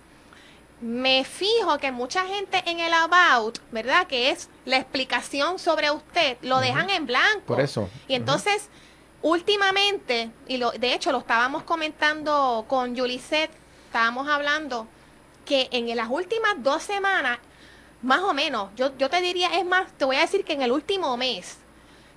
me 0.81 1.23
fijo 1.23 1.77
que 1.77 1.91
mucha 1.91 2.25
gente 2.25 2.63
en 2.65 2.79
el 2.79 2.91
about, 2.91 3.59
¿verdad? 3.71 4.07
Que 4.07 4.31
es 4.31 4.49
la 4.65 4.77
explicación 4.77 5.59
sobre 5.59 5.91
usted, 5.91 6.37
lo 6.41 6.59
dejan 6.59 6.89
en 6.89 7.05
blanco. 7.05 7.45
Por 7.45 7.61
eso. 7.61 7.87
Y 8.07 8.15
entonces, 8.15 8.67
últimamente, 9.21 10.31
y 10.47 10.57
lo, 10.57 10.71
de 10.71 10.93
hecho 10.93 11.11
lo 11.11 11.19
estábamos 11.19 11.63
comentando 11.63 12.65
con 12.67 12.95
Yuliset, 12.95 13.51
estábamos 13.85 14.27
hablando 14.27 14.87
que 15.45 15.69
en 15.71 15.95
las 15.95 16.09
últimas 16.09 16.55
dos 16.57 16.81
semanas, 16.81 17.37
más 18.01 18.21
o 18.21 18.33
menos, 18.33 18.71
yo, 18.75 18.97
yo 18.97 19.09
te 19.09 19.21
diría, 19.21 19.59
es 19.59 19.65
más, 19.65 19.91
te 19.97 20.05
voy 20.05 20.15
a 20.15 20.21
decir 20.21 20.43
que 20.43 20.53
en 20.53 20.63
el 20.63 20.71
último 20.71 21.15
mes, 21.15 21.57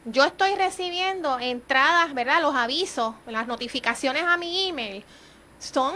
yo 0.04 0.24
estoy 0.24 0.54
recibiendo 0.54 1.38
entradas, 1.38 2.14
¿verdad? 2.14 2.42
Los 2.42 2.54
avisos, 2.54 3.14
las 3.26 3.46
notificaciones 3.46 4.24
a 4.24 4.36
mi 4.36 4.68
email, 4.68 5.04
son 5.58 5.94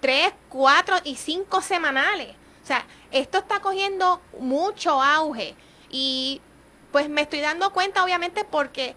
tres, 0.00 0.32
cuatro 0.48 0.96
y 1.04 1.16
cinco 1.16 1.62
semanales. 1.62 2.34
O 2.62 2.66
sea, 2.66 2.84
esto 3.12 3.38
está 3.38 3.60
cogiendo 3.60 4.20
mucho 4.38 5.00
auge 5.00 5.54
y 5.88 6.40
pues 6.92 7.08
me 7.08 7.22
estoy 7.22 7.40
dando 7.40 7.72
cuenta 7.72 8.02
obviamente 8.02 8.44
porque 8.44 8.96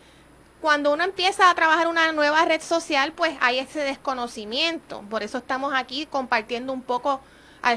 cuando 0.61 0.91
uno 0.91 1.03
empieza 1.03 1.49
a 1.49 1.55
trabajar 1.55 1.87
una 1.87 2.11
nueva 2.11 2.43
red 2.45 2.61
social, 2.61 3.13
pues 3.13 3.37
hay 3.39 3.59
ese 3.59 3.79
desconocimiento. 3.79 5.01
Por 5.09 5.23
eso 5.23 5.37
estamos 5.37 5.73
aquí 5.73 6.05
compartiendo 6.05 6.73
un 6.73 6.81
poco 6.81 7.21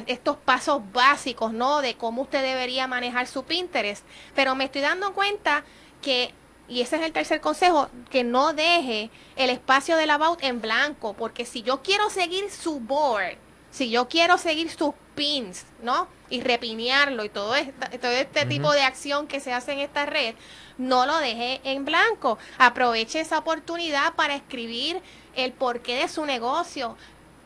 estos 0.07 0.37
pasos 0.37 0.81
básicos, 0.93 1.53
¿no? 1.53 1.81
De 1.81 1.97
cómo 1.97 2.23
usted 2.23 2.43
debería 2.43 2.87
manejar 2.87 3.27
su 3.27 3.45
Pinterest. 3.45 4.05
Pero 4.35 4.55
me 4.55 4.65
estoy 4.65 4.81
dando 4.81 5.13
cuenta 5.13 5.65
que 6.01 6.35
y 6.73 6.81
ese 6.81 6.97
es 6.97 7.03
el 7.03 7.13
tercer 7.13 7.43
consejo, 7.43 7.91
que 8.11 8.25
no 8.25 8.55
deje 8.55 9.11
el 9.37 9.51
espacio 9.51 9.95
del 9.99 10.11
about 10.11 10.43
en 10.43 10.63
blanco, 10.63 11.13
porque 11.13 11.45
si 11.45 11.63
yo 11.63 11.83
quiero 11.83 12.09
seguir 12.09 12.51
su 12.51 12.81
board, 12.81 13.37
si 13.71 13.91
yo 13.91 14.09
quiero 14.09 14.39
seguir 14.39 14.71
sus 14.71 14.95
pins, 15.15 15.67
¿no? 15.83 16.09
Y 16.31 16.41
repinearlo 16.41 17.27
y 17.27 17.29
todo, 17.29 17.55
este, 17.57 17.99
todo 17.99 18.13
este 18.13 18.47
tipo 18.47 18.73
de 18.73 18.85
acción 18.85 19.27
que 19.27 19.41
se 19.41 19.53
hace 19.53 19.73
en 19.73 19.81
esta 19.81 20.07
red, 20.07 20.35
no 20.79 21.05
lo 21.05 21.19
deje 21.19 21.61
en 21.65 21.85
blanco. 21.85 22.39
Aproveche 22.57 23.21
esa 23.21 23.39
oportunidad 23.39 24.15
para 24.15 24.35
escribir 24.35 25.03
el 25.35 25.53
porqué 25.53 25.97
de 25.97 26.09
su 26.09 26.25
negocio, 26.25 26.97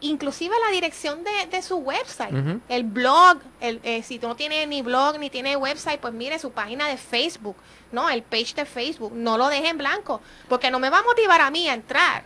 inclusive 0.08 0.54
la 0.66 0.72
dirección 0.72 1.20
de, 1.50 1.62
su 1.62 1.76
website, 1.78 2.60
el 2.68 2.84
blog, 2.84 3.38
el, 3.60 3.80
eh, 3.82 4.02
si 4.02 4.18
tú 4.18 4.28
no 4.28 4.36
tienes 4.36 4.66
ni 4.68 4.82
blog 4.82 5.18
ni 5.18 5.30
tiene 5.30 5.56
website, 5.56 6.00
pues 6.00 6.12
mire 6.12 6.38
su 6.38 6.50
página 6.50 6.88
de 6.88 6.96
Facebook, 6.96 7.56
¿no? 7.92 8.08
El 8.08 8.22
page 8.22 8.54
de 8.54 8.64
Facebook, 8.64 9.12
no 9.14 9.38
lo 9.38 9.48
deje 9.48 9.68
en 9.68 9.78
blanco, 9.78 10.20
porque 10.48 10.70
no 10.70 10.78
me 10.78 10.90
va 10.90 10.98
a 10.98 11.02
motivar 11.02 11.40
a 11.40 11.50
mí 11.50 11.68
a 11.68 11.74
entrar. 11.74 12.24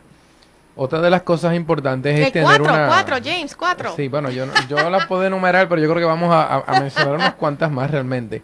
Otra 0.76 1.00
de 1.00 1.10
las 1.10 1.22
cosas 1.22 1.54
importantes 1.54 2.18
es 2.18 2.32
tener 2.32 2.46
cuatro, 2.46 2.64
una... 2.64 2.86
cuatro, 2.86 3.16
James, 3.22 3.54
cuatro. 3.56 3.92
Sí, 3.96 4.08
bueno, 4.08 4.30
yo, 4.30 4.46
yo 4.68 4.88
las 4.88 5.06
puedo 5.06 5.24
enumerar, 5.24 5.68
pero 5.68 5.80
yo 5.80 5.88
creo 5.88 6.00
que 6.00 6.06
vamos 6.06 6.30
a, 6.32 6.64
mencionar 6.80 7.14
unas 7.14 7.34
cuantas 7.34 7.70
más 7.70 7.90
realmente. 7.90 8.42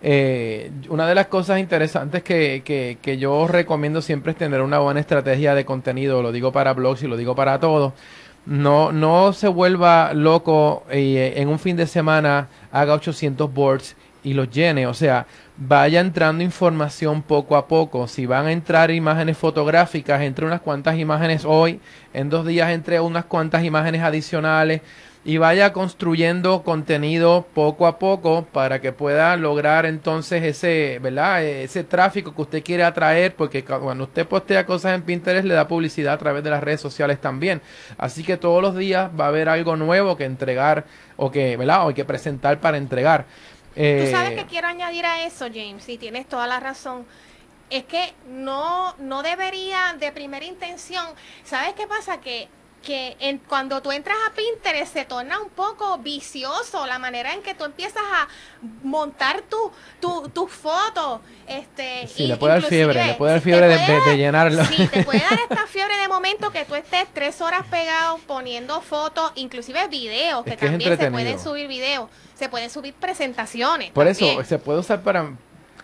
Eh, 0.00 0.70
una 0.90 1.08
de 1.08 1.14
las 1.14 1.26
cosas 1.26 1.58
interesantes 1.58 2.22
que, 2.22 2.62
que, 2.64 2.98
que 3.02 3.18
yo 3.18 3.48
recomiendo 3.48 4.00
siempre 4.00 4.32
es 4.32 4.38
tener 4.38 4.60
una 4.60 4.78
buena 4.78 5.00
estrategia 5.00 5.54
de 5.54 5.64
contenido, 5.64 6.22
lo 6.22 6.30
digo 6.30 6.52
para 6.52 6.72
blogs 6.72 7.02
y 7.02 7.08
lo 7.08 7.16
digo 7.16 7.34
para 7.34 7.58
todos 7.58 7.94
no, 8.48 8.92
no 8.92 9.34
se 9.34 9.46
vuelva 9.46 10.14
loco 10.14 10.84
y 10.90 11.16
eh, 11.16 11.40
en 11.40 11.48
un 11.48 11.58
fin 11.58 11.76
de 11.76 11.86
semana 11.86 12.48
haga 12.72 12.94
800 12.94 13.52
boards 13.52 13.94
y 14.24 14.32
los 14.32 14.50
llene. 14.50 14.86
O 14.86 14.94
sea, 14.94 15.26
vaya 15.58 16.00
entrando 16.00 16.42
información 16.42 17.20
poco 17.20 17.56
a 17.56 17.68
poco. 17.68 18.08
Si 18.08 18.24
van 18.24 18.46
a 18.46 18.52
entrar 18.52 18.90
imágenes 18.90 19.36
fotográficas, 19.36 20.22
entre 20.22 20.46
unas 20.46 20.62
cuantas 20.62 20.96
imágenes 20.98 21.44
hoy. 21.44 21.80
En 22.14 22.30
dos 22.30 22.46
días 22.46 22.70
entre 22.70 23.00
unas 23.00 23.26
cuantas 23.26 23.64
imágenes 23.64 24.02
adicionales 24.02 24.80
y 25.28 25.36
vaya 25.36 25.74
construyendo 25.74 26.62
contenido 26.62 27.46
poco 27.52 27.86
a 27.86 27.98
poco 27.98 28.46
para 28.50 28.80
que 28.80 28.92
pueda 28.92 29.36
lograr 29.36 29.84
entonces 29.84 30.42
ese, 30.42 31.00
¿verdad? 31.02 31.44
Ese 31.44 31.84
tráfico 31.84 32.34
que 32.34 32.40
usted 32.40 32.64
quiere 32.64 32.82
atraer, 32.82 33.36
porque 33.36 33.62
cuando 33.62 34.04
usted 34.04 34.26
postea 34.26 34.64
cosas 34.64 34.94
en 34.94 35.02
Pinterest 35.02 35.46
le 35.46 35.52
da 35.52 35.68
publicidad 35.68 36.14
a 36.14 36.18
través 36.18 36.42
de 36.42 36.48
las 36.48 36.62
redes 36.62 36.80
sociales 36.80 37.20
también. 37.20 37.60
Así 37.98 38.24
que 38.24 38.38
todos 38.38 38.62
los 38.62 38.74
días 38.74 39.10
va 39.20 39.26
a 39.26 39.28
haber 39.28 39.50
algo 39.50 39.76
nuevo 39.76 40.16
que 40.16 40.24
entregar 40.24 40.86
o 41.18 41.30
que, 41.30 41.58
¿verdad? 41.58 41.86
O 41.86 41.92
que 41.92 42.06
presentar 42.06 42.58
para 42.58 42.78
entregar. 42.78 43.26
Tú 43.74 44.10
sabes 44.10 44.30
que 44.30 44.46
quiero 44.46 44.68
añadir 44.68 45.04
a 45.04 45.26
eso, 45.26 45.44
James, 45.52 45.86
y 45.90 45.98
tienes 45.98 46.26
toda 46.26 46.46
la 46.46 46.58
razón 46.58 47.04
es 47.70 47.84
que 47.84 48.14
no, 48.26 48.94
no 48.98 49.22
debería 49.22 49.94
de 49.98 50.10
primera 50.12 50.44
intención. 50.46 51.04
¿Sabes 51.44 51.74
qué 51.74 51.86
pasa? 51.86 52.18
Que 52.18 52.48
que 52.82 53.16
en, 53.20 53.38
cuando 53.38 53.82
tú 53.82 53.92
entras 53.92 54.16
a 54.26 54.34
Pinterest 54.34 54.92
se 54.92 55.04
torna 55.04 55.40
un 55.40 55.50
poco 55.50 55.98
vicioso 55.98 56.86
la 56.86 56.98
manera 56.98 57.34
en 57.34 57.42
que 57.42 57.54
tú 57.54 57.64
empiezas 57.64 58.02
a 58.02 58.28
montar 58.82 59.42
tu, 59.42 59.70
tu, 60.00 60.28
tus 60.30 60.50
fotos. 60.50 61.20
Este, 61.46 62.06
sí, 62.08 62.26
le 62.26 62.36
puede 62.36 62.54
dar 62.54 62.62
fiebre, 62.62 63.06
le 63.06 63.14
puede 63.14 63.32
dar 63.32 63.40
fiebre 63.40 63.68
de, 63.68 64.16
llenarlo. 64.16 64.64
Sí, 64.64 64.86
te 64.86 65.04
puede 65.04 65.20
dar 65.20 65.38
esta 65.50 65.66
fiebre 65.66 65.96
de 65.96 66.08
momento 66.08 66.50
que 66.50 66.64
tú 66.64 66.74
estés 66.74 67.06
tres 67.12 67.40
horas 67.40 67.64
pegado 67.70 68.18
poniendo 68.26 68.80
fotos, 68.80 69.32
inclusive 69.34 69.88
videos, 69.88 70.44
que, 70.44 70.56
también 70.56 70.98
se 70.98 71.10
pueden 71.10 71.38
subir 71.38 71.68
videos, 71.68 72.08
se 72.34 72.48
pueden 72.48 72.70
subir 72.70 72.94
presentaciones. 72.94 73.90
Por 73.90 74.06
eso, 74.06 74.44
se 74.44 74.58
puede 74.58 74.80
usar 74.80 75.02
para, 75.02 75.32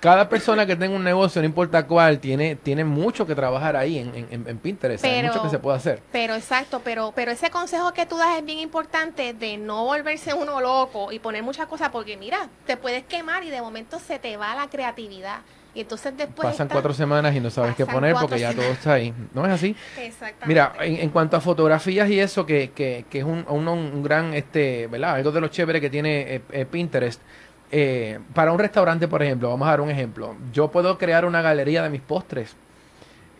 cada 0.04 0.28
persona 0.28 0.66
que 0.66 0.76
tenga 0.76 0.94
un 0.94 1.02
negocio, 1.02 1.40
no 1.40 1.46
importa 1.46 1.86
cuál, 1.86 2.18
tiene, 2.18 2.56
tiene 2.56 2.84
mucho 2.84 3.26
que 3.26 3.34
trabajar 3.34 3.74
ahí 3.74 3.96
en, 3.96 4.44
en, 4.46 4.58
Pinterest. 4.58 5.02
Hay 5.02 5.22
mucho 5.22 5.42
que 5.42 5.48
se 5.48 5.58
puede 5.58 5.78
hacer. 5.78 6.02
Pero 6.12 6.34
exacto, 6.34 6.82
pero, 6.84 7.14
pero 7.16 7.30
ese 7.30 7.48
consejo 7.48 7.94
que 7.94 8.04
tú 8.04 8.18
das 8.18 8.36
es 8.36 8.44
bien 8.44 8.58
importante 8.58 9.32
de 9.32 9.56
no 9.56 9.86
volverse 9.86 10.34
uno 10.34 10.60
loco 10.60 11.10
y 11.10 11.20
poner 11.20 11.42
muchas 11.42 11.68
cosas, 11.68 11.88
porque 11.88 12.18
mira, 12.18 12.50
te 12.66 12.76
puedes 12.76 13.04
quemar 13.04 13.44
y 13.44 13.50
de 13.50 13.62
momento 13.62 13.98
se 13.98 14.18
te 14.18 14.36
va 14.36 14.54
la 14.54 14.68
creatividad. 14.68 15.38
Y 15.74 15.80
entonces 15.80 16.14
después. 16.16 16.50
Pasan 16.50 16.68
cuatro 16.68 16.92
semanas 16.92 17.34
y 17.34 17.40
no 17.40 17.48
sabes 17.48 17.74
qué 17.74 17.86
poner 17.86 18.14
porque 18.20 18.38
ya 18.38 18.52
todo 18.52 18.66
está 18.66 18.92
ahí. 18.92 19.12
¿No 19.32 19.46
es 19.46 19.52
así? 19.52 19.74
Exactamente. 19.98 20.46
Mira, 20.46 20.74
en, 20.80 21.08
cuanto 21.08 21.38
a 21.38 21.40
fotografías 21.40 22.08
y 22.10 22.20
eso, 22.20 22.44
que, 22.44 22.72
que, 22.72 23.06
que 23.08 23.20
es 23.20 23.24
un, 23.24 23.44
un, 23.48 24.02
gran, 24.02 24.34
este, 24.34 24.86
¿verdad? 24.86 25.14
Algo 25.14 25.32
de 25.32 25.40
lo 25.40 25.48
chévere 25.48 25.80
que 25.80 25.88
tiene 25.88 26.36
eh, 26.36 26.42
eh, 26.52 26.66
Pinterest 26.66 27.20
eh, 27.76 28.20
para 28.32 28.52
un 28.52 28.58
restaurante, 28.60 29.08
por 29.08 29.20
ejemplo, 29.20 29.48
vamos 29.48 29.66
a 29.66 29.72
dar 29.72 29.80
un 29.80 29.90
ejemplo. 29.90 30.36
Yo 30.52 30.70
puedo 30.70 30.96
crear 30.96 31.24
una 31.24 31.42
galería 31.42 31.82
de 31.82 31.90
mis 31.90 32.00
postres 32.00 32.54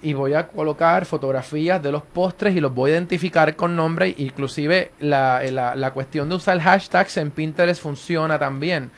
y 0.02 0.12
voy 0.12 0.34
a 0.34 0.48
colocar 0.48 1.06
fotografías 1.06 1.80
de 1.80 1.92
los 1.92 2.02
postres 2.02 2.56
y 2.56 2.60
los 2.60 2.74
voy 2.74 2.90
a 2.90 2.94
identificar 2.94 3.54
con 3.54 3.76
nombre. 3.76 4.12
Inclusive 4.18 4.90
la, 4.98 5.40
la, 5.52 5.76
la 5.76 5.92
cuestión 5.92 6.28
de 6.28 6.34
usar 6.34 6.58
hashtags 6.58 7.16
en 7.18 7.30
Pinterest 7.30 7.80
funciona 7.80 8.36
también. 8.36 8.90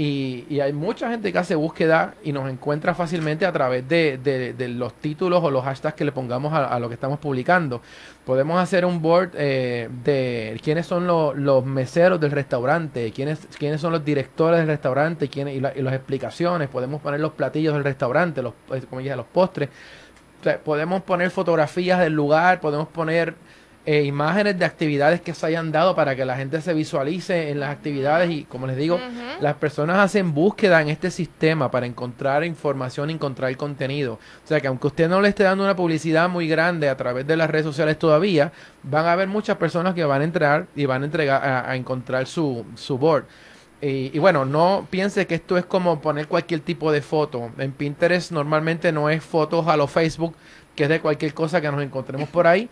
Y, 0.00 0.60
hay 0.60 0.72
mucha 0.72 1.10
gente 1.10 1.32
que 1.32 1.38
hace 1.38 1.56
búsqueda 1.56 2.14
y 2.22 2.30
nos 2.30 2.48
encuentra 2.48 2.94
fácilmente 2.94 3.44
a 3.44 3.50
través 3.50 3.88
de, 3.88 4.54
los 4.68 4.94
títulos 4.94 5.42
o 5.42 5.50
los 5.50 5.64
hashtags 5.64 5.96
que 5.96 6.04
le 6.04 6.12
pongamos 6.12 6.52
a, 6.52 6.78
lo 6.78 6.86
que 6.86 6.94
estamos 6.94 7.18
publicando. 7.18 7.82
Podemos 8.24 8.62
hacer 8.62 8.84
un 8.84 9.02
board 9.02 9.30
eh, 9.34 9.88
de 10.04 10.60
quiénes 10.62 10.86
son 10.86 11.08
los 11.08 11.64
meseros 11.64 12.20
del 12.20 12.30
restaurante, 12.30 13.10
quiénes, 13.10 13.48
quiénes 13.58 13.80
son 13.80 13.90
los 13.90 14.04
directores 14.04 14.60
del 14.60 14.68
restaurante 14.68 15.26
quiénes, 15.26 15.56
y, 15.56 15.60
las 15.60 15.94
explicaciones. 15.94 16.68
Podemos 16.68 17.02
poner 17.02 17.18
los 17.18 17.32
platillos 17.32 17.74
del 17.74 17.82
restaurante, 17.82 18.40
los, 18.40 18.54
pues, 18.68 18.86
como 18.86 19.00
dije, 19.00 19.16
los 19.16 19.26
postres. 19.26 19.68
podemos 20.64 21.02
poner 21.02 21.32
fotografías 21.32 21.98
del 21.98 22.12
lugar, 22.12 22.60
podemos 22.60 22.86
poner 22.86 23.34
eh, 23.90 24.04
imágenes 24.04 24.58
de 24.58 24.66
actividades 24.66 25.22
que 25.22 25.32
se 25.32 25.46
hayan 25.46 25.72
dado 25.72 25.94
para 25.94 26.14
que 26.14 26.26
la 26.26 26.36
gente 26.36 26.60
se 26.60 26.74
visualice 26.74 27.48
en 27.48 27.58
las 27.58 27.70
actividades 27.70 28.30
y 28.30 28.44
como 28.44 28.66
les 28.66 28.76
digo, 28.76 29.00
las 29.40 29.54
personas 29.54 29.96
hacen 29.96 30.34
búsqueda 30.34 30.82
en 30.82 30.90
este 30.90 31.10
sistema 31.10 31.70
para 31.70 31.86
encontrar 31.86 32.44
información, 32.44 33.08
encontrar 33.08 33.56
contenido. 33.56 34.18
O 34.44 34.46
sea 34.46 34.60
que 34.60 34.66
aunque 34.66 34.88
usted 34.88 35.08
no 35.08 35.22
le 35.22 35.30
esté 35.30 35.44
dando 35.44 35.64
una 35.64 35.74
publicidad 35.74 36.28
muy 36.28 36.46
grande 36.46 36.90
a 36.90 36.98
través 36.98 37.26
de 37.26 37.38
las 37.38 37.48
redes 37.48 37.64
sociales 37.64 37.98
todavía, 37.98 38.52
van 38.82 39.06
a 39.06 39.12
haber 39.12 39.26
muchas 39.26 39.56
personas 39.56 39.94
que 39.94 40.04
van 40.04 40.20
a 40.20 40.24
entrar 40.24 40.66
y 40.76 40.84
van 40.84 41.00
a 41.00 41.06
entregar 41.06 41.42
a, 41.42 41.74
encontrar 41.74 42.26
su, 42.26 42.66
su 42.74 42.98
board. 42.98 43.24
Y, 43.80 44.10
y, 44.14 44.18
bueno, 44.18 44.44
no 44.44 44.86
piense 44.90 45.26
que 45.26 45.36
esto 45.36 45.56
es 45.56 45.64
como 45.64 46.02
poner 46.02 46.28
cualquier 46.28 46.60
tipo 46.60 46.92
de 46.92 47.00
foto. 47.00 47.52
En 47.56 47.72
Pinterest 47.72 48.32
normalmente 48.32 48.92
no 48.92 49.08
es 49.08 49.24
fotos 49.24 49.66
a 49.66 49.78
lo 49.78 49.86
Facebook, 49.86 50.34
que 50.76 50.82
es 50.82 50.90
de 50.90 51.00
cualquier 51.00 51.32
cosa 51.32 51.62
que 51.62 51.72
nos 51.72 51.82
encontremos 51.82 52.28
por 52.28 52.46
ahí 52.46 52.68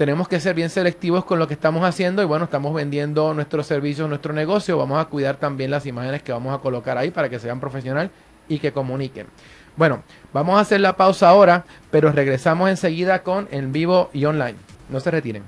tenemos 0.00 0.28
que 0.28 0.40
ser 0.40 0.54
bien 0.54 0.70
selectivos 0.70 1.26
con 1.26 1.38
lo 1.38 1.46
que 1.46 1.52
estamos 1.52 1.84
haciendo 1.84 2.22
y 2.22 2.24
bueno, 2.24 2.46
estamos 2.46 2.72
vendiendo 2.72 3.34
nuestros 3.34 3.66
servicios, 3.66 4.08
nuestro 4.08 4.32
negocio, 4.32 4.78
vamos 4.78 4.98
a 4.98 5.04
cuidar 5.10 5.36
también 5.36 5.70
las 5.70 5.84
imágenes 5.84 6.22
que 6.22 6.32
vamos 6.32 6.54
a 6.54 6.62
colocar 6.62 6.96
ahí 6.96 7.10
para 7.10 7.28
que 7.28 7.38
sean 7.38 7.60
profesional 7.60 8.10
y 8.48 8.60
que 8.60 8.72
comuniquen. 8.72 9.26
Bueno, 9.76 10.02
vamos 10.32 10.56
a 10.56 10.60
hacer 10.60 10.80
la 10.80 10.96
pausa 10.96 11.28
ahora, 11.28 11.66
pero 11.90 12.10
regresamos 12.12 12.70
enseguida 12.70 13.22
con 13.22 13.46
en 13.50 13.72
vivo 13.72 14.08
y 14.14 14.24
online. 14.24 14.56
No 14.88 15.00
se 15.00 15.10
retiren. 15.10 15.42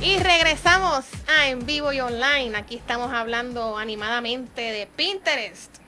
Y 0.00 0.18
regresamos 0.20 1.04
a 1.38 1.48
en 1.48 1.66
vivo 1.66 1.92
y 1.92 2.00
online. 2.00 2.56
Aquí 2.56 2.76
estamos 2.76 3.12
hablando 3.12 3.76
animadamente 3.76 4.62
de 4.62 4.88
Pinterest. 4.96 5.83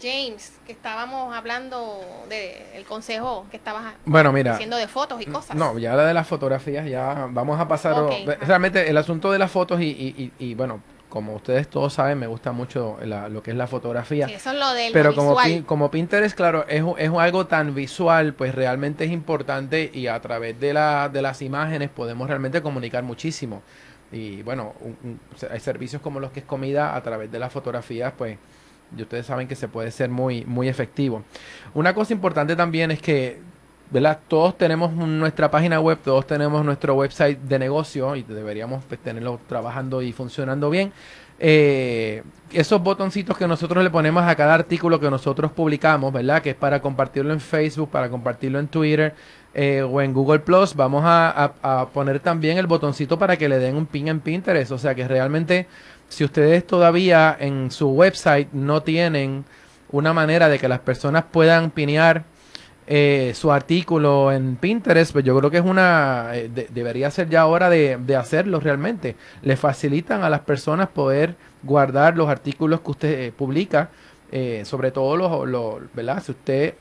James, 0.00 0.52
que 0.66 0.72
estábamos 0.72 1.34
hablando 1.34 2.00
del 2.28 2.84
consejo 2.84 3.46
que 3.50 3.56
estabas 3.56 3.94
bueno, 4.04 4.32
mira, 4.32 4.54
haciendo 4.54 4.76
de 4.76 4.88
fotos 4.88 5.20
y 5.22 5.26
cosas. 5.26 5.56
No, 5.56 5.78
ya 5.78 5.94
la 5.94 6.04
de 6.04 6.14
las 6.14 6.26
fotografías, 6.26 6.86
ya 6.86 7.28
vamos 7.30 7.58
a 7.58 7.66
pasar. 7.66 7.94
realmente 8.42 8.88
el 8.88 8.96
asunto 8.96 9.32
de 9.32 9.38
las 9.38 9.50
fotos 9.50 9.80
y, 9.80 10.32
y, 10.38 10.54
bueno, 10.54 10.82
como 11.08 11.34
ustedes 11.34 11.68
todos 11.68 11.94
saben, 11.94 12.18
me 12.18 12.26
gusta 12.26 12.52
mucho 12.52 12.98
lo 13.02 13.42
que 13.42 13.52
es 13.52 13.56
la 13.56 13.66
fotografía. 13.66 14.26
Sí, 14.26 14.34
eso 14.34 14.50
es 14.50 14.58
lo 14.58 14.72
del 14.74 14.92
Pero 14.92 15.14
como, 15.14 15.36
como 15.64 15.90
Pinterest, 15.90 16.36
claro, 16.36 16.66
es, 16.68 16.84
es 16.98 17.10
algo 17.10 17.46
tan 17.46 17.74
visual, 17.74 18.34
pues 18.34 18.54
realmente 18.54 19.04
es 19.04 19.10
importante 19.10 19.90
y 19.92 20.08
a 20.08 20.20
través 20.20 20.60
de, 20.60 20.74
la, 20.74 21.08
de 21.08 21.22
las 21.22 21.40
imágenes 21.42 21.88
podemos 21.90 22.28
realmente 22.28 22.60
comunicar 22.60 23.02
muchísimo. 23.02 23.62
Y 24.12 24.42
bueno, 24.42 24.74
hay 25.50 25.60
servicios 25.60 26.00
como 26.00 26.20
los 26.20 26.30
que 26.30 26.40
es 26.40 26.46
comida 26.46 26.94
a 26.94 27.02
través 27.02 27.30
de 27.32 27.38
las 27.38 27.52
fotografías, 27.52 28.12
pues 28.16 28.38
y 28.96 29.02
ustedes 29.02 29.26
saben 29.26 29.48
que 29.48 29.56
se 29.56 29.68
puede 29.68 29.90
ser 29.90 30.10
muy, 30.10 30.44
muy 30.44 30.68
efectivo. 30.68 31.22
Una 31.74 31.94
cosa 31.94 32.12
importante 32.12 32.54
también 32.56 32.90
es 32.90 33.00
que, 33.00 33.40
¿verdad? 33.90 34.18
Todos 34.28 34.56
tenemos 34.58 34.92
nuestra 34.92 35.50
página 35.50 35.80
web, 35.80 35.98
todos 36.04 36.26
tenemos 36.26 36.64
nuestro 36.64 36.94
website 36.94 37.38
de 37.38 37.58
negocio 37.58 38.16
y 38.16 38.22
deberíamos 38.22 38.84
pues, 38.84 39.00
tenerlo 39.00 39.40
trabajando 39.48 40.02
y 40.02 40.12
funcionando 40.12 40.70
bien. 40.70 40.92
Eh, 41.38 42.22
esos 42.52 42.82
botoncitos 42.82 43.36
que 43.36 43.46
nosotros 43.46 43.84
le 43.84 43.90
ponemos 43.90 44.22
a 44.22 44.34
cada 44.34 44.54
artículo 44.54 44.98
que 44.98 45.10
nosotros 45.10 45.52
publicamos, 45.52 46.12
¿verdad? 46.12 46.40
Que 46.40 46.50
es 46.50 46.56
para 46.56 46.80
compartirlo 46.80 47.32
en 47.32 47.40
Facebook, 47.40 47.90
para 47.90 48.08
compartirlo 48.08 48.58
en 48.58 48.68
Twitter 48.68 49.14
eh, 49.52 49.82
o 49.82 50.00
en 50.00 50.12
Google 50.14 50.38
Plus, 50.40 50.74
vamos 50.74 51.02
a, 51.04 51.52
a, 51.62 51.86
poner 51.88 52.20
también 52.20 52.56
el 52.58 52.66
botoncito 52.66 53.18
para 53.18 53.36
que 53.36 53.48
le 53.48 53.58
den 53.58 53.76
un 53.76 53.86
pin 53.86 54.08
en 54.08 54.20
Pinterest. 54.20 54.70
O 54.70 54.78
sea 54.78 54.94
que 54.94 55.06
realmente 55.06 55.66
si 56.08 56.24
ustedes 56.24 56.66
todavía 56.66 57.36
en 57.38 57.70
su 57.70 57.88
website 57.88 58.48
no 58.52 58.82
tienen 58.82 59.44
una 59.90 60.12
manera 60.12 60.48
de 60.48 60.58
que 60.58 60.68
las 60.68 60.80
personas 60.80 61.24
puedan 61.30 61.70
pinear 61.70 62.24
eh, 62.88 63.32
su 63.34 63.50
artículo 63.50 64.30
en 64.30 64.56
Pinterest, 64.56 65.12
pues 65.12 65.24
yo 65.24 65.36
creo 65.36 65.50
que 65.50 65.58
es 65.58 65.64
una, 65.64 66.30
eh, 66.34 66.48
debería 66.48 67.10
ser 67.10 67.28
ya 67.28 67.46
hora 67.46 67.68
de, 67.68 68.16
hacerlo 68.16 68.60
realmente. 68.60 69.16
Le 69.42 69.56
facilitan 69.56 70.22
a 70.22 70.30
las 70.30 70.40
personas 70.40 70.88
poder 70.88 71.34
guardar 71.62 72.16
los 72.16 72.28
artículos 72.28 72.80
que 72.80 72.90
usted 72.90 73.20
eh, 73.20 73.32
publica, 73.32 73.90
sobre 74.64 74.90
todo 74.90 75.16
los, 75.16 75.48
los, 75.48 75.94
¿verdad? 75.94 76.22
Si 76.22 76.32
usted 76.32 76.74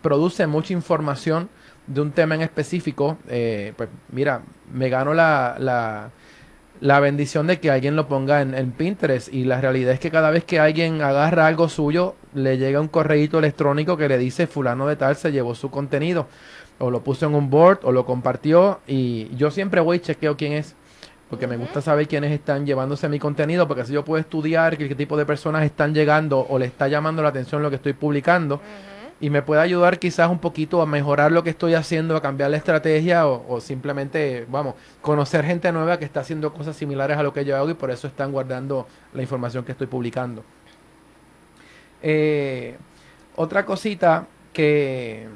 produce 0.00 0.46
mucha 0.46 0.72
información 0.72 1.50
de 1.86 2.00
un 2.00 2.12
tema 2.12 2.36
en 2.36 2.42
específico, 2.42 3.18
pues 3.26 3.88
mira, 4.10 4.40
me 4.72 4.88
gano 4.88 5.12
la 5.12 6.10
bendición 7.00 7.46
de 7.46 7.60
que 7.60 7.70
alguien 7.70 7.94
lo 7.94 8.08
ponga 8.08 8.42
en, 8.42 8.72
Pinterest. 8.72 9.32
Y 9.32 9.44
la 9.44 9.60
realidad 9.60 9.92
es 9.92 10.00
que 10.00 10.10
cada 10.10 10.30
vez 10.30 10.44
que 10.44 10.58
alguien 10.58 11.00
agarra 11.00 11.46
algo 11.46 11.68
suyo, 11.68 12.16
le 12.34 12.58
llega 12.58 12.80
un 12.80 12.88
correo 12.88 13.38
electrónico 13.38 13.96
que 13.96 14.08
le 14.08 14.18
dice 14.18 14.48
fulano 14.48 14.88
de 14.88 14.96
tal 14.96 15.14
se 15.14 15.30
llevó 15.30 15.54
su 15.54 15.70
contenido. 15.70 16.26
O 16.78 16.90
lo 16.90 17.04
puso 17.04 17.26
en 17.26 17.34
un 17.34 17.50
board 17.50 17.80
o 17.84 17.92
lo 17.92 18.04
compartió. 18.04 18.80
Y 18.88 19.34
yo 19.36 19.52
siempre 19.52 19.80
voy 19.80 19.98
y 19.98 20.00
chequeo 20.00 20.36
quién 20.36 20.54
es. 20.54 20.74
Porque 21.30 21.46
me 21.46 21.56
gusta 21.56 21.80
saber 21.80 22.08
quiénes 22.08 22.32
están 22.32 22.66
llevándose 22.66 23.08
mi 23.08 23.20
contenido. 23.20 23.68
Porque 23.68 23.82
así 23.82 23.92
yo 23.92 24.04
puedo 24.04 24.20
estudiar 24.20 24.76
qué, 24.76 24.92
tipo 24.96 25.16
de 25.16 25.24
personas 25.24 25.64
están 25.64 25.94
llegando 25.94 26.44
o 26.48 26.58
le 26.58 26.66
está 26.66 26.88
llamando 26.88 27.22
la 27.22 27.28
atención 27.28 27.62
lo 27.62 27.70
que 27.70 27.76
estoy 27.76 27.92
publicando 27.92 28.60
y 29.22 29.30
me 29.30 29.40
puede 29.40 29.62
ayudar 29.62 30.00
quizás 30.00 30.28
un 30.28 30.40
poquito 30.40 30.82
a 30.82 30.86
mejorar 30.86 31.30
lo 31.30 31.44
que 31.44 31.50
estoy 31.50 31.74
haciendo, 31.74 32.16
a 32.16 32.20
cambiar 32.20 32.50
la 32.50 32.56
estrategia 32.56 33.28
o, 33.28 33.60
simplemente, 33.60 34.46
vamos, 34.50 34.74
conocer 35.00 35.44
gente 35.44 35.70
nueva 35.70 35.96
que 36.00 36.04
está 36.04 36.20
haciendo 36.20 36.52
cosas 36.52 36.74
similares 36.74 37.16
a 37.16 37.22
lo 37.22 37.32
que 37.32 37.44
yo 37.44 37.56
hago 37.56 37.70
y 37.70 37.74
por 37.74 37.92
eso 37.92 38.08
están 38.08 38.32
guardando 38.32 38.88
la 39.14 39.22
información 39.22 39.64
que 39.64 39.70
estoy 39.70 39.86
publicando. 39.86 40.42
Eh, 42.02 42.76
otra 43.36 43.64
cosita 43.64 44.26
que, 44.52 45.28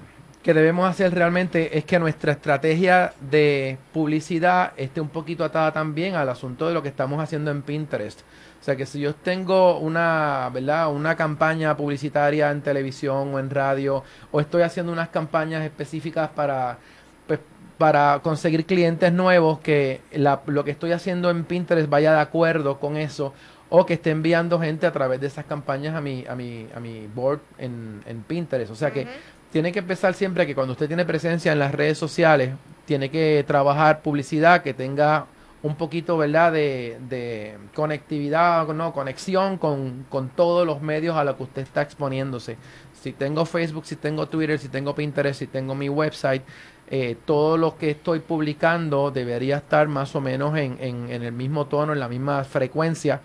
que 0.47 0.55
debemos 0.55 0.89
hacer 0.89 1.13
realmente 1.13 1.77
es 1.77 1.85
que 1.85 1.99
nuestra 1.99 2.31
estrategia 2.31 3.13
de 3.21 3.79
publicidad 3.93 4.75
esté 4.77 5.01
un 5.01 5.09
poquito 5.09 5.43
atada 5.43 5.73
también 5.73 6.15
al 6.15 6.29
asunto 6.29 6.69
de 6.69 6.73
lo 6.73 6.85
que 6.85 6.89
estamos 6.89 7.21
haciendo 7.21 7.51
en 7.51 7.63
Pinterest. 7.63 8.21
O 8.61 8.65
sea 8.65 8.77
que 8.77 8.87
si 8.87 9.01
yo 9.01 9.13
tengo 9.13 9.81
una, 9.81 10.49
¿verdad? 10.55 10.93
Una 10.93 11.17
campaña 11.17 11.77
publicitaria 11.77 12.53
en 12.53 12.63
televisión 12.63 13.35
o 13.35 13.41
en 13.41 13.51
radio, 13.51 14.05
o 14.31 14.39
estoy 14.39 14.63
haciendo 14.63 14.93
unas 14.93 15.09
campañas 15.09 15.65
específicas 15.65 16.29
para, 16.29 16.79
pues, 17.27 17.41
para 17.77 18.21
conseguir 18.23 18.67
clientes 18.67 19.13
nuevos, 19.13 19.59
que 19.59 20.01
lo 20.47 20.65
que 20.65 20.71
estoy 20.71 20.93
haciendo 20.93 21.29
en 21.29 21.43
Pinterest 21.43 21.89
vaya 21.89 22.13
de 22.13 22.21
acuerdo 22.21 22.79
con 22.79 22.97
eso, 22.97 23.35
o 23.69 23.85
que 23.85 23.95
esté 23.95 24.13
enviando 24.13 24.61
gente 24.61 24.87
a 24.87 24.93
través 24.93 25.21
de 25.21 25.27
esas 25.27 25.45
campañas 25.45 25.97
a 25.97 26.01
mi, 26.01 26.25
a 26.29 26.37
mi, 26.37 26.69
a 26.73 26.79
mi 26.79 27.09
board 27.13 27.41
en, 27.59 28.01
en 28.07 28.23
Pinterest. 28.23 28.71
O 28.71 28.77
sea 28.77 28.93
que 28.93 29.09
tiene 29.53 29.73
que 29.73 29.79
empezar 29.81 30.15
siempre 30.15 30.47
que 30.47 30.55
cuando 30.55 30.73
usted 30.73 30.89
tiene 30.89 31.05
presencia 31.05 31.53
en 31.53 31.59
las 31.59 31.73
redes 31.73 31.99
sociales, 31.99 32.55
tiene 32.85 33.11
que 33.11 33.45
trabajar 33.47 34.03
publicidad 34.03 34.63
que 34.63 34.75
tenga 34.75 35.27
un 35.63 35.77
poquito, 35.77 36.17
¿verdad?, 36.17 36.53
de, 36.53 37.59
conectividad, 37.75 38.69
no, 38.69 38.93
conexión 38.93 39.59
con, 39.59 40.07
con, 40.09 40.29
todos 40.29 40.67
los 40.67 40.81
medios 40.81 41.17
a 41.17 41.25
los 41.25 41.37
que 41.37 41.43
usted 41.45 41.63
está 41.63 41.83
exponiéndose. 41.83 42.57
Si 43.01 43.13
tengo 43.13 43.45
Facebook, 43.45 43.85
si 43.85 43.97
tengo 43.97 44.29
Twitter, 44.29 44.59
si 44.59 44.69
tengo 44.69 44.95
Pinterest, 44.95 45.39
si 45.41 45.47
tengo 45.47 45.75
mi 45.75 45.89
website, 45.89 46.43
eh, 46.89 47.17
todo 47.25 47.57
lo 47.57 47.77
que 47.77 47.91
estoy 47.91 48.21
publicando 48.21 49.11
debería 49.11 49.57
estar 49.57 49.89
más 49.89 50.15
o 50.15 50.21
menos 50.21 50.57
en, 50.57 50.77
en, 50.81 51.11
en 51.11 51.23
el 51.23 51.33
mismo 51.33 51.67
tono, 51.67 51.93
en 51.93 52.01
la 52.01 52.09
misma 52.09 52.45
frecuencia, 52.45 53.21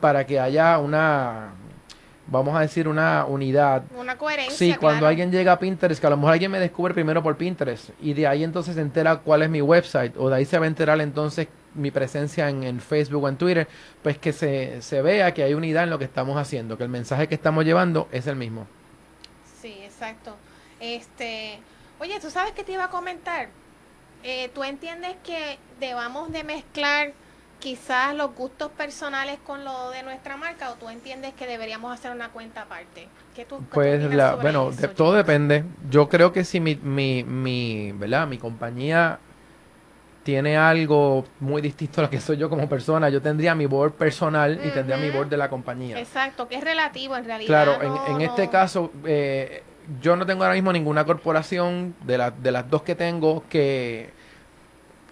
para 0.00 0.26
que 0.26 0.40
haya 0.40 0.78
una, 0.78 1.52
vamos 2.26 2.56
a 2.56 2.60
decir, 2.60 2.88
una 2.88 3.24
unidad. 3.24 3.82
Una 3.98 4.16
coherencia. 4.16 4.56
Sí, 4.56 4.74
cuando 4.74 5.06
alguien 5.06 5.30
llega 5.30 5.52
a 5.52 5.58
Pinterest, 5.58 6.00
que 6.00 6.06
a 6.06 6.10
lo 6.10 6.16
mejor 6.16 6.32
alguien 6.32 6.50
me 6.50 6.58
descubre 6.58 6.94
primero 6.94 7.22
por 7.22 7.36
Pinterest 7.36 7.90
y 8.00 8.14
de 8.14 8.26
ahí 8.26 8.44
entonces 8.44 8.74
se 8.74 8.80
entera 8.80 9.16
cuál 9.16 9.42
es 9.42 9.50
mi 9.50 9.60
website 9.60 10.16
o 10.16 10.28
de 10.28 10.36
ahí 10.36 10.44
se 10.44 10.58
va 10.58 10.64
a 10.64 10.68
enterar 10.68 11.00
entonces 11.00 11.48
mi 11.74 11.90
presencia 11.90 12.48
en, 12.48 12.80
Facebook 12.80 13.24
o 13.24 13.28
en 13.28 13.36
Twitter, 13.36 13.68
pues 14.02 14.18
que 14.18 14.32
se, 14.32 14.80
se 14.80 15.02
vea 15.02 15.34
que 15.34 15.42
hay 15.42 15.54
unidad 15.54 15.84
en 15.84 15.90
lo 15.90 15.98
que 15.98 16.04
estamos 16.04 16.36
haciendo, 16.36 16.78
que 16.78 16.84
el 16.84 16.88
mensaje 16.88 17.26
que 17.26 17.34
estamos 17.34 17.64
llevando 17.64 18.08
es 18.12 18.26
el 18.26 18.36
mismo. 18.36 18.66
Sí, 19.60 19.76
exacto. 19.82 20.36
Este, 20.80 21.58
oye, 21.98 22.20
¿tú 22.20 22.30
sabes 22.30 22.52
qué 22.52 22.62
te 22.62 22.72
iba 22.72 22.84
a 22.84 22.90
comentar? 22.90 23.48
Eh, 24.22 24.50
¿Tú 24.54 24.62
entiendes 24.64 25.16
que 25.24 25.58
debamos 25.80 26.32
de 26.32 26.44
mezclar 26.44 27.12
quizás 27.64 28.14
los 28.14 28.34
gustos 28.34 28.70
personales 28.72 29.38
con 29.42 29.64
lo 29.64 29.90
de 29.90 30.02
nuestra 30.02 30.36
marca 30.36 30.70
o 30.70 30.74
tú 30.74 30.90
entiendes 30.90 31.32
que 31.32 31.46
deberíamos 31.46 31.94
hacer 31.94 32.12
una 32.12 32.28
cuenta 32.28 32.60
aparte? 32.60 33.08
¿Qué 33.34 33.46
tú, 33.46 33.64
pues 33.72 34.02
la, 34.14 34.34
bueno, 34.34 34.70
todo 34.94 35.14
depende. 35.14 35.64
Yo 35.88 36.10
creo 36.10 36.30
que 36.30 36.44
si 36.44 36.60
mi, 36.60 36.76
mi, 36.76 37.24
mi, 37.24 37.92
¿verdad? 37.92 38.28
mi 38.28 38.36
compañía 38.36 39.18
tiene 40.24 40.58
algo 40.58 41.24
muy 41.40 41.62
distinto 41.62 42.02
a 42.02 42.04
lo 42.04 42.10
que 42.10 42.20
soy 42.20 42.36
yo 42.36 42.50
como 42.50 42.68
persona. 42.68 43.08
Yo 43.08 43.22
tendría 43.22 43.54
mi 43.54 43.64
board 43.64 43.92
personal 43.92 44.60
y 44.62 44.68
tendría 44.68 44.98
mi 44.98 45.08
board 45.08 45.28
de 45.28 45.38
la 45.38 45.48
compañía. 45.48 45.98
Exacto, 45.98 46.46
que 46.46 46.56
es 46.56 46.64
relativo 46.64 47.16
en 47.16 47.24
realidad. 47.24 47.46
Claro, 47.48 48.06
en, 48.08 48.20
este 48.20 48.50
caso, 48.50 48.92
eh, 49.06 49.62
yo 50.02 50.16
no 50.16 50.26
tengo 50.26 50.44
ahora 50.44 50.54
mismo 50.54 50.70
ninguna 50.70 51.06
corporación 51.06 51.94
de, 52.04 52.18
la, 52.18 52.30
de 52.30 52.52
las 52.52 52.68
dos 52.68 52.82
que 52.82 52.94
tengo 52.94 53.42
que, 53.48 54.10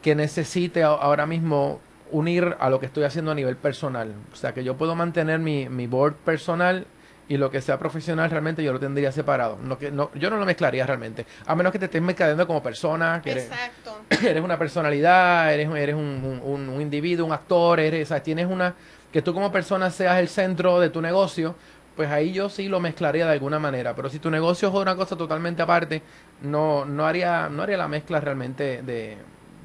que 0.03 0.15
necesite 0.15 0.83
ahora 0.83 1.25
mismo 1.25 1.81
unir 2.13 2.57
a 2.61 2.71
lo 2.71 2.79
que 2.79 2.87
estoy 2.87 3.05
haciendo 3.05 3.33
a 3.33 3.35
nivel 3.35 3.57
personal. 3.57 4.15
O 4.33 4.37
sea, 4.37 4.55
que 4.55 4.63
yo 4.63 4.77
puedo 4.77 4.95
mantener 4.95 5.41
mi, 5.41 5.69
mi 5.69 5.87
board 5.87 6.15
personal 6.15 6.87
y 7.29 7.39
lo 7.39 7.51
que 7.51 7.61
sea 7.61 7.79
profesional 7.79 8.31
realmente 8.31 8.63
yo 8.63 8.73
lo 8.73 8.79
tendría 8.79 9.11
separado. 9.11 9.59
No, 9.63 9.79
que, 9.79 9.91
no, 9.91 10.11
yo 10.15 10.29
no 10.29 10.37
lo 10.37 10.45
mezclaría 10.45 10.87
realmente. 10.87 11.25
A 11.47 11.55
menos 11.55 11.73
que 11.73 11.79
te 11.79 11.87
estés 11.87 12.03
mezclando 12.03 12.47
como 12.47 12.63
persona. 12.63 13.23
Que 13.23 13.33
Exacto. 13.33 14.03
Eres, 14.11 14.43
una 14.43 14.59
personalidad, 14.59 15.53
eres, 15.53 15.71
eres 15.75 15.95
un, 15.95 16.41
un, 16.45 16.81
individuo, 16.81 17.27
un 17.27 17.33
actor, 17.33 17.81
eres, 17.81 18.11
o 18.11 18.23
tienes 18.23 18.47
una... 18.47 18.75
Que 19.11 19.23
tú 19.23 19.35
como 19.35 19.53
persona 19.53 19.91
seas 19.91 20.19
el 20.19 20.29
centro 20.29 20.81
de 20.81 20.89
tu 20.89 21.01
negocio, 21.03 21.55
pues 21.97 22.11
ahí 22.11 22.33
yo 22.33 22.49
sí 22.49 22.69
lo 22.69 22.81
mezclaría 22.81 23.27
de 23.27 23.33
alguna 23.33 23.59
manera. 23.59 23.95
Pero 23.95 24.09
si 24.09 24.19
tu 24.19 24.31
negocio 24.31 24.69
es 24.69 24.75
una 24.75 24.97
cosa 24.97 25.17
totalmente 25.17 25.63
aparte, 25.63 26.03
no, 26.43 26.85
no, 26.85 27.07
haría, 27.07 27.49
no 27.49 27.63
haría 27.63 27.77
la 27.77 27.89
mezcla 27.89 28.21
realmente 28.21 28.83
de, 28.83 29.19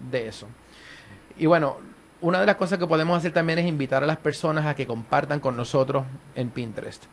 de 0.09 0.27
eso. 0.27 0.47
Y 1.37 1.45
bueno, 1.45 1.77
una 2.21 2.39
de 2.39 2.45
las 2.45 2.55
cosas 2.55 2.79
que 2.79 2.87
podemos 2.87 3.17
hacer 3.17 3.31
también 3.31 3.59
es 3.59 3.65
invitar 3.65 4.03
a 4.03 4.07
las 4.07 4.17
personas 4.17 4.65
a 4.65 4.75
que 4.75 4.87
compartan 4.87 5.39
con 5.39 5.55
nosotros 5.55 6.05
en 6.35 6.49
Pinterest. 6.49 7.05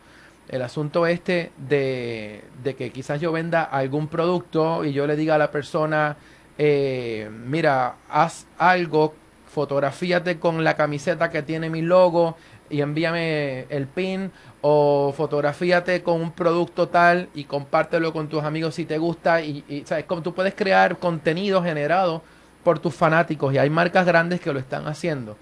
El 0.48 0.62
asunto 0.62 1.06
este 1.06 1.52
de, 1.56 2.44
de, 2.62 2.74
que 2.74 2.90
quizás 2.90 3.20
yo 3.20 3.32
venda 3.32 3.62
algún 3.62 4.08
producto 4.08 4.84
y 4.84 4.92
yo 4.92 5.06
le 5.06 5.16
diga 5.16 5.36
a 5.36 5.38
la 5.38 5.50
persona, 5.50 6.16
eh, 6.58 7.30
mira, 7.32 7.96
haz 8.10 8.46
algo, 8.58 9.14
fotografíate 9.46 10.38
con 10.38 10.62
la 10.62 10.76
camiseta 10.76 11.30
que 11.30 11.42
tiene 11.42 11.70
mi 11.70 11.80
logo, 11.80 12.36
y 12.70 12.80
envíame 12.80 13.66
el 13.68 13.86
pin 13.86 14.32
o 14.60 15.12
fotografíate 15.16 16.02
con 16.02 16.20
un 16.20 16.32
producto 16.32 16.88
tal 16.88 17.28
y 17.34 17.44
compártelo 17.44 18.12
con 18.12 18.28
tus 18.28 18.42
amigos 18.42 18.74
si 18.74 18.84
te 18.84 18.98
gusta 18.98 19.42
y, 19.42 19.84
sabes 19.86 20.06
como 20.06 20.22
tú 20.22 20.34
puedes 20.34 20.54
crear 20.54 20.98
contenido 20.98 21.62
generado 21.62 22.22
por 22.64 22.78
tus 22.78 22.94
fanáticos 22.94 23.54
y 23.54 23.58
hay 23.58 23.70
marcas 23.70 24.06
grandes 24.06 24.40
que 24.40 24.52
lo 24.52 24.58
están 24.58 24.86
haciendo. 24.88 25.36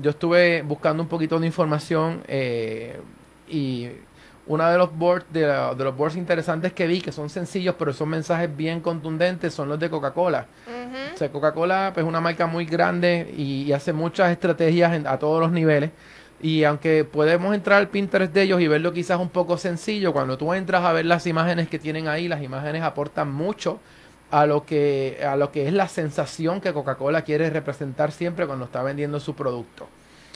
Yo 0.00 0.10
estuve 0.10 0.62
buscando 0.62 1.02
un 1.02 1.08
poquito 1.08 1.38
de 1.38 1.46
información 1.46 2.22
eh, 2.26 3.00
y 3.48 3.88
uno 4.46 4.68
de 4.68 4.76
los 4.76 4.94
boards 4.94 5.24
de, 5.32 5.40
de, 5.40 5.84
los 5.84 5.96
boards 5.96 6.16
interesantes 6.16 6.72
que 6.72 6.86
vi 6.86 7.00
que 7.00 7.12
son 7.12 7.30
sencillos 7.30 7.76
pero 7.78 7.94
son 7.94 8.10
mensajes 8.10 8.54
bien 8.54 8.80
contundentes 8.80 9.54
son 9.54 9.68
los 9.68 9.78
de 9.78 9.88
Coca-Cola. 9.88 10.46
O 11.14 11.16
sea 11.16 11.30
Coca-Cola 11.30 11.92
pues, 11.94 12.04
es 12.04 12.08
una 12.08 12.20
marca 12.20 12.46
muy 12.46 12.66
grande 12.66 13.32
y, 13.36 13.62
y 13.62 13.72
hace 13.72 13.92
muchas 13.92 14.30
estrategias 14.32 14.92
en, 14.92 15.06
a 15.06 15.18
todos 15.18 15.40
los 15.40 15.52
niveles. 15.52 15.90
Y 16.42 16.64
aunque 16.64 17.04
podemos 17.04 17.54
entrar 17.54 17.78
al 17.78 17.88
Pinterest 17.88 18.34
de 18.34 18.42
ellos 18.42 18.60
y 18.60 18.68
verlo 18.68 18.92
quizás 18.92 19.18
un 19.18 19.30
poco 19.30 19.56
sencillo, 19.56 20.12
cuando 20.12 20.36
tú 20.36 20.52
entras 20.52 20.84
a 20.84 20.92
ver 20.92 21.06
las 21.06 21.26
imágenes 21.26 21.68
que 21.68 21.78
tienen 21.78 22.06
ahí, 22.06 22.28
las 22.28 22.42
imágenes 22.42 22.82
aportan 22.82 23.32
mucho 23.32 23.80
a 24.30 24.46
lo 24.46 24.64
que, 24.64 25.20
a 25.26 25.36
lo 25.36 25.52
que 25.52 25.66
es 25.66 25.72
la 25.72 25.88
sensación 25.88 26.60
que 26.60 26.72
Coca-Cola 26.72 27.22
quiere 27.22 27.50
representar 27.50 28.12
siempre 28.12 28.46
cuando 28.46 28.64
está 28.64 28.82
vendiendo 28.82 29.20
su 29.20 29.34
producto. 29.34 29.88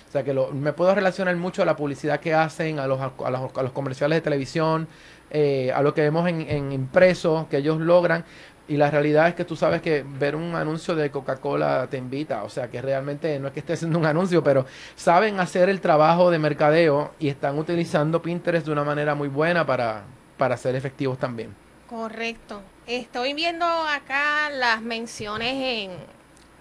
O 0.09 0.11
sea 0.11 0.22
que 0.22 0.32
lo, 0.32 0.53
me 0.53 0.72
puedo 0.72 0.95
relacionar 0.95 1.36
mucho 1.36 1.62
a 1.62 1.64
la 1.66 1.76
publicidad 1.76 2.20
que 2.20 2.32
hacen, 2.32 2.78
a 2.78 2.86
los, 2.86 3.01
a 3.01 3.30
los, 3.30 3.57
a 3.57 3.62
los 3.62 3.72
comerciales 3.72 4.16
de 4.16 4.20
televisión, 4.22 4.89
eh, 5.30 5.70
a 5.74 5.82
lo 5.82 5.93
que 5.93 6.01
vemos 6.01 6.26
en, 6.28 6.41
en 6.49 6.72
impreso, 6.72 7.47
que 7.51 7.59
ellos 7.59 7.78
logran. 7.80 8.24
Y 8.68 8.76
la 8.76 8.91
realidad 8.91 9.28
es 9.28 9.34
que 9.34 9.45
tú 9.45 9.57
sabes 9.57 9.80
que 9.80 10.05
ver 10.07 10.36
un 10.36 10.55
anuncio 10.55 10.95
de 10.95 11.11
Coca-Cola 11.11 11.89
te 11.91 11.97
invita, 11.97 12.45
o 12.45 12.51
sea 12.51 12.68
que 12.68 12.82
realmente 12.82 13.39
no 13.39 13.49
es 13.49 13.55
que 13.55 13.61
esté 13.61 13.72
haciendo 13.72 13.99
un 13.99 14.05
anuncio, 14.05 14.43
pero 14.43 14.66
saben 14.95 15.41
hacer 15.41 15.70
el 15.70 15.80
trabajo 15.80 16.30
de 16.30 16.39
mercadeo 16.39 17.12
y 17.18 17.28
están 17.28 17.59
utilizando 17.59 18.20
Pinterest 18.20 18.66
de 18.66 18.72
una 18.72 18.84
manera 18.84 19.14
muy 19.14 19.28
buena 19.28 19.64
para, 19.64 20.05
para 20.36 20.57
ser 20.59 20.76
efectivos 20.76 21.18
también. 21.18 21.55
Correcto. 21.89 22.61
Estoy 22.89 23.34
viendo 23.34 23.66
acá 23.66 24.49
las 24.49 24.80
menciones 24.80 25.53
en, 25.57 25.91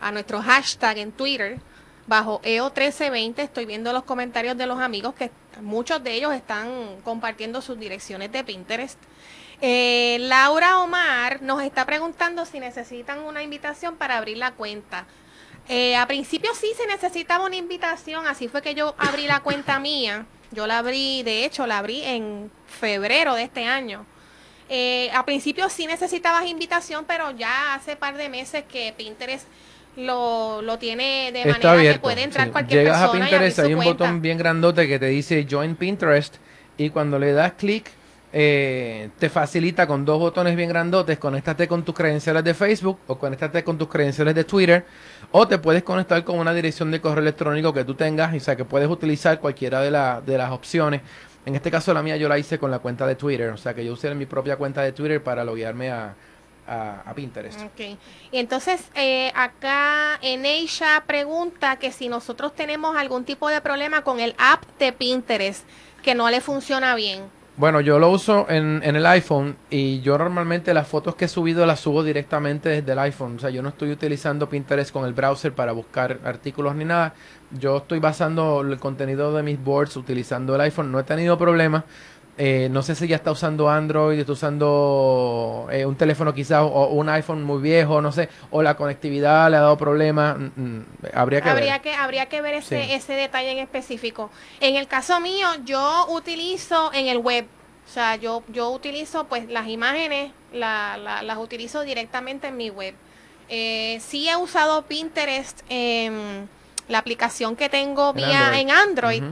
a 0.02 0.12
nuestro 0.12 0.42
hashtag 0.42 0.98
en 0.98 1.14
Twitter, 1.14 1.58
bajo 2.06 2.42
EO1320. 2.42 3.40
Estoy 3.40 3.66
viendo 3.66 3.94
los 3.94 4.04
comentarios 4.04 4.58
de 4.58 4.66
los 4.66 4.78
amigos 4.82 5.16
que 5.16 5.32
muchos 5.62 6.04
de 6.04 6.16
ellos 6.16 6.34
están 6.34 6.98
compartiendo 7.06 7.62
sus 7.62 7.80
direcciones 7.80 8.30
de 8.34 8.44
Pinterest. 8.44 9.00
Eh, 9.62 10.18
Laura 10.20 10.80
Omar 10.80 11.42
nos 11.44 11.64
está 11.64 11.86
preguntando 11.86 12.46
si 12.46 12.60
necesitan 12.60 13.20
una 13.20 13.42
invitación 13.42 13.96
para 13.96 14.18
abrir 14.18 14.36
la 14.36 14.52
cuenta. 14.52 15.06
Eh, 15.70 15.96
a 15.96 16.06
principio 16.08 16.54
sí 16.56 16.74
se 16.76 16.88
necesitaba 16.88 17.46
una 17.46 17.56
invitación, 17.56 18.28
así 18.28 18.50
fue 18.50 18.62
que 18.62 18.76
yo 18.76 18.96
abrí 18.98 19.28
la 19.28 19.40
cuenta 19.40 19.80
mía. 19.80 20.26
Yo 20.52 20.68
la 20.68 20.80
abrí, 20.80 21.24
de 21.24 21.46
hecho, 21.46 21.66
la 21.68 21.78
abrí 21.78 22.04
en 22.04 22.52
febrero 22.66 23.34
de 23.36 23.44
este 23.44 23.64
año. 23.64 24.06
Eh, 24.70 25.10
a 25.14 25.26
principio 25.26 25.70
sí 25.70 25.88
necesitabas 25.88 26.46
invitación, 26.48 27.06
pero 27.08 27.32
ya 27.32 27.74
hace 27.76 27.96
par 27.96 28.18
de 28.18 28.30
meses 28.30 28.64
que 28.70 28.94
Pinterest 28.98 29.48
lo, 29.96 30.62
lo 30.62 30.78
tiene 30.78 31.32
de 31.32 31.44
Está 31.44 31.52
manera 31.54 31.72
abierto, 31.72 32.00
que 32.00 32.00
puede 32.00 32.24
entrar 32.24 32.48
sí. 32.48 32.52
cualquier 32.52 32.80
Llegas 32.82 33.00
persona. 33.00 33.26
a 33.26 33.30
Pinterest, 33.30 33.60
y 33.60 33.62
hay 33.62 33.74
un 33.74 33.84
cuenta. 33.84 33.94
botón 33.94 34.22
bien 34.22 34.38
grandote 34.38 34.88
que 34.88 35.00
te 35.00 35.08
dice 35.08 35.48
Join 35.50 35.76
Pinterest 35.76 36.36
y 36.78 36.90
cuando 36.92 37.18
le 37.18 37.32
das 37.32 37.54
clic 37.54 37.90
eh, 38.34 39.10
te 39.18 39.30
facilita 39.30 39.88
con 39.88 40.04
dos 40.06 40.20
botones 40.20 40.56
bien 40.56 40.70
grandotes, 40.70 41.18
conéctate 41.18 41.68
con 41.68 41.84
tus 41.84 41.96
credenciales 41.96 42.44
de 42.44 42.54
Facebook 42.54 43.00
o 43.08 43.18
conéctate 43.18 43.64
con 43.64 43.78
tus 43.78 43.88
credenciales 43.88 44.36
de 44.36 44.44
Twitter 44.44 44.86
o 45.32 45.48
te 45.48 45.58
puedes 45.58 45.82
conectar 45.82 46.24
con 46.24 46.38
una 46.38 46.54
dirección 46.54 46.92
de 46.92 47.00
correo 47.02 47.22
electrónico 47.22 47.74
que 47.74 47.86
tú 47.86 47.96
tengas, 47.96 48.36
o 48.36 48.40
sea 48.40 48.56
que 48.56 48.66
puedes 48.66 48.90
utilizar 48.90 49.40
cualquiera 49.40 49.82
de, 49.82 49.92
la, 49.92 50.22
de 50.22 50.38
las 50.38 50.52
opciones. 50.52 51.02
En 51.48 51.56
este 51.56 51.72
caso 51.72 51.94
la 51.94 52.04
mía 52.04 52.18
yo 52.18 52.28
la 52.28 52.38
hice 52.38 52.60
con 52.60 52.72
la 52.72 52.80
cuenta 52.80 53.08
de 53.08 53.16
Twitter, 53.16 53.52
o 53.52 53.58
sea 53.58 53.74
que 53.74 53.86
yo 53.86 53.94
usé 53.94 54.14
mi 54.14 54.26
propia 54.26 54.58
cuenta 54.58 54.82
de 54.82 54.92
Twitter 54.92 55.24
para 55.24 55.46
loguearme 55.46 55.90
a, 55.90 56.14
a, 56.68 57.14
Pinterest. 57.16 57.62
Ok. 57.62 57.98
Y 58.34 58.38
entonces 58.38 58.84
eh, 58.96 59.32
acá 59.34 60.20
Eneisha 60.22 61.06
pregunta 61.08 61.78
que 61.78 61.94
si 61.94 62.10
nosotros 62.10 62.54
tenemos 62.54 62.98
algún 62.98 63.24
tipo 63.24 63.48
de 63.48 63.62
problema 63.62 64.04
con 64.04 64.20
el 64.20 64.36
app 64.38 64.66
de 64.78 64.92
Pinterest 64.92 65.64
que 66.04 66.16
no 66.16 66.30
le 66.30 66.42
funciona 66.42 66.96
bien. 66.96 67.37
Bueno, 67.58 67.82
yo 67.82 67.98
lo 67.98 68.12
uso 68.12 68.46
en, 68.50 68.82
en 68.84 68.96
el 68.96 69.06
iPhone 69.08 69.58
y 69.72 70.00
yo 70.02 70.16
normalmente 70.20 70.76
las 70.76 70.88
fotos 70.88 71.16
que 71.16 71.26
he 71.26 71.28
subido 71.28 71.66
las 71.66 71.80
subo 71.80 72.04
directamente 72.04 72.70
desde 72.70 72.92
el 72.92 73.00
iPhone. 73.00 73.38
O 73.38 73.40
sea, 73.40 73.50
yo 73.50 73.64
no 73.64 73.70
estoy 73.70 73.90
utilizando 73.92 74.48
Pinterest 74.48 74.92
con 74.92 75.06
el 75.06 75.14
browser 75.14 75.54
para 75.54 75.72
buscar 75.72 76.20
artículos 76.24 76.76
ni 76.76 76.86
nada. 76.86 77.16
Yo 77.50 77.78
estoy 77.78 77.98
basando 77.98 78.62
el 78.62 78.78
contenido 78.78 79.36
de 79.36 79.42
mis 79.42 79.60
boards 79.60 79.98
utilizando 79.98 80.54
el 80.54 80.62
iPhone. 80.62 80.92
No 80.92 81.00
he 81.00 81.04
tenido 81.04 81.36
problemas. 81.36 81.84
Eh, 82.40 82.68
no 82.70 82.84
sé 82.84 82.94
si 82.94 83.08
ya 83.08 83.16
está 83.16 83.32
usando 83.32 83.68
Android, 83.70 84.20
está 84.20 84.32
usando 84.34 85.68
eh, 85.72 85.86
un 85.86 85.96
teléfono 85.96 86.34
quizás 86.34 86.62
o, 86.62 86.68
o 86.68 86.94
un 86.94 87.10
iPhone 87.10 87.44
muy 87.44 87.62
viejo, 87.62 88.00
no 88.02 88.12
sé, 88.12 88.30
o 88.52 88.62
la 88.62 88.76
conectividad 88.78 89.50
le 89.50 89.58
ha 89.58 89.62
dado 89.62 89.78
problemas. 89.78 90.38
Mm, 90.38 90.44
mm, 90.56 90.86
habría 91.14 91.42
que 91.42 91.50
habría 91.50 91.74
ver. 91.74 91.82
que 91.82 91.94
habría 91.96 92.26
que 92.28 92.42
ver 92.42 92.54
ese 92.56 92.84
Sí. 92.84 92.92
ese 92.94 93.14
detalle 93.14 93.52
en 93.52 93.58
específico. 93.60 94.30
En 94.60 94.76
el 94.76 94.88
caso 94.88 95.20
mío, 95.20 95.48
yo 95.66 96.06
utilizo 96.10 96.92
en 96.94 97.08
el 97.08 97.18
web, 97.18 97.48
o 97.88 97.90
sea, 97.92 98.16
yo 98.18 98.44
yo 98.50 98.70
utilizo 98.70 99.24
pues 99.26 99.48
las 99.50 99.68
imágenes, 99.68 100.32
la, 100.54 100.98
la- 100.98 101.24
las 101.24 101.38
utilizo 101.40 101.82
directamente 101.82 102.48
en 102.50 102.58
mi 102.58 102.70
web. 102.70 102.94
Eh, 103.50 104.00
sí 104.06 104.28
he 104.30 104.36
usado 104.36 104.84
Pinterest, 104.84 105.62
en 105.70 106.48
la 106.88 107.00
aplicación 107.00 107.56
que 107.56 107.68
tengo 107.70 108.10
En 108.12 108.16
vía 108.18 108.42
Android. 108.48 108.60
en 108.62 108.72
Android, 108.72 109.24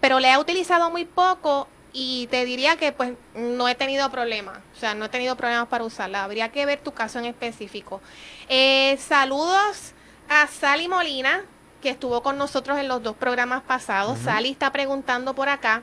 pero 0.00 0.18
le 0.20 0.30
he 0.32 0.38
utilizado 0.38 0.90
muy 0.90 1.04
poco 1.04 1.68
y 1.96 2.26
te 2.26 2.44
diría 2.44 2.76
que 2.76 2.90
pues 2.90 3.12
no 3.36 3.68
he 3.68 3.76
tenido 3.76 4.10
problemas, 4.10 4.58
o 4.76 4.78
sea, 4.80 4.94
no 4.94 5.04
he 5.04 5.08
tenido 5.08 5.36
problemas 5.36 5.68
para 5.68 5.84
usarla. 5.84 6.24
Habría 6.24 6.50
que 6.50 6.66
ver 6.66 6.80
tu 6.80 6.92
caso 6.92 7.20
en 7.20 7.24
específico. 7.24 8.02
Eh, 8.48 8.98
saludos 8.98 9.92
a 10.28 10.48
Sally 10.48 10.88
Molina, 10.88 11.44
que 11.80 11.90
estuvo 11.90 12.20
con 12.22 12.36
nosotros 12.36 12.78
en 12.78 12.88
los 12.88 13.00
dos 13.00 13.16
programas 13.16 13.62
pasados. 13.62 14.18
Sally 14.18 14.50
está 14.50 14.72
preguntando 14.72 15.34
por 15.34 15.48
acá 15.48 15.82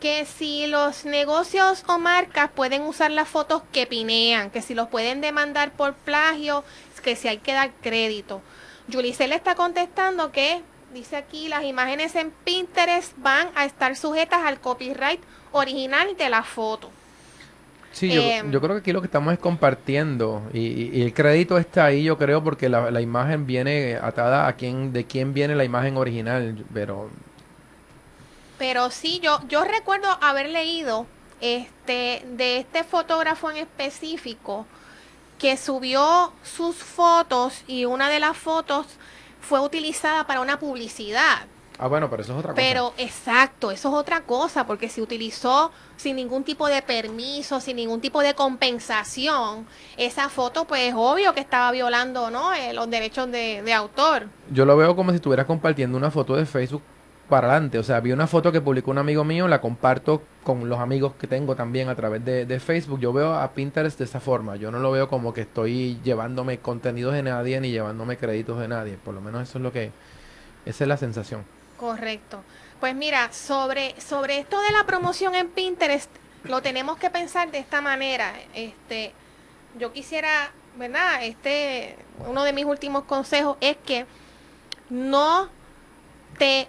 que 0.00 0.24
si 0.24 0.66
los 0.66 1.04
negocios 1.04 1.84
o 1.86 1.98
marcas 1.98 2.50
pueden 2.50 2.82
usar 2.82 3.10
las 3.10 3.28
fotos 3.28 3.62
que 3.72 3.86
pinean, 3.86 4.50
que 4.50 4.62
si 4.62 4.74
los 4.74 4.88
pueden 4.88 5.20
demandar 5.20 5.72
por 5.72 5.94
plagio, 5.94 6.64
que 7.02 7.14
si 7.14 7.28
hay 7.28 7.38
que 7.38 7.52
dar 7.52 7.72
crédito. 7.82 8.40
Yulicel 8.88 9.32
está 9.32 9.54
contestando 9.54 10.32
que 10.32 10.62
dice 10.96 11.16
aquí 11.16 11.48
las 11.48 11.64
imágenes 11.64 12.14
en 12.16 12.32
Pinterest 12.44 13.12
van 13.18 13.50
a 13.54 13.64
estar 13.66 13.96
sujetas 13.96 14.40
al 14.44 14.60
copyright 14.60 15.22
original 15.52 16.16
de 16.16 16.28
la 16.30 16.42
foto. 16.42 16.90
Sí, 17.92 18.12
yo, 18.12 18.22
Em, 18.22 18.50
yo 18.50 18.60
creo 18.60 18.74
que 18.76 18.80
aquí 18.80 18.92
lo 18.92 19.00
que 19.00 19.06
estamos 19.06 19.32
es 19.32 19.38
compartiendo 19.38 20.42
y 20.52 21.00
el 21.02 21.14
crédito 21.14 21.56
está 21.58 21.86
ahí, 21.86 22.04
yo 22.04 22.18
creo, 22.18 22.44
porque 22.44 22.68
la, 22.68 22.90
la 22.90 23.00
imagen 23.00 23.46
viene 23.46 23.96
atada 23.96 24.46
a 24.48 24.56
quién, 24.56 24.92
de 24.92 25.06
quién 25.06 25.32
viene 25.32 25.54
la 25.56 25.64
imagen 25.64 25.96
original, 25.96 26.66
pero 26.74 27.10
Pero 28.58 28.90
sí, 28.90 29.20
yo, 29.22 29.40
yo 29.48 29.64
recuerdo 29.64 30.08
haber 30.22 30.48
leído 30.48 31.06
este 31.40 32.24
de 32.26 32.58
este 32.58 32.84
fotógrafo 32.84 33.50
en 33.50 33.58
específico 33.58 34.66
que 35.38 35.56
subió 35.58 36.32
sus 36.42 36.76
fotos 36.76 37.64
y 37.66 37.84
una 37.84 38.08
de 38.10 38.20
las 38.20 38.36
fotos 38.36 38.86
fue 39.40 39.60
utilizada 39.60 40.26
para 40.26 40.40
una 40.40 40.58
publicidad. 40.58 41.46
ah 41.78 41.88
bueno, 41.88 42.08
pero 42.08 42.22
eso 42.22 42.32
es 42.32 42.38
otra 42.38 42.52
cosa. 42.52 42.62
Pero 42.62 42.94
exacto, 42.98 43.70
eso 43.70 43.88
es 43.88 43.94
otra 43.94 44.22
cosa, 44.22 44.66
porque 44.66 44.88
se 44.88 45.02
utilizó 45.02 45.70
sin 45.96 46.16
ningún 46.16 46.44
tipo 46.44 46.66
de 46.68 46.82
permiso, 46.82 47.60
sin 47.60 47.76
ningún 47.76 48.00
tipo 48.00 48.20
de 48.22 48.34
compensación, 48.34 49.66
esa 49.96 50.28
foto 50.28 50.64
pues 50.64 50.88
es 50.88 50.94
obvio 50.96 51.32
que 51.34 51.40
estaba 51.40 51.70
violando 51.72 52.30
¿no? 52.30 52.52
Eh, 52.54 52.72
los 52.72 52.88
derechos 52.90 53.30
de, 53.30 53.62
de 53.62 53.72
autor. 53.72 54.28
Yo 54.50 54.64
lo 54.64 54.76
veo 54.76 54.94
como 54.96 55.10
si 55.10 55.16
estuvieras 55.16 55.46
compartiendo 55.46 55.96
una 55.96 56.10
foto 56.10 56.36
de 56.36 56.46
Facebook 56.46 56.82
para 57.28 57.50
adelante, 57.50 57.78
o 57.78 57.82
sea, 57.82 58.00
vi 58.00 58.12
una 58.12 58.26
foto 58.26 58.52
que 58.52 58.60
publicó 58.60 58.90
un 58.90 58.98
amigo 58.98 59.24
mío, 59.24 59.48
la 59.48 59.60
comparto 59.60 60.22
con 60.44 60.68
los 60.68 60.78
amigos 60.78 61.14
que 61.18 61.26
tengo 61.26 61.56
también 61.56 61.88
a 61.88 61.94
través 61.94 62.24
de, 62.24 62.46
de 62.46 62.60
Facebook. 62.60 63.00
Yo 63.00 63.12
veo 63.12 63.34
a 63.34 63.52
Pinterest 63.52 63.98
de 63.98 64.04
esa 64.04 64.20
forma, 64.20 64.56
yo 64.56 64.70
no 64.70 64.78
lo 64.78 64.92
veo 64.92 65.08
como 65.08 65.34
que 65.34 65.42
estoy 65.42 65.98
llevándome 66.04 66.58
contenidos 66.58 67.14
de 67.14 67.22
nadie 67.22 67.60
ni 67.60 67.70
llevándome 67.70 68.16
créditos 68.16 68.60
de 68.60 68.68
nadie, 68.68 68.96
por 68.96 69.14
lo 69.14 69.20
menos 69.20 69.48
eso 69.48 69.58
es 69.58 69.62
lo 69.62 69.72
que, 69.72 69.90
esa 70.64 70.84
es 70.84 70.88
la 70.88 70.96
sensación. 70.96 71.44
Correcto. 71.76 72.42
Pues 72.80 72.94
mira, 72.94 73.32
sobre, 73.32 73.98
sobre 74.00 74.38
esto 74.38 74.60
de 74.60 74.70
la 74.70 74.84
promoción 74.84 75.34
en 75.34 75.48
Pinterest, 75.48 76.10
lo 76.44 76.62
tenemos 76.62 76.98
que 76.98 77.10
pensar 77.10 77.50
de 77.50 77.58
esta 77.58 77.80
manera. 77.80 78.32
Este, 78.54 79.12
yo 79.78 79.92
quisiera, 79.92 80.50
¿verdad? 80.76 81.24
Este, 81.24 81.96
uno 82.26 82.44
de 82.44 82.52
mis 82.52 82.64
últimos 82.64 83.04
consejos 83.04 83.56
es 83.60 83.76
que 83.78 84.06
no 84.90 85.48
te 86.38 86.68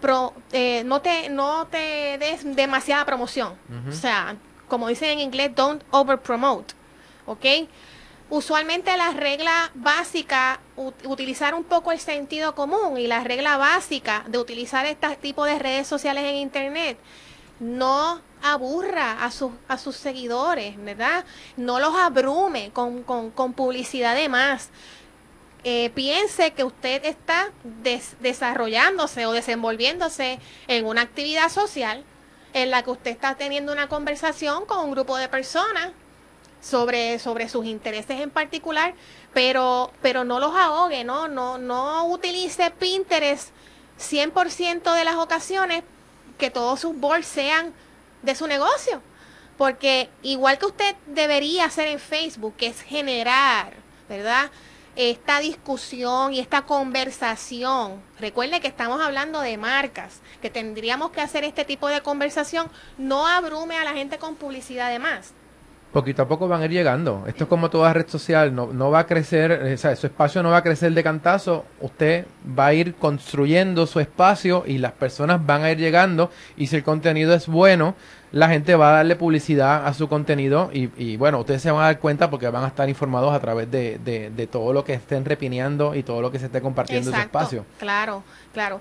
pro- 0.00 0.34
eh, 0.52 0.82
no 0.84 1.00
te 1.00 1.28
no 1.28 1.66
te 1.66 2.18
des 2.18 2.56
demasiada 2.56 3.04
promoción. 3.04 3.54
O 3.88 3.92
sea, 3.92 4.36
como 4.68 4.88
dicen 4.88 5.10
en 5.10 5.20
inglés, 5.20 5.52
don't 5.54 5.82
over 5.90 6.18
promote. 6.18 6.74
¿Ok? 7.26 7.44
usualmente 8.28 8.96
la 8.96 9.12
regla 9.12 9.70
básica, 9.74 10.58
utilizar 11.04 11.54
un 11.54 11.62
poco 11.62 11.92
el 11.92 12.00
sentido 12.00 12.56
común 12.56 12.98
y 12.98 13.06
la 13.06 13.22
regla 13.22 13.56
básica 13.56 14.24
de 14.26 14.38
utilizar 14.38 14.84
este 14.84 15.14
tipo 15.16 15.44
de 15.44 15.58
redes 15.60 15.86
sociales 15.86 16.24
en 16.24 16.34
Internet, 16.34 16.98
no 17.60 18.20
aburra 18.42 19.24
a, 19.24 19.30
sus 19.30 19.52
a 19.68 19.78
sus 19.78 19.94
seguidores, 19.96 20.76
¿verdad? 20.76 21.24
No 21.56 21.78
los 21.78 21.94
abrume 21.94 22.70
con, 22.72 23.04
con, 23.04 23.30
publicidad 23.52 24.14
de 24.16 24.28
más. 24.28 24.70
Eh, 25.68 25.90
piense 25.96 26.52
que 26.52 26.62
usted 26.62 27.04
está 27.04 27.50
desarrollándose 28.20 29.26
o 29.26 29.32
desenvolviéndose 29.32 30.38
en 30.68 30.86
una 30.86 31.00
actividad 31.00 31.48
social 31.48 32.04
en 32.52 32.70
la 32.70 32.84
que 32.84 32.92
usted 32.92 33.10
está 33.10 33.34
teniendo 33.34 33.72
una 33.72 33.88
conversación 33.88 34.64
con 34.64 34.84
un 34.84 34.92
grupo 34.92 35.16
de 35.16 35.28
personas 35.28 35.90
sobre, 36.60 37.18
sobre 37.18 37.48
sus 37.48 37.66
intereses 37.66 38.20
en 38.20 38.30
particular, 38.30 38.94
pero, 39.34 39.90
pero 40.02 40.22
no 40.22 40.38
los 40.38 40.54
ahogue, 40.54 41.02
¿no? 41.02 41.26
No, 41.26 41.58
no 41.58 42.06
utilice 42.06 42.70
Pinterest 42.70 43.48
100% 43.98 44.94
de 44.94 45.04
las 45.04 45.16
ocasiones 45.16 45.82
que 46.38 46.48
todos 46.48 46.78
sus 46.78 46.96
boards 46.96 47.26
sean 47.26 47.74
de 48.22 48.36
su 48.36 48.46
negocio. 48.46 49.02
Porque 49.58 50.10
igual 50.22 50.58
que 50.58 50.66
usted 50.66 50.94
debería 51.06 51.64
hacer 51.64 51.88
en 51.88 51.98
Facebook, 51.98 52.54
que 52.56 52.68
es 52.68 52.82
generar, 52.82 53.72
¿verdad? 54.08 54.52
Esta 54.96 55.40
discusión 55.40 56.32
y 56.32 56.40
esta 56.40 56.62
conversación. 56.62 58.00
Recuerde 58.18 58.60
que 58.60 58.68
estamos 58.68 59.00
hablando 59.00 59.40
de 59.40 59.58
marcas, 59.58 60.20
que 60.40 60.48
tendríamos 60.48 61.10
que 61.10 61.20
hacer 61.20 61.44
este 61.44 61.64
tipo 61.66 61.88
de 61.88 62.00
conversación. 62.00 62.68
No 62.96 63.26
abrume 63.26 63.76
a 63.76 63.84
la 63.84 63.92
gente 63.92 64.16
con 64.16 64.36
publicidad 64.36 64.90
de 64.90 64.98
más 64.98 65.34
poquito 65.96 66.20
a 66.20 66.28
poco 66.28 66.46
van 66.46 66.60
a 66.60 66.66
ir 66.66 66.72
llegando. 66.72 67.24
Esto 67.26 67.44
es 67.44 67.48
como 67.48 67.70
toda 67.70 67.90
red 67.94 68.06
social, 68.06 68.54
no, 68.54 68.70
no 68.70 68.90
va 68.90 68.98
a 68.98 69.06
crecer, 69.06 69.50
o 69.52 69.76
sea, 69.78 69.96
su 69.96 70.06
espacio 70.06 70.42
no 70.42 70.50
va 70.50 70.58
a 70.58 70.62
crecer 70.62 70.92
de 70.92 71.02
cantazo, 71.02 71.64
usted 71.80 72.26
va 72.46 72.66
a 72.66 72.74
ir 72.74 72.96
construyendo 72.96 73.86
su 73.86 73.98
espacio 73.98 74.64
y 74.66 74.76
las 74.76 74.92
personas 74.92 75.46
van 75.46 75.64
a 75.64 75.70
ir 75.70 75.78
llegando 75.78 76.30
y 76.54 76.66
si 76.66 76.76
el 76.76 76.84
contenido 76.84 77.32
es 77.32 77.46
bueno, 77.46 77.94
la 78.32 78.48
gente 78.48 78.74
va 78.74 78.90
a 78.90 78.96
darle 78.96 79.16
publicidad 79.16 79.86
a 79.86 79.94
su 79.94 80.08
contenido 80.08 80.70
y, 80.72 81.16
bueno, 81.16 81.40
ustedes 81.40 81.62
se 81.62 81.70
van 81.70 81.82
a 81.82 81.86
dar 81.86 81.98
cuenta 82.00 82.30
porque 82.30 82.48
van 82.48 82.64
a 82.64 82.68
estar 82.68 82.88
informados 82.88 83.34
a 83.34 83.40
través 83.40 83.70
de, 83.70 83.98
de, 83.98 84.46
todo 84.46 84.72
lo 84.72 84.84
que 84.84 84.94
estén 84.94 85.24
repineando 85.24 85.94
y 85.94 86.02
todo 86.02 86.20
lo 86.20 86.30
que 86.30 86.38
se 86.38 86.46
esté 86.46 86.60
compartiendo 86.60 87.10
en 87.10 87.16
su 87.16 87.22
espacio. 87.22 87.64
Claro, 87.78 88.22
claro. 88.52 88.80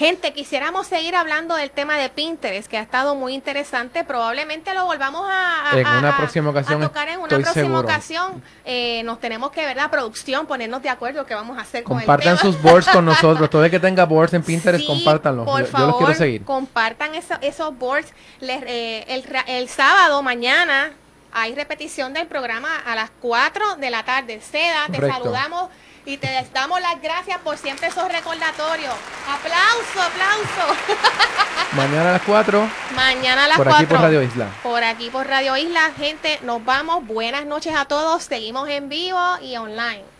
Gente, 0.00 0.32
quisiéramos 0.32 0.86
seguir 0.86 1.14
hablando 1.14 1.54
del 1.56 1.70
tema 1.70 1.98
de 1.98 2.08
Pinterest, 2.08 2.70
que 2.70 2.78
ha 2.78 2.80
estado 2.80 3.14
muy 3.14 3.34
interesante. 3.34 4.02
Probablemente 4.02 4.72
lo 4.72 4.86
volvamos 4.86 5.26
a, 5.30 5.78
en 5.78 5.86
una 5.86 6.16
próxima 6.16 6.48
ocasión, 6.48 6.80
tocar 6.80 7.10
en 7.10 7.20
una 7.20 7.28
próxima 7.28 7.80
ocasión. 7.80 8.42
Eh, 8.64 9.02
nos 9.04 9.20
tenemos 9.20 9.50
que, 9.50 9.62
¿verdad? 9.62 9.90
Producción, 9.90 10.46
ponernos 10.46 10.82
de 10.82 10.88
acuerdo 10.88 11.26
qué 11.26 11.34
vamos 11.34 11.58
a 11.58 11.60
hacer 11.60 11.84
Compartan 11.84 12.38
con 12.38 12.46
el 12.46 12.54
sus 12.54 12.62
boards 12.62 12.88
con 12.88 13.04
nosotros. 13.12 13.50
Todo 13.50 13.62
el 13.62 13.70
que 13.70 13.78
tenga 13.78 14.06
boards 14.06 14.32
en 14.32 14.42
Pinterest, 14.42 14.86
compártanlo. 14.86 15.44
Por 15.44 15.66
favor, 15.66 15.88
los 15.88 15.96
quiero 15.98 16.14
seguir. 16.14 16.44
compartan 16.46 17.10
esos 17.14 17.78
boards. 17.78 18.10
Eh, 18.40 19.04
el, 19.06 19.22
el 19.48 19.68
sábado, 19.68 20.22
mañana, 20.22 20.94
hay 21.30 21.54
repetición 21.54 22.14
del 22.14 22.26
programa 22.26 22.74
a 22.86 22.94
las 22.94 23.10
4 23.20 23.76
de 23.76 23.90
la 23.90 24.02
tarde. 24.02 24.40
Seda, 24.40 24.86
te 24.90 24.98
saludamos 24.98 25.68
y 26.04 26.16
te 26.16 26.28
damos 26.52 26.80
las 26.80 27.00
gracias 27.02 27.38
por 27.38 27.56
siempre 27.58 27.88
esos 27.88 28.10
recordatorios. 28.10 28.94
Aplauso, 29.28 30.02
aplauso. 30.02 30.80
Mañana 31.76 32.10
a 32.10 32.12
las 32.14 32.22
4. 32.22 32.70
Mañana 32.94 33.44
a 33.44 33.48
las 33.48 33.56
4. 33.56 33.72
Por 33.72 33.82
aquí 33.82 33.86
por 33.86 34.00
Radio 34.00 34.22
Isla. 34.22 34.46
Por 34.62 34.84
aquí 34.84 35.10
por 35.10 35.26
Radio 35.26 35.56
Isla, 35.56 35.92
gente, 35.96 36.38
nos 36.42 36.64
vamos. 36.64 37.06
Buenas 37.06 37.46
noches 37.46 37.74
a 37.76 37.84
todos. 37.84 38.24
Seguimos 38.24 38.68
en 38.68 38.88
vivo 38.88 39.20
y 39.42 39.56
online. 39.56 40.19